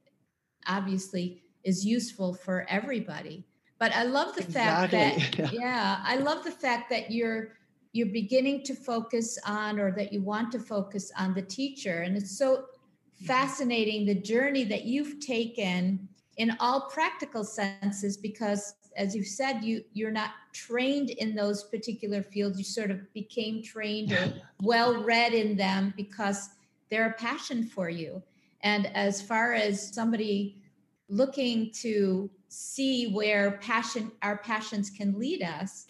obviously 0.67 1.41
is 1.63 1.85
useful 1.85 2.33
for 2.33 2.65
everybody 2.69 3.43
but 3.81 3.91
i 3.95 4.03
love 4.03 4.33
the 4.35 4.43
exactly. 4.43 4.99
fact 4.99 5.37
that 5.37 5.53
yeah. 5.65 5.99
i 6.05 6.15
love 6.15 6.43
the 6.43 6.51
fact 6.51 6.89
that 6.89 7.11
you're 7.11 7.57
you're 7.93 8.13
beginning 8.21 8.63
to 8.63 8.73
focus 8.73 9.37
on 9.45 9.79
or 9.79 9.91
that 9.91 10.13
you 10.13 10.21
want 10.21 10.51
to 10.51 10.59
focus 10.59 11.11
on 11.17 11.33
the 11.33 11.41
teacher 11.41 12.01
and 12.01 12.15
it's 12.15 12.37
so 12.37 12.57
mm-hmm. 12.57 13.25
fascinating 13.25 14.05
the 14.05 14.15
journey 14.15 14.63
that 14.63 14.85
you've 14.85 15.19
taken 15.19 16.07
in 16.37 16.55
all 16.59 16.89
practical 16.89 17.43
senses 17.43 18.15
because 18.15 18.75
as 18.97 19.15
you've 19.15 19.27
said, 19.27 19.63
you 19.63 19.83
you're 19.93 20.11
not 20.11 20.31
trained 20.53 21.11
in 21.11 21.35
those 21.35 21.63
particular 21.63 22.21
fields. 22.21 22.57
You 22.57 22.63
sort 22.63 22.91
of 22.91 23.13
became 23.13 23.63
trained 23.63 24.11
or 24.11 24.33
well 24.61 25.01
read 25.01 25.33
in 25.33 25.55
them 25.55 25.93
because 25.95 26.49
they're 26.89 27.07
a 27.07 27.13
passion 27.13 27.63
for 27.63 27.89
you. 27.89 28.21
And 28.61 28.87
as 28.95 29.21
far 29.21 29.53
as 29.53 29.93
somebody 29.93 30.61
looking 31.09 31.71
to 31.81 32.29
see 32.53 33.07
where 33.13 33.59
passion 33.61 34.11
our 34.21 34.37
passions 34.39 34.89
can 34.89 35.17
lead 35.17 35.41
us, 35.41 35.87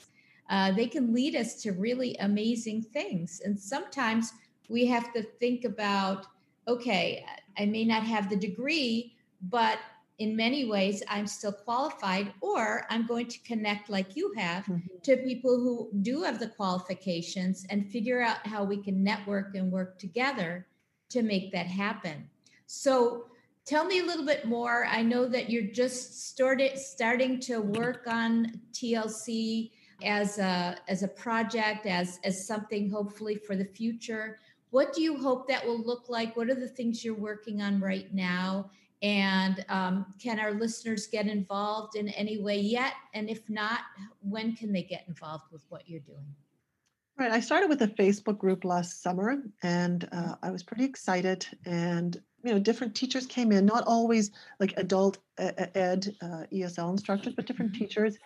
uh, 0.52 0.72
they 0.72 0.86
can 0.86 1.12
lead 1.12 1.36
us 1.36 1.60
to 1.64 1.72
really 1.72 2.16
amazing 2.18 2.84
things. 2.84 3.42
And 3.44 3.60
sometimes 3.60 4.32
we 4.70 4.86
have 4.86 5.12
to 5.14 5.24
think 5.24 5.66
about, 5.66 6.28
okay, 6.68 7.26
I 7.58 7.66
may 7.66 7.84
not 7.84 8.04
have 8.04 8.30
the 8.30 8.36
degree, 8.36 9.16
but 9.50 9.80
in 10.20 10.36
many 10.36 10.66
ways 10.66 11.02
i'm 11.08 11.26
still 11.26 11.52
qualified 11.52 12.32
or 12.42 12.86
i'm 12.92 13.08
going 13.08 13.26
to 13.26 13.40
connect 13.40 13.90
like 13.90 14.16
you 14.16 14.32
have 14.38 14.64
mm-hmm. 14.66 14.98
to 15.02 15.18
people 15.18 15.58
who 15.58 15.90
do 16.04 16.22
have 16.22 16.38
the 16.38 16.48
qualifications 16.50 17.66
and 17.72 17.90
figure 17.90 18.22
out 18.22 18.46
how 18.46 18.64
we 18.64 18.78
can 18.78 19.04
network 19.04 19.56
and 19.56 19.72
work 19.72 19.98
together 19.98 20.68
to 21.10 21.24
make 21.24 21.52
that 21.52 21.66
happen 21.66 22.30
so 22.68 23.31
tell 23.66 23.86
me 23.86 24.00
a 24.00 24.04
little 24.04 24.26
bit 24.26 24.46
more 24.46 24.86
i 24.90 25.02
know 25.02 25.28
that 25.28 25.50
you're 25.50 25.72
just 25.72 26.30
started 26.30 26.78
starting 26.78 27.40
to 27.40 27.62
work 27.62 28.06
on 28.08 28.60
tlc 28.74 29.72
as 30.04 30.40
a 30.40 30.78
as 30.88 31.04
a 31.04 31.08
project 31.08 31.86
as 31.86 32.20
as 32.24 32.48
something 32.48 32.90
hopefully 32.90 33.36
for 33.36 33.56
the 33.56 33.66
future 33.66 34.40
what 34.72 34.94
do 34.94 35.02
you 35.02 35.18
hope 35.18 35.48
that 35.48 35.66
will 35.66 35.82
look 35.82 36.10
like 36.10 36.36
what 36.36 36.50
are 36.50 36.56
the 36.56 36.68
things 36.68 37.04
you're 37.04 37.14
working 37.14 37.62
on 37.62 37.80
right 37.80 38.14
now 38.14 38.70
and 39.02 39.66
um, 39.70 40.06
can 40.22 40.40
our 40.40 40.54
listeners 40.54 41.08
get 41.08 41.28
involved 41.28 41.96
in 41.96 42.10
any 42.10 42.38
way 42.38 42.60
yet? 42.60 42.94
And 43.14 43.30
if 43.30 43.50
not, 43.50 43.80
when 44.22 44.56
can 44.56 44.72
they 44.72 44.84
get 44.84 45.06
involved 45.08 45.46
with 45.52 45.64
what 45.70 45.90
you're 45.90 46.02
doing? 46.02 46.36
Right. 47.18 47.32
I 47.32 47.40
started 47.40 47.68
with 47.68 47.82
a 47.82 47.88
Facebook 47.88 48.38
group 48.38 48.64
last 48.64 49.02
summer 49.02 49.44
and 49.64 50.08
uh, 50.12 50.36
I 50.44 50.52
was 50.52 50.64
pretty 50.64 50.86
excited. 50.86 51.46
And, 51.66 52.22
you 52.44 52.52
know, 52.52 52.60
different 52.60 52.96
teachers 52.96 53.26
came 53.26 53.52
in, 53.52 53.66
not 53.66 53.84
always 53.86 54.32
like 54.60 54.74
adult 54.78 55.20
ed 55.38 56.16
uh, 56.22 56.44
ESL 56.52 56.92
instructors, 56.92 57.34
but 57.34 57.46
different 57.46 57.72
mm-hmm. 57.72 57.84
teachers. 57.84 58.18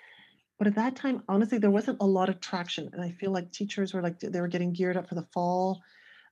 But 0.58 0.68
at 0.68 0.76
that 0.76 0.96
time, 0.96 1.24
honestly, 1.28 1.58
there 1.58 1.72
wasn't 1.72 1.98
a 2.02 2.06
lot 2.06 2.30
of 2.30 2.40
traction. 2.40 2.90
And 2.94 3.02
I 3.02 3.12
feel 3.12 3.32
like 3.32 3.52
teachers 3.52 3.94
were 3.94 4.02
like, 4.02 4.20
they 4.20 4.40
were 4.40 4.48
getting 4.48 4.72
geared 4.72 4.96
up 4.96 5.10
for 5.10 5.16
the 5.16 5.28
fall. 5.34 5.82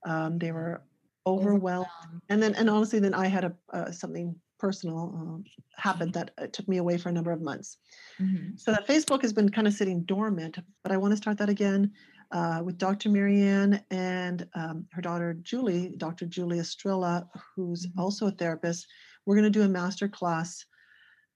Um, 0.06 0.38
they 0.38 0.52
were 0.52 0.82
overwhelmed. 1.26 1.88
And 2.30 2.42
then, 2.42 2.56
and 2.56 2.70
honestly, 2.70 3.00
then 3.00 3.14
I 3.14 3.28
had 3.28 3.46
a 3.46 3.54
uh, 3.72 3.92
something 3.92 4.36
personal 4.60 5.14
uh, 5.14 5.50
happened 5.76 6.14
that 6.14 6.32
it 6.38 6.54
took 6.54 6.70
me 6.70 6.78
away 6.78 6.98
for 6.98 7.10
a 7.10 7.12
number 7.12 7.34
of 7.34 7.42
months. 7.42 7.78
Mm-hmm. 8.22 8.56
So 8.56 8.72
that 8.72 8.88
Facebook 8.88 9.22
has 9.22 9.34
been 9.34 9.50
kind 9.50 9.68
of 9.68 9.74
sitting 9.74 10.04
dormant, 10.04 10.58
but 10.84 10.92
I 10.94 10.98
want 10.98 11.12
to 11.12 11.18
start 11.18 11.38
that 11.40 11.50
again 11.50 11.92
uh, 12.32 12.62
with 12.64 12.78
Dr. 12.78 13.10
Marianne 13.10 13.82
and 13.92 14.48
um, 14.56 14.86
her 14.92 15.02
daughter 15.02 15.34
Julie, 15.42 15.94
Dr. 15.98 16.26
Julie 16.26 16.60
Estrella, 16.60 17.28
who's 17.56 17.88
mm-hmm. 17.88 18.00
also 18.00 18.28
a 18.28 18.32
therapist. 18.32 18.88
We're 19.26 19.36
going 19.36 19.52
to 19.52 19.60
do 19.60 19.64
a 19.64 19.70
master 19.70 20.08
class 20.08 20.66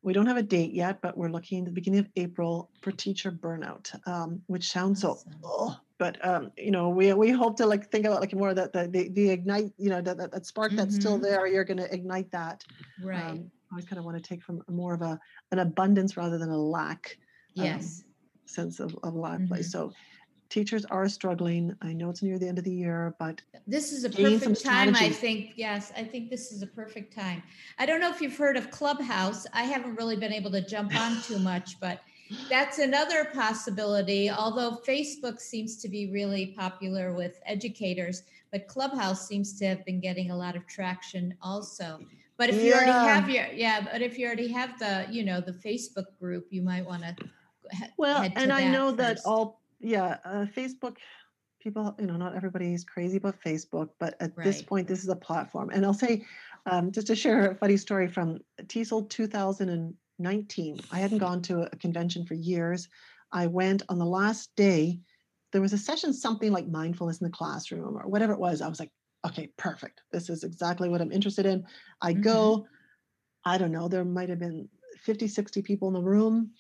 we 0.08 0.14
don't 0.14 0.28
have 0.28 0.38
a 0.38 0.44
date 0.44 0.74
yet, 0.74 1.02
but 1.02 1.18
we're 1.18 1.30
looking 1.30 1.60
at 1.60 1.66
the 1.66 1.72
beginning 1.72 2.00
of 2.00 2.08
April 2.16 2.70
for 2.82 2.92
teacher 2.92 3.32
burnout, 3.32 3.94
um, 4.08 4.42
which 4.48 4.70
sounds 4.70 5.02
so. 5.02 5.20
Oh, 5.44 5.76
but 5.98 6.24
um, 6.26 6.52
you 6.58 6.72
know, 6.72 6.90
we 6.90 7.12
we 7.14 7.32
hope 7.32 7.58
to 7.58 7.66
like 7.66 7.92
think 7.92 8.06
about 8.06 8.22
like 8.22 8.34
more 8.34 8.54
that 8.54 8.72
the 8.72 8.88
the, 8.88 9.10
the 9.10 9.30
ignite, 9.30 9.74
you 9.78 9.90
know, 9.90 10.02
that, 10.02 10.18
that 10.18 10.46
spark 10.46 10.72
that's 10.74 10.96
still 10.96 11.18
Mhm. 11.18 11.24
there. 11.24 11.48
You're 11.48 11.66
going 11.66 11.78
to 11.80 11.94
ignite 11.94 12.32
that. 12.32 12.64
Right. 13.04 13.22
Um, 13.22 13.52
I 13.76 13.82
kind 13.82 13.98
of 14.00 14.06
want 14.06 14.16
to 14.16 14.24
take 14.24 14.44
from 14.44 14.62
more 14.70 14.94
of 14.94 15.02
a 15.02 15.20
an 15.52 15.60
abundance 15.60 16.16
rather 16.16 16.38
than 16.38 16.50
a 16.50 16.58
lack 16.58 17.18
um, 17.58 17.66
yes. 17.66 18.04
sense 18.46 18.80
of 18.80 18.96
of 19.04 19.16
lack 19.16 19.46
place. 19.48 19.68
Mhm. 19.68 19.72
So 19.72 19.92
teachers 20.50 20.86
are 20.86 21.08
struggling. 21.10 21.76
I 21.82 21.94
know 21.94 22.10
it's 22.10 22.24
near 22.24 22.40
the 22.40 22.48
end 22.48 22.58
of 22.58 22.64
the 22.64 22.72
year, 22.72 23.16
but 23.20 23.42
This 23.66 23.92
is 23.92 24.04
a 24.04 24.10
perfect 24.10 24.64
time, 24.64 24.96
I 24.96 25.10
think. 25.10 25.54
Yes, 25.56 25.92
I 25.96 26.04
think 26.04 26.30
this 26.30 26.52
is 26.52 26.62
a 26.62 26.68
perfect 26.68 27.14
time. 27.14 27.44
I 27.78 27.86
don't 27.86 28.00
know 28.00 28.10
if 28.10 28.22
you've 28.22 28.38
heard 28.38 28.58
of 28.58 28.72
Clubhouse. 28.72 29.46
I 29.54 29.64
haven't 29.64 29.96
really 29.96 30.16
been 30.16 30.34
able 30.34 30.52
to 30.52 30.62
jump 30.62 30.96
on 30.96 31.22
too 31.28 31.40
much, 31.40 31.80
but 31.80 32.02
that's 32.50 32.80
another 32.80 33.26
possibility. 33.34 34.30
Although 34.30 34.82
Facebook 34.88 35.40
seems 35.40 35.78
to 35.78 35.90
be 35.90 36.12
really 36.12 36.48
popular 36.58 37.14
with 37.14 37.40
educators, 37.46 38.24
but 38.52 38.68
Clubhouse 38.68 39.28
seems 39.28 39.58
to 39.60 39.66
have 39.66 39.86
been 39.86 40.00
getting 40.00 40.32
a 40.32 40.38
lot 40.38 40.56
of 40.56 40.66
traction 40.68 41.36
also. 41.42 42.00
But 42.38 42.50
if 42.50 42.62
you 42.62 42.74
already 42.74 42.92
have 42.92 43.30
your 43.30 43.48
yeah, 43.48 43.88
but 43.92 44.02
if 44.02 44.18
you 44.20 44.28
already 44.28 44.48
have 44.50 44.78
the 44.78 45.08
you 45.10 45.26
know 45.26 45.42
the 45.42 45.54
Facebook 45.54 46.06
group, 46.20 46.46
you 46.52 46.62
might 46.62 46.86
want 46.86 47.02
to 47.02 47.16
Well, 47.98 48.30
and 48.36 48.54
I 48.54 48.62
that 48.62 48.72
know 48.72 48.92
that 48.92 49.20
all, 49.26 49.60
yeah, 49.80 50.18
uh, 50.26 50.46
Facebook 50.56 50.98
people, 51.60 51.96
you 52.00 52.06
know, 52.06 52.18
not 52.18 52.36
everybody's 52.36 52.84
crazy 52.84 53.18
about 53.18 53.36
Facebook, 53.46 53.90
but 54.00 54.16
at 54.20 54.36
this 54.42 54.62
point, 54.62 54.88
this 54.88 55.04
is 55.04 55.10
a 55.10 55.16
platform. 55.16 55.70
And 55.74 55.86
I'll 55.86 55.94
say, 55.94 56.24
um, 56.66 56.92
just 56.92 57.08
to 57.08 57.16
share 57.16 57.52
a 57.52 57.56
funny 57.56 57.78
story 57.78 58.08
from 58.08 58.40
TESOL 58.64 59.10
2019, 59.10 60.80
I 60.92 61.00
hadn't 61.00 61.18
gone 61.18 61.42
to 61.44 61.62
a 61.62 61.76
convention 61.78 62.26
for 62.26 62.36
years. 62.36 62.88
I 63.32 63.48
went 63.48 63.84
on 63.90 63.98
the 64.00 64.06
last 64.06 64.56
day. 64.56 65.00
There 65.52 65.62
was 65.62 65.74
a 65.74 65.78
session, 65.78 66.14
something 66.14 66.52
like 66.52 66.68
mindfulness 66.68 67.20
in 67.20 67.26
the 67.26 67.32
classroom 67.32 67.98
or 67.98 68.08
whatever 68.08 68.34
it 68.34 68.40
was. 68.40 68.62
I 68.62 68.68
was 68.68 68.80
like, 68.80 68.92
okay, 69.26 69.50
perfect. 69.58 70.02
This 70.12 70.30
is 70.30 70.44
exactly 70.44 70.90
what 70.90 71.02
I'm 71.02 71.12
interested 71.12 71.46
in. 71.46 71.66
I 72.02 72.14
Mhm. 72.14 72.22
go, 72.22 72.68
I 73.46 73.58
don't 73.58 73.72
know, 73.72 73.88
there 73.88 74.06
might 74.06 74.30
have 74.30 74.40
been 74.40 74.70
50, 75.00 75.28
60 75.28 75.62
people 75.62 75.88
in 75.88 75.94
the 75.94 76.02
room. 76.02 76.52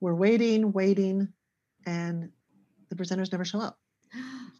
We're 0.00 0.14
waiting, 0.14 0.72
waiting, 0.72 1.32
and 1.86 2.30
the 2.90 2.96
presenters 2.96 3.32
never 3.32 3.44
show 3.44 3.60
up. 3.60 3.78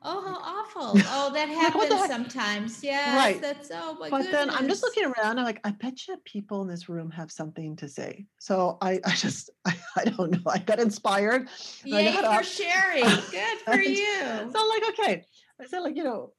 Oh, 0.02 0.22
how 0.22 0.38
awful. 0.38 0.98
Oh, 1.12 1.30
that 1.34 1.48
Like, 1.48 1.56
happens 1.56 1.92
heck? 2.00 2.10
sometimes. 2.10 2.82
Yes, 2.82 3.14
Right. 3.16 3.40
that's 3.42 3.70
oh 3.74 3.96
my 4.00 4.08
but 4.08 4.30
then 4.30 4.48
I'm 4.48 4.66
just 4.68 4.82
looking 4.82 5.04
around. 5.04 5.38
I'm 5.38 5.44
like, 5.44 5.60
I 5.64 5.72
bet 5.72 6.06
you 6.08 6.16
people 6.24 6.62
in 6.62 6.68
this 6.68 6.88
room 6.88 7.10
have 7.10 7.30
something 7.30 7.76
to 7.76 7.88
say. 7.88 8.26
So 8.38 8.78
I, 8.80 9.00
I 9.04 9.14
just, 9.14 9.50
I, 9.66 9.76
I 9.96 10.04
don't 10.04 10.30
know. 10.30 10.50
I 10.50 10.58
got 10.58 10.78
inspired. 10.80 11.48
I 11.84 11.88
Yay 11.88 12.12
got 12.12 12.24
for 12.24 12.38
up. 12.38 12.44
sharing. 12.44 13.04
Good 13.04 13.58
for 13.64 13.74
you. 13.80 14.16
So 14.22 14.54
I'm 14.56 14.68
like, 14.68 14.88
okay. 14.90 15.24
I 15.60 15.66
said, 15.66 15.80
like, 15.80 15.96
you 15.96 16.04
know, 16.04 16.32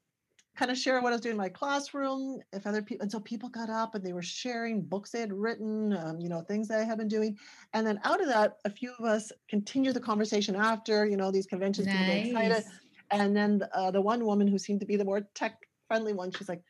kind 0.56 0.70
of 0.70 0.78
share 0.78 1.02
what 1.02 1.10
I 1.10 1.16
was 1.16 1.22
doing 1.22 1.34
in 1.34 1.38
my 1.38 1.50
classroom. 1.50 2.40
If 2.52 2.68
other 2.68 2.82
people, 2.82 3.04
and 3.04 3.12
so 3.12 3.20
people 3.20 3.50
got 3.50 3.70
up 3.70 3.96
and 3.96 4.04
they 4.04 4.14
were 4.14 4.22
sharing 4.22 4.82
books 4.82 5.12
they 5.12 5.20
had 5.22 5.34
written, 5.34 5.94
um, 5.98 6.20
you 6.20 6.30
know, 6.30 6.42
things 6.42 6.68
that 6.68 6.80
I 6.80 6.84
had 6.84 6.98
been 6.98 7.08
doing. 7.08 7.38
And 7.74 7.86
then 7.86 8.00
out 8.04 8.22
of 8.22 8.28
that, 8.28 8.58
a 8.66 8.70
few 8.70 8.94
of 9.00 9.06
us 9.06 9.32
continued 9.50 9.96
the 9.96 10.02
conversation 10.02 10.56
after, 10.56 11.06
you 11.06 11.18
know, 11.18 11.32
these 11.32 11.46
conventions, 11.46 11.88
people 11.88 12.06
get 12.06 12.26
excited. 12.28 12.64
And 13.12 13.36
then 13.36 13.62
uh, 13.74 13.92
the 13.92 14.02
one 14.02 14.26
woman 14.26 14.48
who 14.48 14.58
seemed 14.58 14.80
to 14.82 14.86
be 14.86 14.96
the 14.96 15.06
more 15.06 15.22
tech 15.36 15.58
friendly 15.88 16.14
one, 16.14 16.32
she's 16.32 16.50
like, 16.50 16.64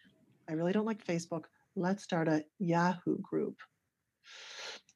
I 0.49 0.53
really 0.53 0.73
don't 0.73 0.85
like 0.85 1.05
Facebook. 1.05 1.43
Let's 1.75 2.03
start 2.03 2.27
a 2.27 2.43
Yahoo 2.59 3.17
group. 3.19 3.57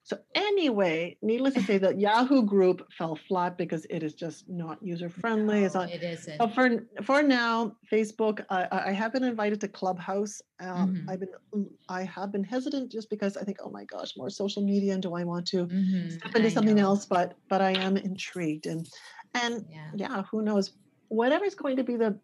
So 0.06 0.20
anyway, 0.36 1.18
needless 1.24 1.56
to 1.56 1.64
say, 1.64 1.80
the 1.80 1.96
Yahoo 1.96 2.44
group 2.44 2.86
fell 2.94 3.16
flat 3.28 3.58
because 3.58 3.88
it 3.90 4.04
is 4.04 4.14
just 4.14 4.48
not 4.48 4.78
user 4.84 5.10
friendly. 5.10 5.64
It's 5.64 5.74
No, 5.74 5.82
not. 5.82 5.92
it 5.92 6.04
isn't. 6.04 6.40
So 6.40 6.48
for 6.48 6.88
for 7.04 7.24
now, 7.24 7.76
Facebook, 7.92 8.46
I, 8.52 8.68
I 8.72 8.92
have 8.92 9.14
been 9.14 9.24
invited 9.24 9.60
to 9.62 9.68
Clubhouse. 9.68 10.42
Um, 10.62 10.92
Mhm. 11.08 11.10
I've 11.10 11.20
been 11.22 11.68
I 11.90 12.04
have 12.04 12.32
been 12.32 12.44
hesitant 12.44 12.92
just 12.92 13.10
because 13.10 13.36
I 13.36 13.44
think, 13.44 13.58
oh 13.64 13.72
my 13.72 13.84
gosh, 13.86 14.16
more 14.16 14.30
social 14.30 14.64
media, 14.64 14.94
and 14.94 15.02
do 15.02 15.16
I 15.16 15.24
want 15.24 15.48
to 15.48 15.66
Mhm, 15.66 16.12
step 16.12 16.36
into 16.36 16.50
I 16.50 16.52
something 16.52 16.76
know. 16.78 16.84
else? 16.84 17.08
But 17.08 17.36
but 17.50 17.62
I 17.62 17.72
am 17.72 17.98
intrigued, 17.98 18.68
and 18.68 18.88
and 19.34 19.66
Yeah. 19.72 19.92
yeah, 19.96 20.24
who 20.30 20.44
knows? 20.44 20.72
Whatever's 21.10 21.56
going 21.56 21.78
to 21.78 21.84
be 21.84 21.96
the 21.98 22.20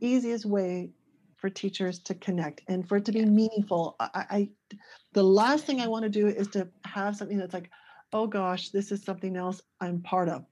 easiest 0.00 0.46
way 0.46 0.92
for 1.40 1.50
teachers 1.50 1.98
to 2.00 2.14
connect 2.14 2.62
and 2.68 2.86
for 2.86 2.98
it 2.98 3.04
to 3.06 3.12
be 3.12 3.24
meaningful. 3.24 3.96
I, 3.98 4.24
I 4.30 4.48
the 5.12 5.22
last 5.22 5.64
thing 5.64 5.80
I 5.80 5.88
want 5.88 6.04
to 6.04 6.08
do 6.10 6.26
is 6.28 6.48
to 6.48 6.68
have 6.84 7.16
something 7.16 7.38
that's 7.38 7.54
like, 7.54 7.70
oh 8.12 8.26
gosh, 8.26 8.70
this 8.70 8.92
is 8.92 9.02
something 9.02 9.36
else 9.36 9.62
I'm 9.80 10.02
part 10.02 10.28
of. 10.28 10.44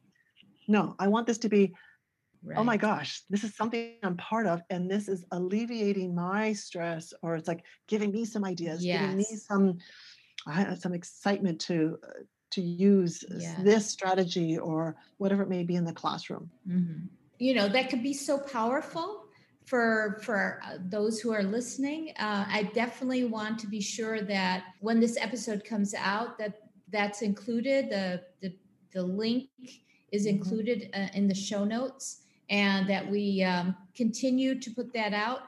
No, 0.66 0.95
I 0.99 1.09
want 1.09 1.26
this 1.26 1.39
to 1.39 1.49
be, 1.49 1.74
oh 2.57 2.64
my 2.64 2.76
gosh, 2.76 3.22
this 3.30 3.45
is 3.45 3.55
something 3.55 3.97
I'm 4.03 4.16
part 4.16 4.47
of, 4.47 4.62
and 4.70 4.91
this 4.91 5.09
is 5.09 5.24
alleviating 5.32 6.14
my 6.14 6.53
stress, 6.53 7.12
or 7.22 7.36
it's 7.36 7.49
like 7.49 7.64
giving 7.86 8.12
me 8.12 8.24
some 8.24 8.45
ideas, 8.45 8.82
giving 8.82 9.16
me 9.16 9.24
some 9.24 9.78
I, 10.47 10.74
some 10.74 10.95
excitement 10.95 11.61
to 11.62 11.99
uh, 12.03 12.22
to 12.53 12.62
use 12.62 13.24
Yes. 13.28 13.62
this 13.62 13.86
strategy 13.86 14.59
or 14.59 14.97
whatever 15.18 15.43
it 15.43 15.49
may 15.49 15.64
be 15.64 15.76
in 15.76 15.84
the 15.84 15.93
classroom. 15.93 16.51
Mhm. 16.66 17.09
You 17.39 17.55
know, 17.55 17.68
that 17.68 17.91
could 17.91 18.03
be 18.03 18.14
so 18.14 18.39
powerful 18.39 19.28
for 19.69 20.19
for 20.23 20.61
uh, 20.64 20.79
those 20.89 21.21
who 21.21 21.31
are 21.33 21.43
listening. 21.43 22.12
Uh, 22.19 22.45
I 22.49 22.71
definitely 22.75 23.25
want 23.25 23.59
to 23.61 23.66
be 23.66 23.81
sure 23.81 24.23
that 24.23 24.64
when 24.81 24.99
this 25.01 25.16
episode 25.21 25.62
comes 25.64 25.95
out, 25.95 26.39
that 26.39 26.55
that's 26.91 27.21
included. 27.23 27.91
The 27.91 28.23
the 28.43 28.51
the 28.93 29.03
link 29.03 29.49
is 30.11 30.25
Mhm. 30.27 30.31
included 30.37 30.79
uh, 30.95 31.09
in 31.19 31.29
the 31.29 31.35
show 31.35 31.64
notes, 31.64 32.23
and 32.49 32.89
that 32.89 33.05
we 33.11 33.43
um, 33.43 33.77
continue 33.95 34.59
to 34.59 34.71
put 34.71 34.93
that 34.95 35.12
out. 35.12 35.41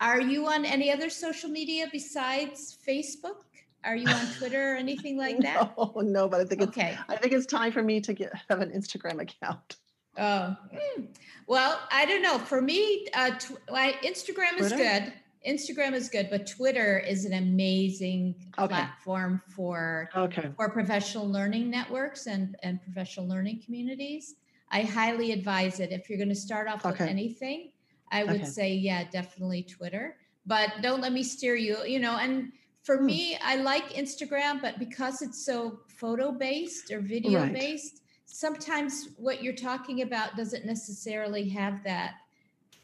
Are 0.00 0.20
you 0.20 0.46
on 0.46 0.64
any 0.64 0.90
other 0.90 1.10
social 1.10 1.50
media 1.50 1.86
besides 1.92 2.78
Facebook? 2.86 3.38
Are 3.84 3.96
you 3.96 4.08
on 4.08 4.26
Twitter 4.38 4.72
or 4.72 4.76
anything 4.76 5.16
like 5.18 5.38
that? 5.40 5.74
No, 5.76 5.92
no, 6.02 6.28
but 6.28 6.40
I 6.40 6.44
think 6.46 6.62
it's 6.62 6.70
Okay. 6.70 6.96
I 7.10 7.16
think 7.16 7.32
it's 7.34 7.46
time 7.46 7.72
for 7.72 7.82
me 7.82 8.00
to 8.00 8.12
get 8.14 8.32
have 8.48 8.60
an 8.62 8.70
Instagram 8.70 9.20
account. 9.20 9.76
Oh, 10.18 10.56
mm. 10.98 11.08
well, 11.46 11.80
I 11.90 12.04
don't 12.06 12.22
know. 12.22 12.38
For 12.38 12.60
me, 12.60 13.06
uh, 13.14 13.30
tw- 13.38 13.58
I, 13.72 13.92
Instagram 14.02 14.58
is 14.58 14.72
Twitter? 14.72 14.76
good. 14.76 15.12
Instagram 15.46 15.92
is 15.92 16.08
good, 16.08 16.28
but 16.30 16.46
Twitter 16.46 16.98
is 16.98 17.24
an 17.24 17.34
amazing 17.34 18.34
Okay. 18.58 18.66
platform 18.74 19.40
for 19.54 20.10
Okay. 20.16 20.50
for 20.56 20.68
professional 20.70 21.28
learning 21.28 21.70
networks 21.70 22.26
and 22.26 22.56
and 22.62 22.82
professional 22.82 23.28
learning 23.28 23.62
communities. 23.64 24.34
I 24.72 24.82
highly 24.82 25.30
advise 25.30 25.78
it 25.78 25.92
if 25.92 26.08
you're 26.08 26.18
going 26.18 26.30
to 26.30 26.34
start 26.34 26.66
off 26.68 26.84
with 26.84 27.00
anything. 27.00 27.70
I 28.10 28.24
would 28.24 28.36
Okay. 28.42 28.44
say, 28.44 28.74
yeah, 28.74 29.04
definitely 29.10 29.62
Twitter. 29.62 30.16
But 30.46 30.72
don't 30.82 31.00
let 31.00 31.12
me 31.12 31.22
steer 31.22 31.54
you. 31.54 31.84
You 31.84 32.00
know, 32.00 32.16
and 32.16 32.52
for 32.82 32.98
Hmm. 32.98 33.06
me, 33.06 33.36
I 33.40 33.56
like 33.56 33.90
Instagram, 33.90 34.60
but 34.60 34.78
because 34.80 35.22
it's 35.22 35.44
so 35.44 35.80
photo 35.88 36.32
based 36.32 36.90
or 36.90 37.00
video 37.00 37.42
Right. 37.42 37.52
Sometimes 38.26 39.08
what 39.16 39.42
you're 39.42 39.54
talking 39.54 40.02
about 40.02 40.36
doesn't 40.36 40.66
necessarily 40.66 41.48
have 41.48 41.82
that 41.84 42.14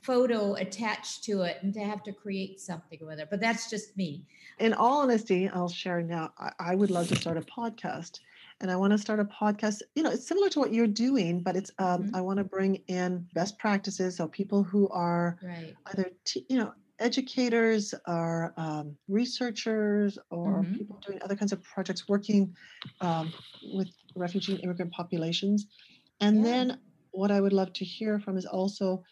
photo 0.02 0.54
attached 0.54 1.22
to 1.24 1.42
it 1.42 1.58
and 1.62 1.72
to 1.74 1.80
have 1.80 2.02
to 2.04 2.12
create 2.12 2.58
something 2.60 2.98
with 3.02 3.18
it. 3.20 3.28
But 3.30 3.40
that's 3.40 3.70
just 3.70 3.96
me. 3.96 4.24
In 4.58 4.72
all 4.72 5.00
honesty, 5.02 5.48
I'll 5.48 5.68
share 5.68 6.02
now. 6.02 6.32
I, 6.38 6.50
I 6.58 6.74
would 6.74 6.90
love 6.90 7.08
to 7.08 7.16
start 7.16 7.36
a 7.36 7.40
podcast, 7.42 8.20
and 8.60 8.70
I 8.70 8.76
want 8.76 8.92
to 8.92 8.98
start 8.98 9.20
a 9.20 9.24
podcast. 9.24 9.82
You 9.94 10.02
know, 10.02 10.10
it's 10.10 10.26
similar 10.26 10.48
to 10.50 10.58
what 10.60 10.72
you're 10.72 10.86
doing, 10.86 11.40
but 11.40 11.56
it's 11.56 11.70
um, 11.78 12.04
Mhm. 12.04 12.14
I 12.14 12.20
want 12.20 12.38
to 12.38 12.44
bring 12.44 12.76
in 12.88 13.26
best 13.34 13.58
practices, 13.58 14.16
so 14.16 14.28
people 14.28 14.62
who 14.62 14.88
are 14.88 15.38
Right. 15.42 15.74
either 15.86 16.10
t- 16.24 16.46
you 16.48 16.58
know 16.58 16.72
educators 16.98 17.94
or 18.06 18.52
um, 18.56 18.96
researchers 19.08 20.18
or 20.30 20.62
Mhm. 20.62 20.76
people 20.78 21.00
doing 21.04 21.20
other 21.22 21.34
kinds 21.34 21.52
of 21.52 21.62
projects 21.62 22.08
working 22.08 22.54
um, 23.00 23.32
with 23.72 23.88
refugee 24.14 24.54
and 24.54 24.64
immigrant 24.64 24.92
populations 24.92 25.66
and 26.20 26.36
Yeah. 26.38 26.42
then 26.42 26.78
what 27.10 27.30
i 27.30 27.40
would 27.40 27.52
love 27.52 27.72
to 27.74 27.84
hear 27.84 28.18
from 28.18 28.36
is 28.36 28.46
also 28.46 29.02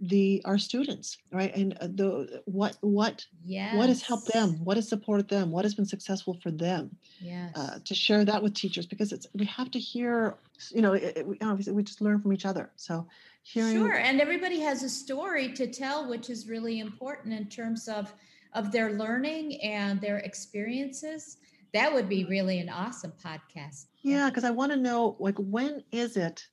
the 0.00 0.42
our 0.44 0.58
students 0.58 1.16
right 1.32 1.54
and 1.54 1.74
uh, 1.80 1.86
the 1.86 2.42
what 2.46 2.76
what 2.80 3.24
Yes. 3.44 3.74
what 3.74 3.88
has 3.88 4.02
helped 4.02 4.32
them 4.32 4.64
what 4.64 4.76
has 4.76 4.88
supported 4.88 5.28
them 5.28 5.50
what 5.50 5.64
has 5.64 5.74
been 5.74 5.86
successful 5.86 6.38
for 6.42 6.50
them 6.50 6.96
Yes. 7.20 7.52
uh, 7.54 7.78
to 7.84 7.94
share 7.94 8.24
that 8.24 8.42
with 8.42 8.54
teachers 8.54 8.86
because 8.86 9.12
it's 9.12 9.26
we 9.34 9.44
have 9.46 9.70
to 9.70 9.78
hear 9.78 10.38
you 10.70 10.82
know 10.82 10.94
it, 10.94 11.18
it, 11.18 11.26
we, 11.26 11.38
obviously 11.42 11.72
we 11.72 11.82
just 11.82 12.00
learn 12.00 12.20
from 12.20 12.32
each 12.32 12.46
other 12.46 12.72
so 12.76 13.06
hearing 13.42 13.72
Sure, 13.72 13.98
and 13.98 14.20
everybody 14.20 14.60
has 14.60 14.82
a 14.82 14.88
story 14.88 15.52
to 15.52 15.66
tell, 15.66 16.08
which 16.08 16.30
is 16.30 16.48
really 16.48 16.78
important 16.80 17.34
in 17.34 17.46
terms 17.48 17.88
of 17.88 18.12
of 18.54 18.70
their 18.70 18.92
learning 18.92 19.60
and 19.62 20.00
their 20.00 20.18
experiences. 20.18 21.38
That 21.72 21.92
would 21.92 22.08
be 22.08 22.24
really 22.24 22.58
an 22.58 22.68
awesome 22.68 23.12
podcast. 23.24 23.86
Yeah, 24.02 24.28
because 24.28 24.44
I 24.44 24.50
want 24.50 24.72
to 24.72 24.76
know, 24.78 25.16
like, 25.18 25.36
when 25.38 25.82
is 25.92 26.16
it 26.16 26.46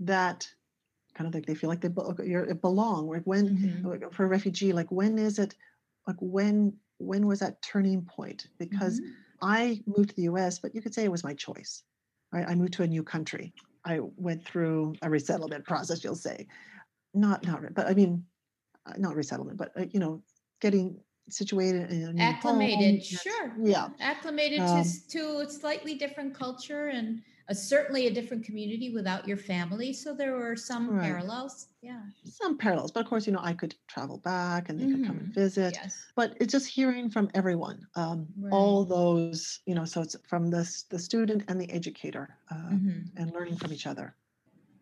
that 0.00 0.48
kind 1.14 1.28
of 1.28 1.34
like 1.34 1.46
they 1.46 1.54
feel 1.54 1.68
like 1.70 1.80
they 1.80 1.88
belong? 1.88 3.08
Like 3.08 3.22
when 3.24 3.48
Mhm. 3.50 3.84
like, 3.84 4.12
for 4.12 4.24
a 4.24 4.28
refugee, 4.28 4.72
like 4.72 4.90
when 4.90 5.18
is 5.18 5.38
it? 5.38 5.54
Like 6.06 6.16
when 6.20 6.78
when 6.98 7.26
was 7.26 7.40
that 7.40 7.60
turning 7.62 8.02
point? 8.04 8.46
Because 8.58 9.00
Mhm. 9.00 9.14
I 9.42 9.82
moved 9.86 10.10
to 10.10 10.16
the 10.16 10.22
US, 10.22 10.60
but 10.60 10.74
you 10.74 10.80
could 10.80 10.94
say 10.94 11.04
it 11.04 11.10
was 11.10 11.24
my 11.24 11.34
choice. 11.34 11.82
Right? 12.32 12.48
I 12.48 12.54
moved 12.54 12.74
to 12.74 12.82
a 12.84 12.86
new 12.86 13.02
country. 13.02 13.52
I 13.84 13.98
went 14.00 14.44
through 14.44 14.94
a 15.02 15.10
resettlement 15.10 15.64
process, 15.64 16.04
you'll 16.04 16.14
say. 16.14 16.46
Not, 17.14 17.44
not, 17.44 17.74
but 17.74 17.88
I 17.88 17.94
mean, 17.94 18.24
uh, 18.86 18.94
not 18.98 19.16
resettlement, 19.16 19.58
but 19.58 19.72
uh, 19.76 19.86
you 19.90 20.00
know, 20.00 20.22
getting 20.60 21.00
situated 21.30 21.90
in 21.92 22.18
acclimated 22.18 23.02
home. 23.02 23.02
sure 23.02 23.62
Yeah. 23.62 23.88
acclimated 24.00 24.66
Um, 24.66 25.02
to, 25.08 25.08
to 25.08 25.38
a 25.40 25.50
slightly 25.50 25.94
different 25.94 26.34
culture 26.34 26.88
and 26.88 27.22
a, 27.48 27.54
certainly 27.54 28.06
a 28.06 28.12
different 28.14 28.44
community 28.44 28.90
without 28.92 29.26
your 29.28 29.36
family 29.36 29.92
so 29.92 30.14
there 30.14 30.34
were 30.36 30.56
some 30.56 30.94
Right. 30.94 30.98
parallels 30.98 31.68
yeah 31.80 32.06
Some 32.24 32.58
parallels, 32.58 32.92
but 32.92 33.00
of 33.00 33.06
course, 33.08 33.26
you 33.26 33.32
know, 33.32 33.40
I 33.42 33.54
could 33.54 33.74
travel 33.88 34.18
back 34.18 34.68
and 34.68 34.80
they 34.80 34.86
could 34.88 35.02
come 35.02 35.18
and 35.18 35.28
Mhm. 35.28 35.34
visit. 35.34 35.78
yes 35.78 36.12
But 36.16 36.36
it's 36.40 36.52
just 36.52 36.68
hearing 36.68 37.10
from 37.10 37.30
everyone, 37.34 37.86
um, 37.96 38.34
all 38.50 38.84
those, 38.84 39.60
you 39.66 39.74
know, 39.74 39.84
so 39.84 40.02
it's 40.02 40.16
from 40.28 40.48
the 40.50 40.62
the 40.90 40.98
student 41.00 41.44
and 41.48 41.60
the 41.60 41.70
educator, 41.72 42.38
uh, 42.50 42.76
Mhm. 42.76 43.12
and 43.16 43.32
learning 43.32 43.56
from 43.56 43.72
each 43.72 43.86
other, 43.86 44.16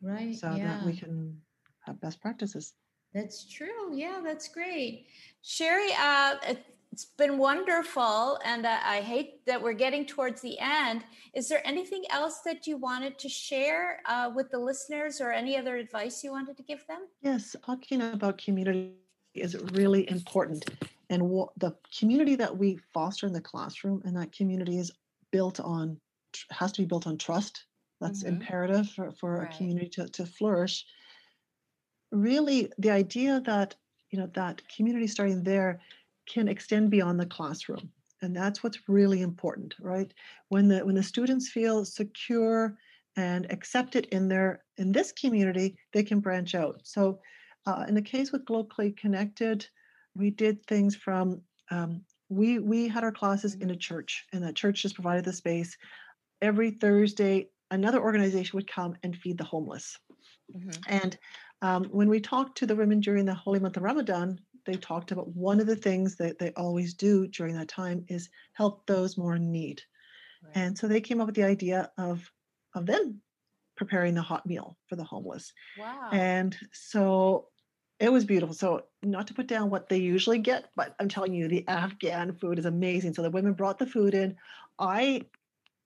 right 0.03 0.41
so 0.41 0.47
yeah 0.47 0.61
that 0.61 0.83
we 0.83 0.95
can 0.97 1.43
have 1.81 2.01
best 2.01 2.21
practices. 2.21 2.75
That's 3.15 3.45
true. 3.45 3.95
Yeah, 3.95 4.21
that's 4.23 4.49
great. 4.49 5.07
Sherry, 5.43 5.91
uh, 5.99 6.37
it- 6.49 6.67
it's 6.93 7.05
been 7.05 7.39
wonderful. 7.39 8.41
And 8.45 8.67
uh, 8.67 8.79
I 8.83 9.01
hate 9.01 9.47
that 9.47 9.63
we're 9.63 9.75
getting 9.75 10.05
towards 10.05 10.41
the 10.41 10.59
end. 10.59 11.05
Is 11.35 11.49
there 11.49 11.65
anything 11.65 12.03
else 12.11 12.41
that 12.41 12.67
you 12.67 12.77
wanted 12.79 13.17
to 13.21 13.29
share 13.29 14.01
uh, 14.07 14.33
with 14.35 14.51
the 14.51 14.59
listeners 14.59 15.21
or 15.21 15.31
any 15.31 15.57
other 15.57 15.77
advice 15.77 16.25
you 16.25 16.33
wanted 16.33 16.57
to 16.57 16.65
give 16.65 16.85
them? 16.89 17.07
Yes, 17.23 17.55
talking 17.65 18.03
about 18.03 18.39
community 18.39 18.95
is 19.35 19.57
really 19.73 20.11
important. 20.11 20.69
And 21.11 21.23
what 21.31 21.51
the 21.59 21.77
community 21.97 22.35
that 22.35 22.57
we 22.59 22.81
foster 22.93 23.29
in 23.29 23.33
the 23.33 23.41
classroom 23.41 24.03
and 24.05 24.17
that 24.17 24.33
community 24.33 24.77
is 24.79 24.91
built 25.31 25.61
on, 25.61 25.97
tr- 26.33 26.47
has 26.51 26.73
to 26.73 26.83
be 26.83 26.87
built 26.87 27.07
on 27.07 27.17
trust. 27.19 27.67
That's 28.01 28.25
Mhm. 28.25 28.29
imperative 28.29 28.91
for, 28.91 29.13
for 29.13 29.37
Right. 29.39 29.55
a 29.55 29.57
community 29.57 29.89
to, 29.91 30.09
to 30.09 30.27
flourish. 30.27 30.85
Really, 32.13 32.71
the 32.79 32.91
idea 32.91 33.41
that, 33.47 33.77
you 34.11 34.19
know, 34.19 34.29
that 34.35 34.63
community 34.75 35.07
starting 35.07 35.43
there 35.43 35.81
can 36.29 36.49
extend 36.49 36.91
beyond 36.91 37.19
the 37.19 37.27
classroom. 37.27 37.91
And 38.23 38.37
that's 38.37 38.63
what's 38.63 38.89
really 38.89 39.23
important, 39.23 39.75
right? 39.81 40.13
When 40.49 40.69
the 40.69 40.85
when 40.85 40.95
the 40.95 41.03
students 41.03 41.49
feel 41.51 41.85
secure 41.85 42.77
and 43.17 43.51
accepted 43.51 44.07
in 44.07 44.29
their 44.29 44.63
in 44.77 44.93
this 44.93 45.13
community, 45.13 45.77
they 45.93 46.03
can 46.03 46.21
branch 46.21 46.55
out. 46.55 46.81
So 46.85 47.21
uh, 47.67 47.85
in 47.89 47.95
the 47.95 48.03
case 48.03 48.33
with 48.33 48.45
Globally 48.45 48.97
Connected, 48.97 49.67
we 50.15 50.31
did 50.31 50.65
things 50.67 50.95
from 50.95 51.41
um, 51.71 52.03
we 52.29 52.59
we 52.59 52.89
had 52.89 53.05
our 53.05 53.13
classes 53.13 53.55
in 53.55 53.71
a 53.71 53.77
church, 53.77 54.27
and 54.33 54.43
that 54.43 54.55
church 54.55 54.83
just 54.83 54.95
provided 54.95 55.25
the 55.25 55.33
space. 55.33 55.77
Every 56.43 56.73
Thursday, 56.73 57.49
another 57.71 58.01
organization 58.01 58.57
would 58.57 58.71
come 58.71 58.97
and 59.03 59.17
feed 59.17 59.39
the 59.39 59.45
homeless. 59.45 59.99
And 60.89 61.17
um, 61.63 61.85
when 61.85 62.09
we 62.09 62.21
talked 62.21 62.59
to 62.59 62.67
the 62.67 62.77
women 62.77 63.01
during 63.01 63.25
the 63.25 63.35
holy 63.35 63.59
month 63.59 63.77
of 63.77 63.83
Ramadan, 63.83 64.41
they 64.67 64.75
talked 64.75 65.11
about 65.13 65.29
one 65.29 65.61
of 65.61 65.67
the 65.67 65.77
things 65.77 66.17
that 66.17 66.39
they 66.39 66.53
always 66.53 66.95
do 66.95 67.27
during 67.27 67.55
that 67.57 67.69
time 67.69 68.05
is 68.09 68.29
help 68.53 68.87
those 68.87 69.17
more 69.17 69.37
in 69.37 69.51
need. 69.51 69.83
Right. 70.43 70.53
And 70.57 70.79
so 70.79 70.89
they 70.89 71.01
came 71.01 71.21
up 71.21 71.27
with 71.27 71.37
the 71.37 71.45
idea 71.45 71.91
of 71.99 72.31
of 72.75 72.87
them 72.87 73.21
preparing 73.77 74.15
the 74.15 74.23
hot 74.23 74.47
meal 74.47 74.77
for 74.87 74.97
the 74.97 75.05
homeless. 75.05 75.53
Wow. 75.79 76.11
And 76.13 76.57
so 76.73 77.49
it 77.99 78.13
was 78.13 78.25
beautiful. 78.25 78.55
So 78.55 78.85
not 79.03 79.27
to 79.27 79.35
put 79.35 79.47
down 79.47 79.71
what 79.71 79.89
they 79.89 79.99
usually 79.99 80.39
get, 80.39 80.71
but 80.77 80.95
I'm 81.01 81.09
telling 81.09 81.35
you, 81.35 81.49
the 81.49 81.67
Afghan 81.69 82.35
food 82.35 82.59
is 82.59 82.67
amazing. 82.67 83.15
So 83.15 83.23
the 83.23 83.31
women 83.31 83.55
brought 83.55 83.79
the 83.79 83.87
food 83.87 84.15
in. 84.15 84.37
I 84.79 85.23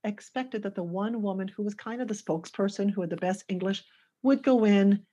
expected 0.04 0.62
that 0.62 0.74
the 0.74 0.82
one 0.82 1.22
woman 1.22 1.48
who 1.48 1.62
was 1.62 1.74
kind 1.74 2.00
of 2.00 2.08
the 2.08 2.14
spokesperson, 2.14 2.90
who 2.90 3.00
had 3.00 3.10
the 3.10 3.16
best 3.16 3.44
English, 3.48 3.84
would 4.22 4.42
go 4.42 4.64
in, 4.64 5.04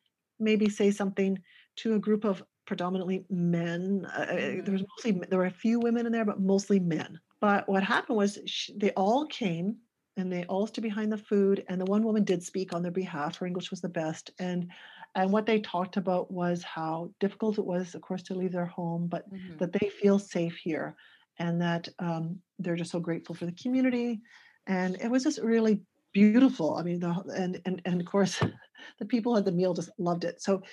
maybe 0.41 0.69
say 0.69 0.91
something 0.91 1.37
to 1.77 1.93
a 1.95 1.99
group 1.99 2.23
of 2.25 2.43
predominantly 2.65 3.25
men. 3.29 4.05
Uh, 4.05 4.19
uh. 4.19 4.61
There 4.63 4.73
was 4.73 4.83
mostly 4.97 5.21
there 5.29 5.39
were 5.39 5.45
a 5.45 5.51
few 5.51 5.79
women 5.79 6.05
in 6.05 6.11
there, 6.11 6.25
but 6.25 6.39
mostly 6.41 6.79
men. 6.79 7.19
But 7.39 7.67
what 7.69 7.83
happened 7.83 8.17
was 8.17 8.39
sh 8.45 8.69
they 8.75 8.91
all 8.93 9.25
came 9.27 9.77
and 10.17 10.31
they 10.31 10.43
all 10.45 10.67
stood 10.67 10.81
behind 10.83 11.11
the 11.11 11.17
food 11.17 11.63
and 11.69 11.79
the 11.79 11.85
one 11.85 12.03
woman 12.03 12.23
did 12.23 12.43
speak 12.43 12.73
on 12.73 12.81
their 12.83 12.91
behalf 12.91 13.37
her 13.37 13.45
english 13.47 13.71
was 13.71 13.79
the 13.81 13.89
best 13.89 14.29
and 14.39 14.69
and 15.15 15.31
what 15.31 15.45
they 15.45 15.59
talked 15.59 15.97
about 15.97 16.31
was 16.31 16.63
how 16.63 17.13
difficult 17.19 17.57
it 17.57 17.65
was 17.65 17.95
of 17.95 18.01
course 18.01 18.23
to 18.23 18.35
leave 18.35 18.51
their 18.51 18.65
home 18.65 19.07
but 19.07 19.25
Mhm. 19.25 19.59
that 19.59 19.71
they 19.73 19.89
feel 19.89 20.19
safe 20.19 20.57
here 20.57 20.95
and 21.39 21.61
that 21.61 21.87
um, 21.99 22.41
they're 22.59 22.75
just 22.75 22.91
so 22.91 22.99
grateful 22.99 23.33
for 23.35 23.45
the 23.45 23.53
community 23.53 24.21
and 24.67 24.95
it 25.01 25.09
was 25.09 25.23
just 25.23 25.39
really 25.41 25.81
beautiful 26.13 26.75
i 26.75 26.83
mean 26.83 26.99
the, 26.99 27.09
and, 27.35 27.61
and 27.65 27.81
and 27.85 28.01
of 28.01 28.07
course 28.07 28.41
the 28.99 29.05
people 29.05 29.37
at 29.37 29.45
the 29.45 29.51
meal 29.51 29.73
just 29.73 29.91
loved 29.97 30.23
it. 30.23 30.41
So 30.41 30.63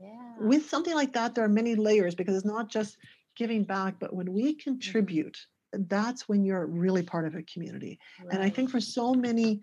yeah. 0.00 0.34
with 0.40 0.68
something 0.68 0.94
like 0.94 1.12
that 1.14 1.34
there 1.34 1.44
are 1.44 1.48
many 1.48 1.74
layers 1.74 2.14
because 2.14 2.36
it's 2.36 2.46
not 2.46 2.70
just 2.70 2.96
giving 3.36 3.64
back 3.64 3.94
but 3.98 4.14
when 4.14 4.32
we 4.32 4.54
contribute 4.54 5.38
that's 5.72 6.28
when 6.28 6.44
you're 6.44 6.66
really 6.66 7.02
part 7.02 7.26
of 7.26 7.34
a 7.34 7.42
community. 7.42 7.98
And 8.30 8.42
I 8.42 8.48
think 8.48 8.70
for 8.70 8.80
so 8.80 9.14
many, 9.14 9.60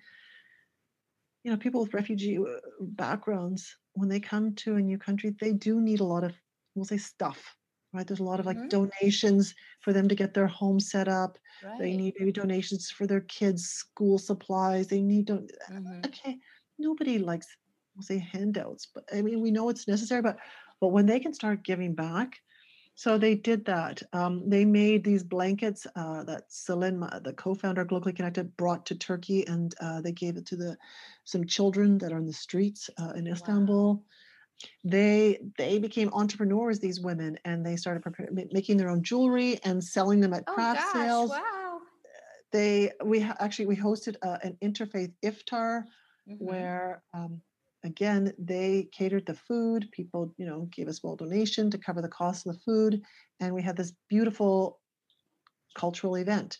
you 1.43 1.51
know, 1.51 1.57
people 1.57 1.81
with 1.81 1.93
refugee 1.93 2.37
uh, 2.37 2.43
backgrounds, 2.79 3.75
when 3.93 4.09
they 4.09 4.19
come 4.19 4.53
to 4.55 4.75
a 4.75 4.81
new 4.81 4.97
country, 4.97 5.35
they 5.39 5.53
do 5.53 5.81
need 5.81 5.99
a 5.99 6.05
lot 6.05 6.23
of, 6.23 6.33
we'll 6.75 6.85
say, 6.85 6.97
stuff, 6.97 7.55
right? 7.95 8.07
There's 8.07 8.19
a 8.19 8.23
lot 8.23 8.39
of 8.39 8.45
like 8.45 8.57
Mhm. 8.57 8.69
donations 8.69 9.55
for 9.81 9.93
them 9.93 10.07
to 10.09 10.15
get 10.15 10.33
their 10.33 10.47
home 10.47 10.79
set 10.79 11.07
up. 11.07 11.37
right. 11.61 11.77
They 11.79 11.93
need 11.93 12.15
maybe 12.19 12.31
donations 12.31 12.89
for 12.91 13.07
their 13.07 13.21
kids' 13.21 13.65
school 13.65 14.17
supplies. 14.17 14.87
They 14.87 15.01
need, 15.01 15.25
don- 15.27 15.47
Mhm. 15.69 16.01
okay, 16.05 16.39
nobody 16.77 17.17
likes, 17.19 17.47
we'll 17.95 18.03
say, 18.03 18.19
handouts, 18.19 18.87
but 18.93 19.05
I 19.13 19.21
mean, 19.21 19.41
we 19.41 19.51
know 19.51 19.69
it's 19.69 19.87
necessary, 19.87 20.21
but 20.21 20.37
but 20.81 20.89
when 20.89 21.05
they 21.05 21.19
can 21.19 21.33
start 21.33 21.63
giving 21.63 21.95
back, 21.95 22.41
so 22.95 23.17
they 23.17 23.35
did 23.35 23.65
that. 23.65 24.01
Um, 24.13 24.49
they 24.49 24.65
made 24.65 25.03
these 25.03 25.23
blankets 25.23 25.85
uh, 25.95 26.23
that 26.25 26.49
Selin, 26.49 27.01
the 27.23 27.33
co-founder 27.33 27.81
of 27.81 27.87
Globally 27.89 28.15
Connected, 28.15 28.55
brought 28.57 28.85
to 28.87 28.95
Turkey, 28.95 29.45
and 29.47 29.73
uh, 29.81 30.01
they 30.01 30.11
gave 30.13 30.37
it 30.37 30.45
to 30.47 30.55
the 30.55 30.77
some 31.25 31.45
children 31.45 31.97
that 31.99 32.13
are 32.13 32.17
in 32.17 32.25
the 32.25 32.33
streets 32.33 32.89
uh, 32.99 33.11
in 33.15 33.27
Istanbul. 33.27 34.03
They 34.83 35.39
they 35.57 35.79
became 35.79 36.09
entrepreneurs, 36.13 36.79
these 36.79 37.01
women, 37.01 37.37
and 37.45 37.65
they 37.65 37.75
started 37.75 38.03
prepar- 38.03 38.31
ma- 38.31 38.43
making 38.51 38.77
their 38.77 38.89
own 38.89 39.03
jewelry 39.03 39.59
and 39.63 39.83
selling 39.83 40.21
them 40.21 40.33
at 40.33 40.45
Oh 40.47 40.53
craft 40.53 40.81
gosh! 40.81 40.91
sales. 40.91 41.29
Wow. 41.31 41.81
They 42.51 42.91
we 43.03 43.21
actually 43.21 43.65
we 43.65 43.75
hosted 43.75 44.15
uh, 44.21 44.37
an 44.43 44.57
interfaith 44.63 45.13
iftar 45.23 45.83
Mhm. 46.27 46.37
where 46.39 47.03
um, 47.13 47.41
again 47.83 48.33
they 48.39 48.89
catered 48.91 49.25
the 49.25 49.35
food 49.35 49.89
people 49.91 50.33
you 50.37 50.45
know 50.45 50.67
gave 50.75 50.87
us 50.87 50.95
a 50.97 50.99
small 50.99 51.15
donation 51.15 51.69
to 51.69 51.77
cover 51.77 52.01
the 52.01 52.09
cost 52.09 52.45
of 52.47 52.53
the 52.53 52.59
food 52.61 53.01
and 53.39 53.53
we 53.53 53.61
had 53.61 53.77
this 53.77 53.93
beautiful 54.09 54.79
cultural 55.75 56.15
event 56.15 56.59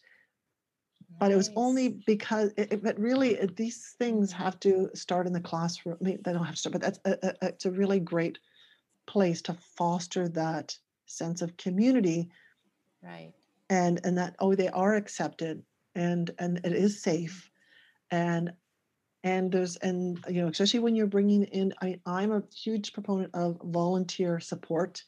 but 1.19 1.31
it 1.31 1.35
was 1.35 1.49
only 1.55 1.89
because 2.05 2.51
it, 2.57 2.73
it- 2.73 2.83
but 2.83 2.99
really 2.99 3.35
it- 3.35 3.55
these 3.55 3.95
things 3.99 4.31
have 4.31 4.59
to 4.61 4.89
start 4.93 5.27
in 5.27 5.33
the 5.33 5.39
classroom. 5.41 5.97
I 6.01 6.03
mean, 6.03 6.19
they 6.23 6.33
don't 6.33 6.43
have 6.45 6.55
to 6.55 6.59
start 6.59 6.73
but 6.73 6.81
that's 6.81 6.99
a, 7.05 7.17
a, 7.27 7.47
it's 7.47 7.65
a 7.65 7.71
really 7.71 7.99
great 7.99 8.39
place 9.07 9.41
to 9.43 9.53
foster 9.53 10.27
that 10.29 10.77
sense 11.05 11.41
of 11.41 11.55
community. 11.57 12.29
Right. 13.03 13.33
and 13.69 13.99
and 14.03 14.17
that 14.17 14.35
oh 14.39 14.55
they 14.55 14.69
are 14.69 14.95
accepted 14.95 15.63
and 15.95 16.31
and 16.39 16.59
it 16.63 16.73
is 16.73 17.01
safe. 17.01 17.49
And 18.11 18.53
and 19.23 19.51
there's 19.51 19.75
and 19.77 20.23
you 20.29 20.41
know 20.41 20.47
especially 20.47 20.79
when 20.79 20.95
you're 20.95 21.07
bringing 21.07 21.43
in 21.45 21.73
I, 21.81 21.99
i'm 22.05 22.31
a 22.31 22.43
huge 22.55 22.93
proponent 22.93 23.31
of 23.33 23.59
volunteer 23.63 24.39
support 24.39 25.03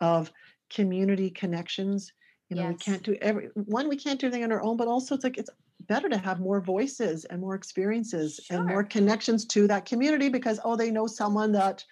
of 0.00 0.32
community 0.70 1.30
connections 1.30 2.12
you 2.50 2.56
know 2.56 2.66
we 2.66 2.74
can't 2.74 3.02
do 3.02 3.16
every 3.22 3.48
one 3.54 3.88
we 3.88 3.96
can't 3.96 4.20
do 4.20 4.26
everything 4.26 4.44
on 4.44 4.52
our 4.52 4.62
own 4.62 4.76
but 4.76 4.88
also 4.88 5.14
it's 5.14 5.24
like 5.24 5.38
it's 5.38 5.50
better 5.88 6.08
to 6.08 6.18
have 6.18 6.40
more 6.40 6.60
voices 6.60 7.24
and 7.24 7.40
more 7.40 7.54
experiences 7.54 8.40
and 8.50 8.66
more 8.66 8.84
connections 8.84 9.46
to 9.46 9.66
that 9.66 9.86
community 9.86 10.28
because 10.28 10.60
oh 10.64 10.76
they 10.76 10.90
know 10.90 11.06
someone 11.06 11.52
that 11.52 11.82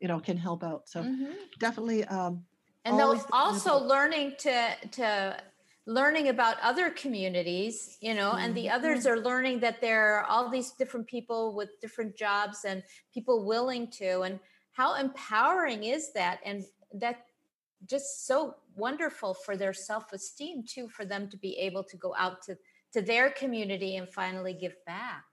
you 0.00 0.08
know 0.08 0.20
can 0.20 0.36
help 0.36 0.62
out. 0.62 0.88
So 0.88 1.04
Mhm. 1.04 1.34
definitely 1.58 2.04
um 2.04 2.44
and 2.84 2.98
they'll 2.98 3.24
also 3.32 3.78
learning 3.78 4.34
to 4.38 4.76
to 4.92 5.42
learning 5.86 6.28
about 6.28 6.56
other 6.60 6.90
communities 6.90 7.96
you 8.00 8.14
know 8.14 8.32
and 8.32 8.54
the 8.54 8.68
others 8.68 9.06
are 9.06 9.18
learning 9.18 9.60
that 9.60 9.80
there 9.80 10.16
are 10.16 10.24
all 10.24 10.50
these 10.50 10.72
different 10.72 11.06
people 11.06 11.54
with 11.54 11.70
different 11.80 12.16
jobs 12.16 12.64
and 12.64 12.82
people 13.12 13.46
willing 13.46 13.90
to 13.90 14.20
and 14.20 14.38
how 14.72 14.94
empowering 14.94 15.84
is 15.84 16.12
that? 16.12 16.40
And 16.44 16.64
that 16.94 17.26
just 17.86 18.26
so 18.26 18.56
wonderful 18.76 19.34
for 19.34 19.56
their 19.56 19.72
self-esteem 19.72 20.64
too 20.66 20.88
for 20.88 21.04
them 21.04 21.28
to 21.28 21.36
be 21.36 21.56
able 21.58 21.82
to 21.84 21.96
go 21.96 22.14
out 22.18 22.42
to 22.42 22.56
to 22.92 23.00
their 23.00 23.30
community 23.30 23.96
and 23.96 24.08
finally 24.08 24.52
give 24.54 24.74
back 24.86 25.24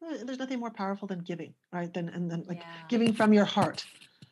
there's 0.00 0.38
nothing 0.38 0.60
more 0.60 0.70
powerful 0.70 1.08
than 1.08 1.18
giving 1.20 1.52
right 1.72 1.92
than 1.92 2.08
and 2.08 2.30
then 2.30 2.44
like 2.48 2.58
Yeah. 2.58 2.88
giving 2.88 3.12
from 3.12 3.32
your 3.32 3.44
heart 3.44 3.84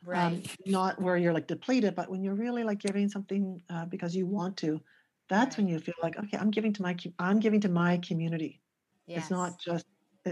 right 0.04 0.22
um, 0.22 0.42
not 0.66 1.00
where 1.00 1.16
you're 1.16 1.32
like 1.32 1.46
depleted 1.46 1.94
but 1.94 2.08
when 2.08 2.22
you're 2.22 2.34
really 2.34 2.64
like 2.64 2.78
giving 2.78 3.08
something 3.08 3.60
uh, 3.68 3.84
because 3.86 4.14
you 4.14 4.26
want 4.26 4.56
to 4.58 4.80
That's 5.28 5.58
Right. 5.58 5.64
when 5.64 5.68
you 5.72 5.80
feel 5.80 5.98
like, 6.02 6.16
okay, 6.16 6.38
I'm 6.38 6.50
giving 6.50 6.72
to 6.74 6.82
my 6.82 6.94
I'm 7.18 7.40
giving 7.40 7.60
to 7.62 7.68
my 7.68 7.98
community. 7.98 8.60
Yes. 9.06 9.24
It's 9.24 9.30
not 9.30 9.58
just 9.58 9.84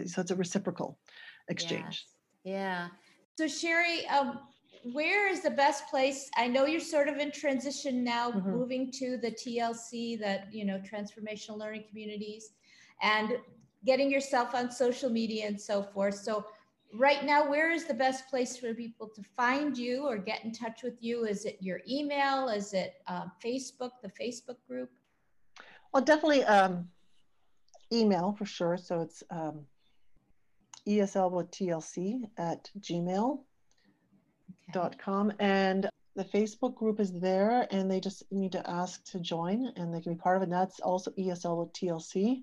so 0.06 0.20
it's 0.20 0.30
a 0.30 0.36
reciprocal 0.36 0.98
exchange. 1.48 2.06
Yes. 2.44 2.54
Yeah. 2.54 2.88
So 3.36 3.48
Sherry, 3.48 4.06
um, 4.06 4.38
where 4.92 5.28
is 5.28 5.40
the 5.40 5.50
best 5.50 5.88
place? 5.88 6.30
I 6.36 6.46
know 6.46 6.66
you're 6.66 6.80
sort 6.80 7.08
of 7.08 7.16
in 7.16 7.32
transition 7.32 8.04
now, 8.04 8.30
Mhm. 8.30 8.52
moving 8.52 8.90
to 8.92 9.16
the 9.16 9.30
TLC, 9.30 10.16
that 10.16 10.52
you 10.52 10.64
know, 10.64 10.78
transformational 10.78 11.56
learning 11.58 11.84
communities, 11.88 12.52
and 13.00 13.38
getting 13.84 14.10
yourself 14.10 14.54
on 14.54 14.70
social 14.70 15.10
media 15.10 15.46
and 15.46 15.60
so 15.60 15.82
forth. 15.82 16.16
So 16.16 16.46
right 16.92 17.24
now, 17.24 17.48
where 17.48 17.70
is 17.70 17.86
the 17.86 17.94
best 17.94 18.28
place 18.28 18.56
for 18.56 18.74
people 18.74 19.08
to 19.08 19.22
find 19.22 19.76
you 19.76 20.06
or 20.06 20.18
get 20.18 20.44
in 20.44 20.52
touch 20.52 20.82
with 20.82 21.02
you? 21.02 21.24
Is 21.24 21.44
it 21.46 21.56
your 21.60 21.80
email? 21.88 22.48
Is 22.48 22.74
it 22.74 23.02
um, 23.06 23.32
Facebook, 23.42 23.92
the 24.02 24.10
Facebook 24.10 24.58
group? 24.66 24.90
Well, 25.92 26.04
definitely 26.04 26.44
um, 26.44 26.90
email 27.90 28.32
for 28.32 28.44
sure. 28.44 28.76
So 28.76 29.00
it's 29.00 29.22
um, 29.30 29.66
ESL 30.86 31.30
with 31.30 31.50
TLC 31.50 32.28
at 32.36 32.70
gmail. 32.78 33.44
Dot 34.72 34.98
com 34.98 35.32
and 35.38 35.88
the 36.16 36.24
facebook 36.24 36.74
group 36.76 37.00
is 37.00 37.12
there 37.12 37.66
and 37.72 37.90
they 37.90 38.00
just 38.00 38.22
need 38.32 38.52
to 38.52 38.70
ask 38.70 39.04
to 39.10 39.18
join 39.20 39.66
and 39.76 39.92
they 39.92 40.00
can 40.00 40.14
be 40.14 40.18
part 40.18 40.36
of 40.36 40.42
it 40.42 40.44
and 40.44 40.52
that's 40.52 40.78
also 40.80 41.10
esl 41.12 41.58
with 41.58 41.72
tlc 41.72 42.42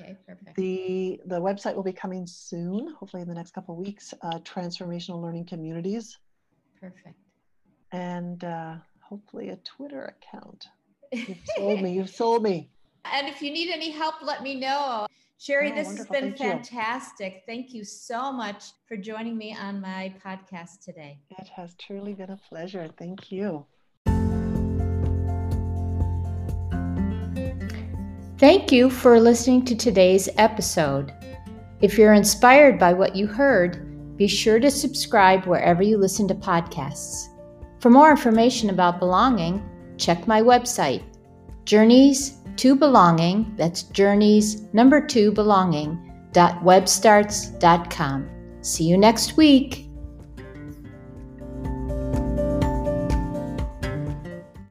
Okay, 0.00 0.16
perfect. 0.26 0.56
the 0.56 1.20
the 1.26 1.40
website 1.40 1.74
will 1.74 1.82
be 1.82 1.92
coming 1.92 2.26
soon 2.26 2.94
hopefully 2.98 3.22
in 3.22 3.28
the 3.28 3.34
next 3.34 3.52
couple 3.52 3.74
of 3.74 3.80
weeks 3.86 4.14
uh, 4.22 4.38
transformational 4.40 5.20
learning 5.20 5.44
communities 5.44 6.18
Perfect. 6.80 7.16
and 7.92 8.42
uh, 8.44 8.76
hopefully 9.00 9.50
a 9.50 9.56
twitter 9.56 10.04
account 10.16 10.68
you've 11.12 11.36
sold 11.56 11.82
me 11.82 11.92
you've 11.92 12.10
sold 12.10 12.42
me 12.42 12.70
And 13.12 13.28
if 13.28 13.42
you 13.42 13.52
need 13.52 13.70
any 13.70 13.90
help, 13.90 14.22
let 14.22 14.42
me 14.42 14.54
know. 14.54 15.06
Sherry, 15.38 15.72
Oh, 15.72 15.74
this 15.74 15.86
wonderful. 15.88 16.14
has 16.14 16.22
been 16.22 16.30
Thank 16.34 16.40
you. 16.40 16.50
fantastic. 16.50 17.42
Thank 17.46 17.74
you 17.74 17.84
so 17.84 18.32
much 18.32 18.64
for 18.86 18.96
joining 18.96 19.36
me 19.36 19.54
on 19.54 19.80
my 19.80 20.14
podcast 20.24 20.80
today. 20.84 21.18
it 21.38 21.48
has 21.48 21.74
truly 21.74 22.14
been 22.14 22.30
a 22.30 22.36
pleasure 22.48 22.88
thank 22.98 23.30
you 23.32 23.66
Thank 28.38 28.72
you 28.72 28.90
for 28.90 29.20
listening 29.20 29.64
to 29.66 29.74
today's 29.76 30.28
episode. 30.36 31.12
If 31.80 31.96
you're 31.96 32.12
inspired 32.12 32.78
by 32.78 32.92
what 32.92 33.16
you 33.16 33.26
heard, 33.26 34.16
be 34.18 34.26
sure 34.26 34.58
to 34.60 34.70
subscribe 34.70 35.46
wherever 35.46 35.82
you 35.82 35.96
listen 35.96 36.28
to 36.28 36.34
podcasts. 36.34 37.28
For 37.80 37.90
more 37.90 38.10
information 38.10 38.70
about 38.70 38.98
belonging, 38.98 39.62
check 39.98 40.26
my 40.26 40.42
website, 40.42 41.02
Journeys 41.64 42.38
to 42.56 42.76
Belonging, 42.76 43.54
that's 43.56 43.84
journeys 43.84 44.62
number 44.72 45.04
two 45.04 45.32
belonging, 45.32 46.12
dot 46.32 46.62
webstarts.com. 46.62 48.28
See 48.60 48.84
you 48.84 48.98
next 48.98 49.36
week. 49.36 49.83